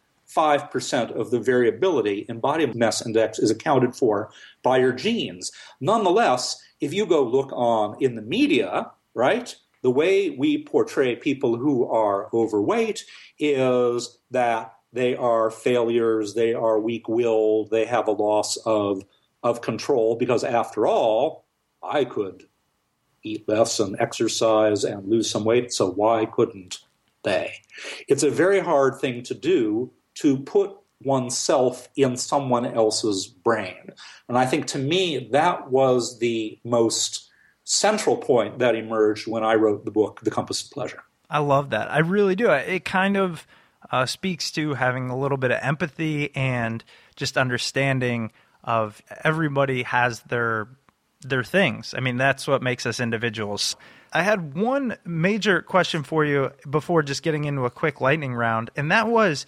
of 1.11 1.31
the 1.31 1.39
variability 1.39 2.25
in 2.29 2.39
body 2.39 2.65
mass 2.67 3.05
index 3.05 3.39
is 3.39 3.51
accounted 3.51 3.95
for 3.95 4.31
by 4.63 4.77
your 4.77 4.93
genes. 4.93 5.51
Nonetheless, 5.81 6.61
if 6.79 6.93
you 6.93 7.05
go 7.05 7.23
look 7.23 7.51
on 7.53 7.97
in 8.01 8.15
the 8.15 8.21
media, 8.21 8.91
right, 9.13 9.55
the 9.81 9.91
way 9.91 10.31
we 10.31 10.63
portray 10.63 11.15
people 11.15 11.57
who 11.57 11.85
are 11.87 12.29
overweight 12.33 13.05
is 13.37 14.17
that 14.31 14.73
they 14.93 15.15
are 15.15 15.51
failures, 15.51 16.33
they 16.33 16.53
are 16.53 16.79
weak 16.79 17.07
willed, 17.09 17.69
they 17.69 17.85
have 17.85 18.07
a 18.07 18.11
loss 18.11 18.57
of, 18.65 19.03
of 19.43 19.61
control, 19.61 20.15
because 20.15 20.43
after 20.43 20.87
all, 20.87 21.45
I 21.83 22.05
could 22.05 22.47
eat 23.25 23.47
less 23.47 23.79
and 23.79 23.95
exercise 23.99 24.83
and 24.83 25.07
lose 25.07 25.29
some 25.29 25.43
weight, 25.43 25.73
so 25.73 25.91
why 25.91 26.25
couldn't 26.25 26.79
they? 27.23 27.53
It's 28.07 28.23
a 28.23 28.29
very 28.29 28.59
hard 28.59 28.99
thing 28.99 29.23
to 29.23 29.33
do 29.33 29.91
to 30.15 30.37
put 30.37 30.77
oneself 31.03 31.89
in 31.95 32.15
someone 32.15 32.65
else's 32.65 33.27
brain. 33.27 33.91
And 34.29 34.37
I 34.37 34.45
think 34.45 34.67
to 34.67 34.77
me, 34.77 35.29
that 35.31 35.69
was 35.69 36.19
the 36.19 36.57
most 36.63 37.29
central 37.63 38.17
point 38.17 38.59
that 38.59 38.75
emerged 38.75 39.27
when 39.27 39.43
I 39.43 39.55
wrote 39.55 39.85
the 39.85 39.91
book, 39.91 40.21
The 40.21 40.31
Compass 40.31 40.63
of 40.63 40.71
Pleasure. 40.71 41.03
I 41.29 41.39
love 41.39 41.71
that. 41.71 41.91
I 41.91 41.99
really 41.99 42.35
do. 42.35 42.49
It 42.51 42.85
kind 42.85 43.17
of 43.17 43.45
uh, 43.91 44.05
speaks 44.05 44.51
to 44.51 44.75
having 44.75 45.09
a 45.09 45.17
little 45.17 45.37
bit 45.37 45.51
of 45.51 45.59
empathy 45.61 46.35
and 46.35 46.83
just 47.15 47.37
understanding 47.37 48.31
of 48.63 49.01
everybody 49.23 49.83
has 49.83 50.21
their 50.21 50.67
their 51.21 51.43
things. 51.43 51.93
I 51.95 51.99
mean, 51.99 52.17
that's 52.17 52.47
what 52.47 52.61
makes 52.61 52.85
us 52.85 52.99
individuals. 52.99 53.75
I 54.13 54.23
had 54.23 54.55
one 54.55 54.97
major 55.05 55.61
question 55.61 56.03
for 56.03 56.23
you 56.23 56.51
before 56.69 57.03
just 57.03 57.23
getting 57.23 57.45
into 57.45 57.65
a 57.65 57.69
quick 57.69 58.01
lightning 58.01 58.33
round, 58.33 58.69
and 58.75 58.91
that 58.91 59.07
was 59.07 59.45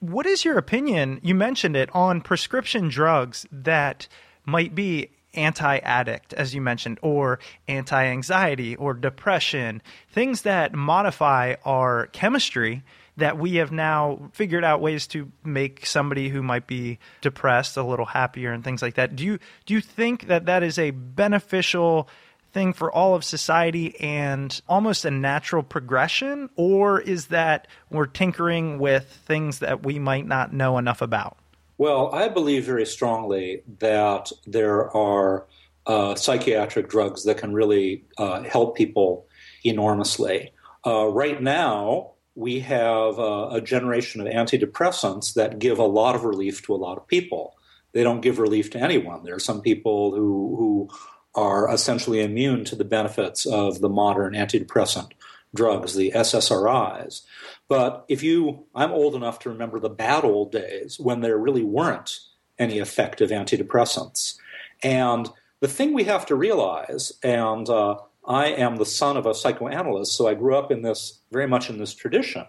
what 0.00 0.26
is 0.26 0.44
your 0.44 0.58
opinion? 0.58 1.20
You 1.22 1.34
mentioned 1.34 1.76
it 1.76 1.88
on 1.94 2.20
prescription 2.20 2.88
drugs 2.88 3.46
that 3.50 4.08
might 4.44 4.74
be 4.74 5.10
anti 5.34 5.78
addict, 5.78 6.32
as 6.34 6.54
you 6.54 6.60
mentioned, 6.60 6.98
or 7.02 7.38
anti 7.68 8.04
anxiety 8.04 8.76
or 8.76 8.94
depression, 8.94 9.82
things 10.12 10.42
that 10.42 10.74
modify 10.74 11.54
our 11.64 12.06
chemistry 12.08 12.82
that 13.16 13.38
we 13.38 13.54
have 13.56 13.72
now 13.72 14.30
figured 14.32 14.64
out 14.64 14.80
ways 14.80 15.06
to 15.08 15.30
make 15.42 15.86
somebody 15.86 16.28
who 16.28 16.42
might 16.42 16.66
be 16.66 16.98
depressed 17.20 17.76
a 17.76 17.82
little 17.82 18.04
happier 18.04 18.52
and 18.52 18.62
things 18.62 18.82
like 18.82 18.94
that. 18.94 19.16
Do 19.16 19.24
you 19.24 19.38
do 19.64 19.74
you 19.74 19.80
think 19.80 20.26
that 20.26 20.46
that 20.46 20.62
is 20.62 20.78
a 20.78 20.90
beneficial 20.90 22.08
thing 22.52 22.72
for 22.72 22.90
all 22.90 23.14
of 23.14 23.24
society 23.24 23.98
and 24.00 24.60
almost 24.68 25.04
a 25.04 25.10
natural 25.10 25.62
progression? 25.62 26.48
Or 26.56 27.00
is 27.00 27.26
that 27.26 27.68
we're 27.90 28.06
tinkering 28.06 28.78
with 28.78 29.04
things 29.26 29.58
that 29.58 29.84
we 29.84 29.98
might 29.98 30.26
not 30.26 30.52
know 30.52 30.78
enough 30.78 31.02
about? 31.02 31.36
Well, 31.78 32.14
I 32.14 32.28
believe 32.28 32.64
very 32.64 32.86
strongly 32.86 33.62
that 33.80 34.32
there 34.46 34.90
are 34.96 35.46
uh, 35.86 36.14
psychiatric 36.14 36.88
drugs 36.88 37.24
that 37.24 37.36
can 37.36 37.52
really 37.52 38.04
uh, 38.16 38.42
help 38.42 38.76
people 38.76 39.26
enormously. 39.62 40.52
Uh, 40.86 41.06
right 41.08 41.42
now, 41.42 42.12
we 42.36 42.60
have 42.60 43.18
uh, 43.18 43.48
a 43.50 43.60
generation 43.62 44.20
of 44.20 44.26
antidepressants 44.26 45.34
that 45.34 45.58
give 45.58 45.78
a 45.78 45.84
lot 45.84 46.14
of 46.14 46.24
relief 46.24 46.62
to 46.62 46.74
a 46.74 46.76
lot 46.76 46.98
of 46.98 47.08
people. 47.08 47.56
They 47.92 48.02
don't 48.02 48.20
give 48.20 48.38
relief 48.38 48.70
to 48.70 48.78
anyone. 48.78 49.24
There 49.24 49.34
are 49.34 49.40
some 49.40 49.62
people 49.62 50.14
who, 50.14 50.54
who 50.56 50.90
are 51.34 51.72
essentially 51.72 52.20
immune 52.20 52.64
to 52.66 52.76
the 52.76 52.84
benefits 52.84 53.46
of 53.46 53.80
the 53.80 53.88
modern 53.88 54.34
antidepressant 54.34 55.12
drugs, 55.54 55.94
the 55.94 56.12
SSRIs. 56.14 57.22
But 57.68 58.04
if 58.08 58.22
you, 58.22 58.66
I'm 58.74 58.92
old 58.92 59.14
enough 59.14 59.38
to 59.40 59.50
remember 59.50 59.80
the 59.80 59.88
bad 59.88 60.24
old 60.24 60.52
days 60.52 61.00
when 61.00 61.20
there 61.20 61.38
really 61.38 61.64
weren't 61.64 62.20
any 62.58 62.78
effective 62.78 63.30
antidepressants. 63.30 64.36
And 64.82 65.30
the 65.60 65.68
thing 65.68 65.94
we 65.94 66.04
have 66.04 66.26
to 66.26 66.34
realize, 66.34 67.12
and 67.22 67.66
uh, 67.68 67.96
I 68.26 68.46
am 68.46 68.76
the 68.76 68.86
son 68.86 69.16
of 69.16 69.26
a 69.26 69.34
psychoanalyst, 69.34 70.16
so 70.16 70.26
I 70.26 70.34
grew 70.34 70.56
up 70.56 70.70
in 70.70 70.82
this, 70.82 71.20
very 71.30 71.46
much 71.46 71.70
in 71.70 71.78
this 71.78 71.94
tradition, 71.94 72.44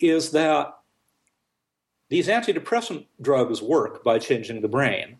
is 0.00 0.32
that 0.32 0.74
these 2.08 2.28
antidepressant 2.28 3.06
drugs 3.20 3.62
work 3.62 4.04
by 4.04 4.18
changing 4.18 4.60
the 4.60 4.68
brain 4.68 5.18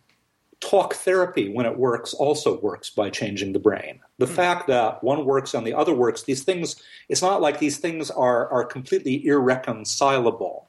talk 0.65 0.95
therapy, 0.95 1.49
when 1.49 1.67
it 1.67 1.79
works, 1.79 2.15
also 2.15 2.59
works 2.61 2.91
by 2.91 3.11
changing 3.11 3.53
the 3.53 3.59
brain. 3.59 4.01
The 4.19 4.27
mm 4.27 4.35
fact 4.35 4.67
that 4.67 5.03
one 5.05 5.25
works 5.25 5.55
and 5.55 5.67
the 5.67 5.75
other 5.75 5.95
works, 5.95 6.23
these 6.23 6.43
things, 6.43 6.77
it's 7.09 7.23
not 7.23 7.41
like 7.41 7.59
these 7.59 7.79
things 7.79 8.11
are, 8.11 8.49
are 8.51 8.65
completely 8.65 9.25
irreconcilable. 9.27 10.69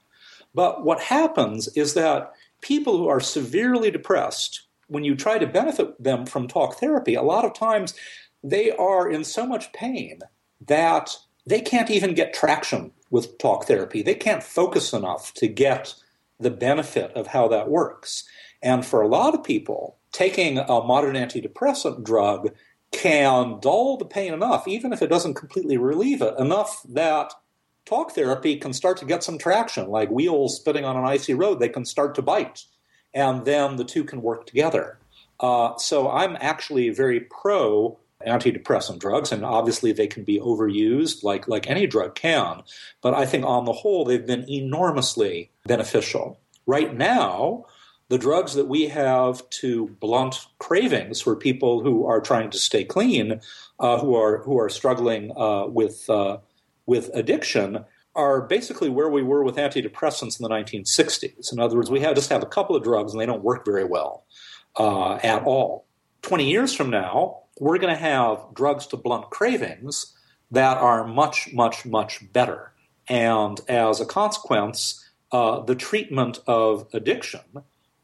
But 0.53 0.83
what 0.83 1.01
happens 1.01 1.67
is 1.69 1.93
that 1.95 2.33
people 2.61 2.97
who 2.97 3.07
are 3.07 3.19
severely 3.19 3.89
depressed, 3.89 4.63
when 4.87 5.03
you 5.03 5.15
try 5.15 5.39
to 5.39 5.47
benefit 5.47 6.01
them 6.01 6.25
from 6.25 6.47
talk 6.47 6.79
therapy, 6.79 7.15
a 7.15 7.23
lot 7.23 7.45
of 7.45 7.53
times 7.53 7.95
they 8.45 8.71
are 8.71 9.09
in 9.09 9.23
so 9.23 9.45
much 9.45 9.73
pain 9.73 10.19
that 10.61 11.17
they 11.47 11.61
can't 11.61 11.89
even 11.89 12.13
get 12.13 12.33
traction 12.33 12.91
with 13.09 13.37
talk 13.39 13.65
therapy. 13.65 14.01
They 14.01 14.13
can't 14.13 14.43
focus 14.43 14.93
enough 14.93 15.33
to 15.35 15.47
get 15.47 15.95
the 16.39 16.51
benefit 16.51 17.11
of 17.13 17.27
how 17.27 17.47
that 17.47 17.69
works. 17.69 18.23
And 18.61 18.85
for 18.85 19.01
a 19.01 19.07
lot 19.07 19.33
of 19.33 19.43
people, 19.43 19.97
taking 20.11 20.59
a 20.59 20.81
modern 20.81 21.15
antidepressant 21.15 22.03
drug 22.03 22.51
can 22.91 23.59
dull 23.59 23.97
the 23.97 24.05
pain 24.05 24.33
enough, 24.33 24.67
even 24.67 24.93
if 24.93 25.01
it 25.01 25.09
doesn't 25.09 25.33
completely 25.33 25.77
relieve 25.77 26.21
it, 26.21 26.35
enough 26.37 26.81
that 26.87 27.33
talk 27.85 28.11
therapy 28.11 28.57
can 28.57 28.73
start 28.73 28.97
to 28.97 29.05
get 29.05 29.23
some 29.23 29.37
traction, 29.37 29.87
like 29.89 30.09
wheels 30.09 30.55
spinning 30.55 30.85
on 30.85 30.97
an 30.97 31.05
icy 31.05 31.33
road, 31.33 31.59
they 31.59 31.69
can 31.69 31.85
start 31.85 32.15
to 32.15 32.21
bite. 32.21 32.65
And 33.13 33.45
then 33.45 33.77
the 33.77 33.83
two 33.83 34.03
can 34.03 34.21
work 34.21 34.45
together. 34.45 34.99
Uh, 35.39 35.77
so 35.77 36.09
I'm 36.09 36.37
actually 36.39 36.89
very 36.89 37.19
pro 37.19 37.97
antidepressant 38.25 38.99
drugs, 38.99 39.31
and 39.31 39.45
obviously 39.45 39.91
they 39.91 40.07
can 40.07 40.23
be 40.23 40.39
overused 40.39 41.23
like, 41.23 41.47
like 41.47 41.69
any 41.69 41.87
drug 41.87 42.15
can. 42.15 42.61
But 43.01 43.13
I 43.13 43.25
think 43.25 43.45
on 43.45 43.65
the 43.65 43.73
whole, 43.73 44.05
they've 44.05 44.25
been 44.25 44.49
enormously 44.49 45.51
beneficial. 45.65 46.39
Right 46.65 46.95
now, 46.95 47.65
the 48.09 48.17
drugs 48.17 48.53
that 48.53 48.67
we 48.67 48.87
have 48.87 49.47
to 49.49 49.87
blunt 49.99 50.45
cravings 50.59 51.21
for 51.21 51.35
people 51.35 51.81
who 51.81 52.05
are 52.05 52.21
trying 52.21 52.49
to 52.51 52.57
stay 52.57 52.83
clean, 52.83 53.41
uh, 53.79 53.97
who 53.97 54.15
are 54.15 54.39
who 54.39 54.59
are 54.59 54.69
struggling 54.69 55.31
uh, 55.35 55.65
with 55.67 56.07
uh, 56.09 56.37
with 56.85 57.09
addiction, 57.13 57.85
are 58.15 58.41
basically 58.41 58.89
where 58.89 59.09
we 59.09 59.21
were 59.21 59.43
with 59.43 59.57
antidepressants 59.57 60.39
in 60.39 60.43
the 60.43 60.49
1960s. 60.49 61.51
In 61.51 61.59
other 61.59 61.75
words, 61.75 61.91
we 61.91 61.99
have, 61.99 62.15
just 62.15 62.29
have 62.29 62.43
a 62.43 62.47
couple 62.47 62.75
of 62.75 62.83
drugs 62.83 63.11
and 63.11 63.19
they 63.19 63.25
don't 63.25 63.43
work 63.43 63.65
very 63.65 63.83
well 63.83 64.25
uh, 64.77 65.15
at 65.15 65.43
all. 65.43 65.85
20 66.21 66.49
years 66.49 66.73
from 66.73 66.89
now, 66.89 67.41
we're 67.59 67.77
going 67.77 67.93
to 67.93 68.01
have 68.01 68.39
drugs 68.53 68.87
to 68.87 68.97
blunt 68.97 69.29
cravings 69.29 70.13
that 70.51 70.77
are 70.77 71.07
much, 71.07 71.53
much, 71.53 71.85
much 71.85 72.21
better. 72.33 72.71
And 73.07 73.59
as 73.67 74.01
a 74.01 74.05
consequence, 74.05 75.03
uh, 75.31 75.61
the 75.61 75.75
treatment 75.75 76.39
of 76.47 76.87
addiction, 76.93 77.41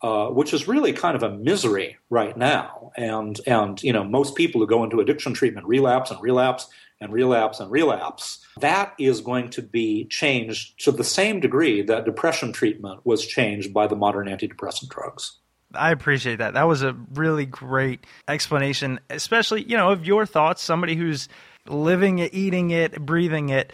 uh, 0.01 0.27
which 0.27 0.53
is 0.53 0.67
really 0.67 0.93
kind 0.93 1.15
of 1.15 1.23
a 1.23 1.37
misery 1.37 1.97
right 2.09 2.35
now, 2.35 2.91
and 2.97 3.39
and 3.45 3.81
you 3.83 3.93
know 3.93 4.03
most 4.03 4.35
people 4.35 4.59
who 4.59 4.67
go 4.67 4.83
into 4.83 4.99
addiction 4.99 5.33
treatment 5.33 5.67
relapse 5.67 6.11
and 6.11 6.21
relapse 6.21 6.67
and 6.99 7.13
relapse 7.13 7.59
and 7.59 7.71
relapse. 7.71 8.45
That 8.59 8.93
is 8.99 9.21
going 9.21 9.49
to 9.51 9.61
be 9.61 10.05
changed 10.05 10.83
to 10.83 10.91
the 10.91 11.03
same 11.03 11.39
degree 11.39 11.81
that 11.83 12.05
depression 12.05 12.51
treatment 12.51 13.05
was 13.05 13.25
changed 13.25 13.73
by 13.73 13.87
the 13.87 13.95
modern 13.95 14.27
antidepressant 14.27 14.89
drugs. 14.89 15.39
I 15.73 15.91
appreciate 15.91 16.37
that. 16.37 16.53
That 16.53 16.67
was 16.67 16.83
a 16.83 16.93
really 17.13 17.45
great 17.45 18.05
explanation, 18.27 18.99
especially, 19.09 19.63
you 19.63 19.77
know, 19.77 19.91
of 19.91 20.05
your 20.05 20.25
thoughts, 20.25 20.61
somebody 20.61 20.95
who's 20.95 21.29
living 21.67 22.19
it, 22.19 22.33
eating 22.33 22.71
it, 22.71 22.99
breathing 23.05 23.49
it. 23.49 23.73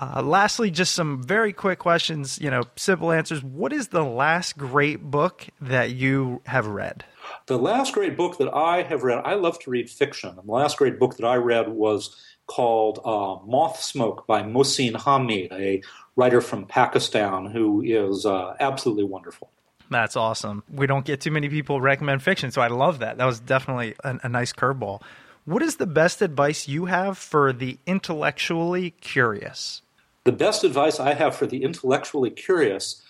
Uh, 0.00 0.22
lastly, 0.22 0.70
just 0.70 0.94
some 0.94 1.22
very 1.22 1.52
quick 1.52 1.80
questions, 1.80 2.38
you 2.40 2.50
know, 2.50 2.62
simple 2.76 3.10
answers. 3.10 3.42
What 3.42 3.72
is 3.72 3.88
the 3.88 4.04
last 4.04 4.56
great 4.56 5.02
book 5.02 5.46
that 5.60 5.90
you 5.90 6.40
have 6.46 6.66
read? 6.66 7.04
The 7.46 7.58
last 7.58 7.94
great 7.94 8.16
book 8.16 8.38
that 8.38 8.54
I 8.54 8.82
have 8.82 9.02
read, 9.02 9.22
I 9.24 9.34
love 9.34 9.58
to 9.60 9.70
read 9.70 9.90
fiction. 9.90 10.30
And 10.30 10.46
the 10.46 10.52
last 10.52 10.78
great 10.78 10.98
book 10.98 11.16
that 11.16 11.26
I 11.26 11.34
read 11.34 11.68
was 11.68 12.14
called 12.46 13.00
uh, 13.04 13.44
Moth 13.44 13.82
Smoke 13.82 14.26
by 14.26 14.42
Mohsin 14.42 14.94
Hamid, 14.94 15.52
a 15.52 15.82
writer 16.16 16.40
from 16.40 16.66
Pakistan 16.66 17.46
who 17.46 17.82
is 17.82 18.24
uh, 18.24 18.54
absolutely 18.60 19.04
wonderful. 19.04 19.50
That's 19.90 20.16
awesome. 20.16 20.62
We 20.70 20.86
don't 20.86 21.04
get 21.04 21.20
too 21.20 21.30
many 21.30 21.48
people 21.48 21.80
recommend 21.80 22.22
fiction, 22.22 22.50
so 22.50 22.60
I 22.60 22.68
love 22.68 22.98
that. 22.98 23.18
That 23.18 23.24
was 23.24 23.40
definitely 23.40 23.94
a, 24.04 24.18
a 24.22 24.28
nice 24.28 24.52
curveball. 24.52 25.02
What 25.44 25.62
is 25.62 25.76
the 25.76 25.86
best 25.86 26.20
advice 26.20 26.68
you 26.68 26.86
have 26.86 27.16
for 27.16 27.52
the 27.52 27.78
intellectually 27.86 28.90
curious? 28.90 29.80
The 30.24 30.32
best 30.32 30.62
advice 30.62 31.00
I 31.00 31.14
have 31.14 31.34
for 31.34 31.46
the 31.46 31.62
intellectually 31.62 32.30
curious 32.30 33.02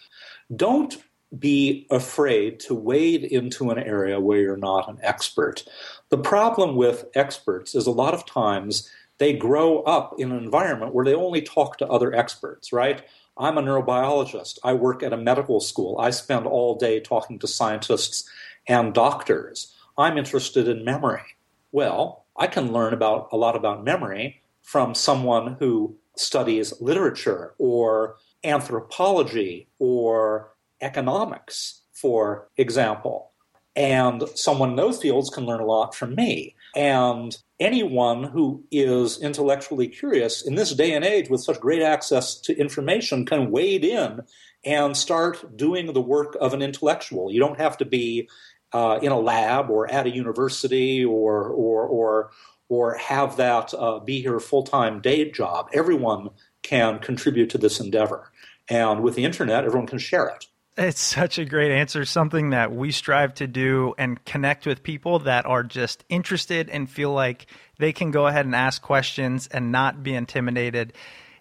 don't 0.55 0.97
be 1.37 1.87
afraid 1.91 2.61
to 2.61 2.75
wade 2.75 3.25
into 3.25 3.71
an 3.71 3.79
area 3.79 4.21
where 4.21 4.39
you're 4.39 4.57
not 4.57 4.89
an 4.89 4.99
expert. 5.03 5.65
The 6.11 6.19
problem 6.19 6.77
with 6.77 7.07
experts 7.15 7.75
is 7.75 7.87
a 7.87 7.91
lot 7.91 8.15
of 8.15 8.25
times 8.25 8.89
they 9.19 9.33
grow 9.33 9.83
up 9.83 10.15
in 10.19 10.31
an 10.31 10.39
environment 10.39 10.95
where 10.95 11.05
they 11.05 11.15
only 11.15 11.43
talk 11.43 11.77
to 11.79 11.89
other 11.89 12.15
experts, 12.15 12.73
right? 12.73 13.03
I'm 13.39 13.57
a 13.57 13.63
neurobiologist. 13.63 14.59
I 14.65 14.73
work 14.73 15.03
at 15.03 15.13
a 15.13 15.17
medical 15.17 15.61
school. 15.61 15.99
I 15.99 16.11
spend 16.11 16.47
all 16.47 16.77
day 16.77 16.99
talking 16.99 17.39
to 17.39 17.47
scientists 17.47 18.29
and 18.67 18.93
doctors. 18.93 19.75
I'm 19.97 20.19
interested 20.19 20.67
in 20.69 20.85
memory. 20.85 21.23
Well, 21.71 22.25
I 22.37 22.49
can 22.49 22.73
learn 22.73 22.93
about 22.93 23.29
a 23.33 23.37
lot 23.37 23.55
about 23.55 23.85
memory 23.85 24.43
from 24.63 24.95
someone 24.95 25.57
who 25.61 25.97
studies 26.17 26.75
literature 26.81 27.55
or 27.59 28.17
anthropology 28.45 29.69
or 29.79 30.51
economics, 30.81 31.83
for 31.93 32.49
example. 32.57 33.33
And 33.77 34.25
someone 34.35 34.71
in 34.71 34.77
those 34.77 35.01
fields 35.01 35.31
can 35.31 35.47
learn 35.47 35.61
a 35.61 35.67
lot 35.67 35.95
from 35.95 36.17
me. 36.17 36.57
And 36.79 37.37
anyone 37.59 38.23
who 38.23 38.63
is 38.71 39.21
intellectually 39.21 39.89
curious 39.89 40.47
in 40.47 40.55
this 40.55 40.73
day 40.73 40.95
and 40.95 41.05
age 41.05 41.29
with 41.29 41.41
such 41.41 41.59
great 41.59 41.83
access 41.83 42.41
to 42.43 42.57
information 42.57 43.27
can 43.27 43.51
wade 43.51 43.85
in 43.85 44.21
and 44.65 44.97
start 44.97 45.57
doing 45.57 45.93
the 45.93 46.01
work 46.01 46.37
of 46.41 46.55
an 46.55 46.63
intellectual. 46.63 47.33
You 47.33 47.41
don't 47.41 47.59
have 47.59 47.79
to 47.79 47.85
be 47.85 48.29
uh, 48.73 49.01
in 49.03 49.11
a 49.11 49.19
lab 49.19 49.71
or 49.71 49.91
at 49.91 50.07
a 50.07 50.15
university 50.15 51.05
or 51.05 51.49
or 51.49 51.85
or 51.85 52.31
or 52.69 52.95
have 52.95 53.39
that 53.39 53.75
uh, 53.75 53.99
be 53.99 54.21
your 54.21 54.39
full 54.39 54.63
time 54.63 55.01
day 55.01 55.33
job. 55.33 55.69
Everyone 55.73 56.31
can 56.63 57.01
contribute 57.01 57.51
to 57.51 57.59
this 57.59 57.81
endeavor, 57.81 58.31
and 58.69 59.03
with 59.03 59.17
the 59.17 59.25
internet, 59.25 59.65
everyone 59.65 59.89
can 59.89 59.99
share 59.99 60.29
it. 60.29 60.47
It's 60.79 61.01
such 61.01 61.41
a 61.41 61.45
great 61.45 61.73
answer. 61.73 62.05
Something 62.05 62.51
that 62.51 62.73
we 62.73 62.93
strive 62.93 63.35
to 63.35 63.49
do 63.49 63.95
and 63.99 64.25
connect 64.25 64.65
with 64.65 64.85
people 64.85 65.19
that 65.21 65.45
are 65.45 65.65
just 65.65 66.05
interested 66.09 66.71
and 66.71 66.89
feel 66.89 67.11
like 67.11 67.47
they 67.79 67.93
can 67.93 68.13
go 68.13 68.29
ahead 68.29 68.47
and 68.47 68.55
ask 68.55 68.81
questions 68.81 69.49
and 69.49 69.73
not 69.73 70.05
be 70.05 70.15
intimidated. 70.15 70.93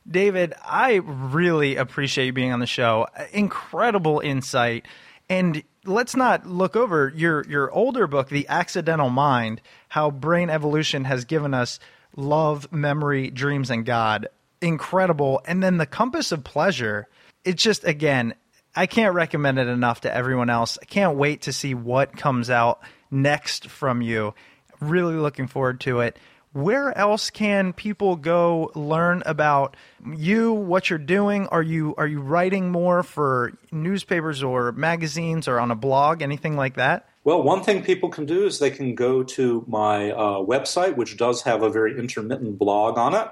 David, 0.09 0.55
I 0.65 1.01
really 1.03 1.75
appreciate 1.75 2.25
you 2.25 2.33
being 2.33 2.51
on 2.51 2.59
the 2.59 2.65
show. 2.65 3.05
Incredible 3.31 4.21
insight. 4.21 4.88
And 5.29 5.61
let's 5.85 6.15
not 6.15 6.47
look 6.47 6.75
over 6.75 7.13
your 7.15 7.45
your 7.47 7.71
older 7.71 8.07
book, 8.07 8.29
The 8.29 8.47
Accidental 8.47 9.11
Mind, 9.11 9.61
how 9.89 10.09
brain 10.09 10.49
evolution 10.49 11.03
has 11.03 11.25
given 11.25 11.53
us 11.53 11.79
love, 12.15 12.71
memory, 12.71 13.29
dreams 13.29 13.69
and 13.69 13.85
God. 13.85 14.29
Incredible. 14.61 15.41
And 15.45 15.61
then 15.61 15.77
The 15.77 15.85
Compass 15.85 16.31
of 16.31 16.43
Pleasure. 16.43 17.07
It's 17.45 17.61
just 17.61 17.83
again 17.83 18.33
I 18.78 18.86
can't 18.86 19.15
recommend 19.15 19.57
it 19.57 19.67
enough 19.67 20.01
to 20.01 20.13
everyone 20.13 20.51
else. 20.51 20.78
I 20.80 20.86
can't 20.86 21.17
wait 21.17 21.41
to 21.43 21.53
see 21.53 21.73
what 21.73 22.15
comes 22.15 22.51
out 22.51 22.80
next 23.09 23.69
from 23.69 24.03
you. 24.03 24.36
Really 24.80 25.15
looking 25.15 25.47
forward 25.47 25.80
to 25.82 26.01
it. 26.01 26.19
Where 26.53 26.95
else 26.95 27.32
can 27.32 27.73
people 27.73 28.15
go 28.15 28.71
learn 28.75 29.23
about 29.25 29.75
you, 30.15 30.53
what 30.53 30.91
you're 30.91 30.99
doing? 30.99 31.47
Are 31.47 31.63
you 31.63 31.95
are 31.97 32.05
you 32.05 32.21
writing 32.21 32.71
more 32.71 33.01
for 33.01 33.53
newspapers 33.71 34.43
or 34.43 34.71
magazines 34.71 35.47
or 35.47 35.59
on 35.59 35.71
a 35.71 35.75
blog, 35.75 36.21
anything 36.21 36.55
like 36.55 36.75
that? 36.75 37.09
Well, 37.23 37.41
one 37.41 37.63
thing 37.63 37.84
people 37.84 38.09
can 38.09 38.28
do 38.28 38.45
is 38.45 38.59
they 38.59 38.71
can 38.71 38.93
go 38.93 39.23
to 39.23 39.65
my 39.67 40.11
uh, 40.11 40.38
website, 40.38 40.95
which 40.95 41.17
does 41.17 41.41
have 41.41 41.63
a 41.63 41.69
very 41.69 41.97
intermittent 41.97 42.59
blog 42.59 42.99
on 42.99 43.15
it, 43.15 43.28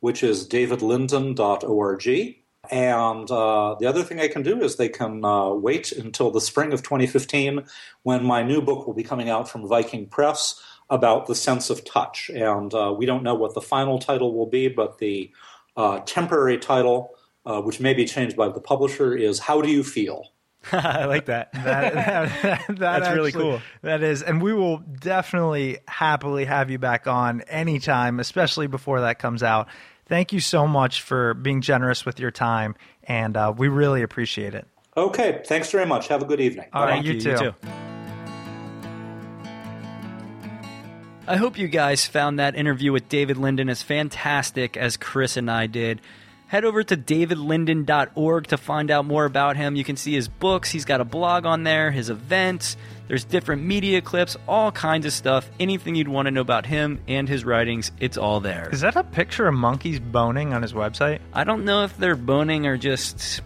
which 0.00 0.24
is 0.24 0.46
davidlinden.org. 0.48 2.37
And 2.70 3.30
uh, 3.30 3.76
the 3.78 3.86
other 3.86 4.02
thing 4.02 4.18
they 4.18 4.28
can 4.28 4.42
do 4.42 4.62
is 4.62 4.76
they 4.76 4.88
can 4.88 5.24
uh, 5.24 5.50
wait 5.50 5.92
until 5.92 6.30
the 6.30 6.40
spring 6.40 6.72
of 6.72 6.82
2015 6.82 7.64
when 8.02 8.24
my 8.24 8.42
new 8.42 8.60
book 8.60 8.86
will 8.86 8.94
be 8.94 9.02
coming 9.02 9.30
out 9.30 9.48
from 9.48 9.66
Viking 9.66 10.06
Press 10.06 10.60
about 10.90 11.26
the 11.26 11.34
sense 11.34 11.70
of 11.70 11.84
touch. 11.84 12.30
And 12.30 12.72
uh, 12.72 12.94
we 12.96 13.06
don't 13.06 13.22
know 13.22 13.34
what 13.34 13.54
the 13.54 13.60
final 13.60 13.98
title 13.98 14.34
will 14.34 14.46
be, 14.46 14.68
but 14.68 14.98
the 14.98 15.30
uh, 15.76 16.00
temporary 16.00 16.58
title, 16.58 17.10
uh, 17.44 17.60
which 17.60 17.80
may 17.80 17.94
be 17.94 18.04
changed 18.04 18.36
by 18.36 18.48
the 18.48 18.60
publisher, 18.60 19.14
is 19.14 19.38
How 19.38 19.60
Do 19.60 19.70
You 19.70 19.84
Feel? 19.84 20.24
I 20.72 21.04
like 21.04 21.26
that. 21.26 21.52
that, 21.52 21.94
that, 21.94 22.42
that 22.42 22.64
That's 22.68 23.06
actually, 23.06 23.16
really 23.16 23.32
cool. 23.32 23.62
That 23.82 24.02
is, 24.02 24.22
and 24.22 24.42
we 24.42 24.52
will 24.52 24.78
definitely 24.78 25.78
happily 25.86 26.44
have 26.44 26.70
you 26.70 26.78
back 26.78 27.06
on 27.06 27.42
anytime, 27.42 28.18
especially 28.20 28.66
before 28.66 29.02
that 29.02 29.18
comes 29.18 29.42
out. 29.42 29.68
Thank 30.08 30.32
you 30.32 30.40
so 30.40 30.66
much 30.66 31.02
for 31.02 31.34
being 31.34 31.60
generous 31.60 32.06
with 32.06 32.18
your 32.18 32.30
time, 32.30 32.74
and 33.04 33.36
uh, 33.36 33.52
we 33.56 33.68
really 33.68 34.02
appreciate 34.02 34.54
it. 34.54 34.66
Okay, 34.96 35.42
thanks 35.46 35.70
very 35.70 35.86
much. 35.86 36.08
Have 36.08 36.22
a 36.22 36.24
good 36.24 36.40
evening. 36.40 36.66
All 36.72 36.82
right, 36.82 36.94
Thank 36.94 37.06
you, 37.06 37.12
you, 37.12 37.20
too. 37.20 37.30
you 37.30 37.36
too. 37.36 37.54
I 41.28 41.36
hope 41.36 41.58
you 41.58 41.68
guys 41.68 42.06
found 42.06 42.38
that 42.38 42.56
interview 42.56 42.90
with 42.90 43.10
David 43.10 43.36
Linden 43.36 43.68
as 43.68 43.82
fantastic 43.82 44.78
as 44.78 44.96
Chris 44.96 45.36
and 45.36 45.50
I 45.50 45.66
did. 45.66 46.00
Head 46.48 46.64
over 46.64 46.82
to 46.82 46.96
davidlinden.org 46.96 48.46
to 48.48 48.56
find 48.56 48.90
out 48.90 49.04
more 49.04 49.24
about 49.26 49.56
him. 49.56 49.76
You 49.76 49.84
can 49.84 49.96
see 49.96 50.14
his 50.14 50.28
books, 50.28 50.70
he's 50.70 50.84
got 50.86 51.00
a 51.00 51.04
blog 51.04 51.44
on 51.46 51.62
there, 51.62 51.90
his 51.90 52.08
events, 52.10 52.76
there's 53.06 53.24
different 53.24 53.62
media 53.62 54.00
clips, 54.00 54.36
all 54.46 54.72
kinds 54.72 55.04
of 55.06 55.12
stuff. 55.12 55.48
Anything 55.60 55.94
you'd 55.94 56.08
want 56.08 56.26
to 56.26 56.30
know 56.30 56.40
about 56.40 56.64
him 56.66 57.00
and 57.06 57.28
his 57.28 57.44
writings, 57.44 57.92
it's 58.00 58.16
all 58.18 58.40
there. 58.40 58.68
Is 58.72 58.80
that 58.80 58.96
a 58.96 59.04
picture 59.04 59.46
of 59.46 59.54
monkeys 59.54 60.00
boning 60.00 60.52
on 60.54 60.62
his 60.62 60.72
website? 60.72 61.20
I 61.32 61.44
don't 61.44 61.64
know 61.64 61.84
if 61.84 61.96
they're 61.96 62.16
boning 62.16 62.66
or 62.66 62.76
just 62.76 63.40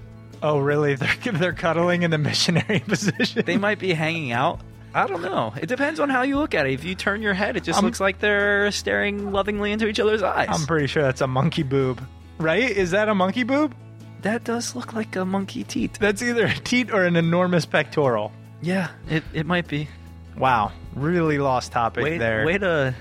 Oh, 0.44 0.59
really? 0.59 0.94
They're 0.96 1.16
they're 1.32 1.53
cuddling 1.53 2.03
in 2.03 2.11
the 2.11 2.18
missionary 2.18 2.80
position. 2.86 3.44
they 3.46 3.57
might 3.59 3.78
be 3.78 3.92
hanging 3.92 4.32
out. 4.32 4.61
I 4.94 5.07
don't 5.07 5.22
know. 5.22 5.55
It 5.61 5.66
depends 5.66 6.00
on 6.00 6.09
how 6.11 6.22
you 6.22 6.36
look 6.38 6.55
at 6.55 6.66
it. 6.66 6.72
If 6.72 6.84
you 6.84 6.94
turn 6.96 7.22
your 7.22 7.32
head, 7.34 7.57
it 7.57 7.62
just 7.62 7.76
I'm- 7.78 7.84
looks 7.84 8.00
like 8.00 8.18
they're 8.18 8.70
staring 8.72 9.30
lovingly 9.32 9.70
into 9.72 9.86
each 9.86 10.00
other's 10.00 10.22
eyes. 10.22 10.48
I'm 10.50 10.66
pretty 10.66 10.86
sure 10.88 11.03
that's 11.03 11.20
a 11.20 11.26
monkey 11.28 11.62
boob, 11.62 12.00
right? 12.43 12.70
Is 12.70 12.90
that 12.93 13.09
a 13.09 13.14
monkey 13.14 13.43
boob? 13.45 13.74
that 14.22 14.45
does 14.45 14.76
look 14.76 14.93
like 14.93 15.16
a 15.16 15.24
monkey 15.24 15.64
teeth. 15.64 15.99
That's 15.99 16.22
either 16.22 16.47
a 16.47 16.55
teat 16.55 16.93
or 16.93 17.05
an 17.05 17.16
enormous 17.16 17.66
pectoral. 17.66 18.30
Yeah, 18.61 18.90
it, 19.11 19.24
it 19.34 19.47
might 19.47 19.66
be. 19.66 19.88
Wow, 20.36 20.70
really 20.95 21.38
lost 21.38 21.72
topic 21.72 22.05
Way, 22.05 22.18
there. 22.18 22.47
way 22.47 22.57
to 22.59 22.95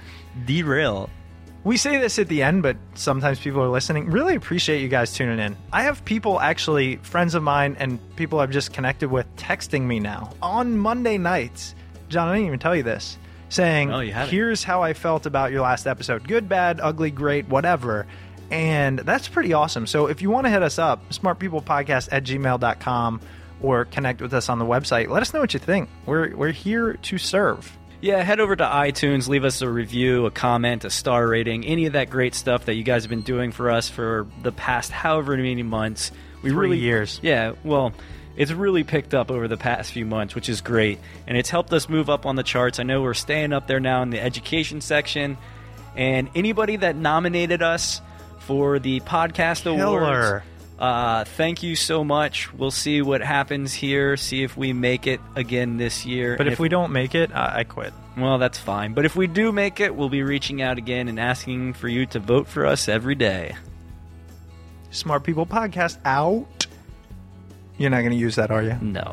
derail. 0.45 1.09
We 1.63 1.77
say 1.77 1.97
this 1.99 2.17
at 2.17 2.27
the 2.27 2.41
end, 2.41 2.63
but 2.63 2.75
sometimes 2.95 3.39
people 3.39 3.61
are 3.61 3.69
listening. 3.69 4.09
Really 4.09 4.33
appreciate 4.33 4.81
you 4.81 4.87
guys 4.87 5.13
tuning 5.13 5.37
in. 5.37 5.55
I 5.71 5.83
have 5.83 6.03
people 6.05 6.39
actually, 6.39 6.95
friends 6.97 7.35
of 7.35 7.43
mine 7.43 7.75
and 7.79 7.99
people 8.15 8.39
I've 8.39 8.49
just 8.49 8.73
connected 8.73 9.11
with, 9.11 9.27
texting 9.35 9.83
me 9.83 9.99
now 9.99 10.33
on 10.41 10.75
Monday 10.75 11.19
nights. 11.19 11.75
John, 12.09 12.29
I 12.29 12.33
didn't 12.33 12.47
even 12.47 12.59
tell 12.59 12.75
you 12.75 12.83
this. 12.83 13.19
Saying, 13.49 13.93
Oh, 13.93 13.99
you 13.99 14.13
here's 14.13 14.63
how 14.63 14.81
I 14.81 14.93
felt 14.93 15.25
about 15.27 15.51
your 15.51 15.61
last 15.61 15.85
episode 15.85 16.27
good, 16.27 16.49
bad, 16.49 16.79
ugly, 16.81 17.11
great, 17.11 17.47
whatever. 17.47 18.07
And 18.51 18.99
that's 18.99 19.29
pretty 19.29 19.53
awesome. 19.53 19.87
So 19.87 20.07
if 20.07 20.21
you 20.21 20.29
want 20.29 20.45
to 20.45 20.51
hit 20.51 20.61
us 20.61 20.77
up, 20.77 21.09
smartpeoplepodcast 21.09 22.09
at 22.11 22.25
gmail.com 22.25 23.21
or 23.61 23.85
connect 23.85 24.21
with 24.21 24.33
us 24.33 24.49
on 24.49 24.59
the 24.59 24.65
website, 24.65 25.07
let 25.07 25.21
us 25.21 25.33
know 25.33 25.39
what 25.39 25.53
you 25.53 25.59
think. 25.59 25.89
We're, 26.05 26.35
we're 26.35 26.51
here 26.51 26.93
to 26.93 27.17
serve. 27.17 27.77
Yeah, 28.01 28.23
head 28.23 28.39
over 28.39 28.55
to 28.55 28.63
iTunes, 28.63 29.27
leave 29.27 29.45
us 29.45 29.61
a 29.61 29.69
review, 29.69 30.25
a 30.25 30.31
comment, 30.31 30.83
a 30.85 30.89
star 30.89 31.27
rating, 31.27 31.65
any 31.65 31.85
of 31.85 31.93
that 31.93 32.09
great 32.09 32.33
stuff 32.33 32.65
that 32.65 32.73
you 32.73 32.83
guys 32.83 33.03
have 33.03 33.11
been 33.11 33.21
doing 33.21 33.51
for 33.51 33.69
us 33.69 33.89
for 33.89 34.27
the 34.41 34.51
past 34.51 34.91
however 34.91 35.37
many 35.37 35.61
months. 35.61 36.11
We 36.41 36.49
Three 36.49 36.59
really 36.59 36.79
years. 36.79 37.19
Yeah, 37.21 37.53
well, 37.63 37.93
it's 38.35 38.51
really 38.51 38.83
picked 38.83 39.13
up 39.13 39.29
over 39.29 39.47
the 39.47 39.55
past 39.55 39.91
few 39.91 40.07
months, 40.07 40.33
which 40.33 40.49
is 40.49 40.61
great, 40.61 40.97
and 41.27 41.37
it's 41.37 41.51
helped 41.51 41.71
us 41.73 41.87
move 41.87 42.09
up 42.09 42.25
on 42.25 42.35
the 42.35 42.43
charts. 42.43 42.79
I 42.79 42.83
know 42.83 43.03
we're 43.03 43.13
staying 43.13 43.53
up 43.53 43.67
there 43.67 43.79
now 43.79 44.01
in 44.01 44.09
the 44.09 44.19
education 44.19 44.81
section, 44.81 45.37
and 45.95 46.27
anybody 46.33 46.77
that 46.77 46.95
nominated 46.95 47.61
us 47.61 48.01
for 48.45 48.79
the 48.79 48.99
podcast 49.01 49.63
Killer. 49.63 49.83
awards. 50.37 50.45
Uh, 50.79 51.23
thank 51.25 51.61
you 51.61 51.75
so 51.75 52.03
much. 52.03 52.51
We'll 52.53 52.71
see 52.71 53.01
what 53.03 53.21
happens 53.21 53.71
here. 53.71 54.17
See 54.17 54.41
if 54.41 54.57
we 54.57 54.73
make 54.73 55.05
it 55.05 55.19
again 55.35 55.77
this 55.77 56.05
year. 56.07 56.37
But 56.37 56.47
And 56.47 56.53
if 56.53 56.59
we 56.59 56.69
don't 56.69 56.91
make 56.91 57.13
it, 57.13 57.31
I 57.35 57.59
I 57.59 57.63
quit. 57.65 57.93
well, 58.17 58.39
that's 58.39 58.57
fine. 58.57 58.93
But 58.93 59.05
if 59.05 59.15
we 59.15 59.27
do 59.27 59.51
make 59.51 59.79
it, 59.79 59.95
we'll 59.95 60.09
be 60.09 60.23
reaching 60.23 60.61
out 60.61 60.79
again 60.79 61.07
and 61.07 61.19
asking 61.19 61.73
for 61.73 61.87
you 61.87 62.07
to 62.07 62.19
vote 62.19 62.47
for 62.47 62.65
us 62.65 62.89
every 62.89 63.13
day. 63.15 63.55
Smart 64.89 65.23
People 65.23 65.45
Podcast 65.45 65.97
out. 66.03 66.65
You're 67.77 67.91
not 67.91 67.99
going 67.99 68.11
to 68.11 68.17
use 68.17 68.35
that, 68.35 68.49
are 68.51 68.63
you? 68.63 68.75
No. 68.81 69.11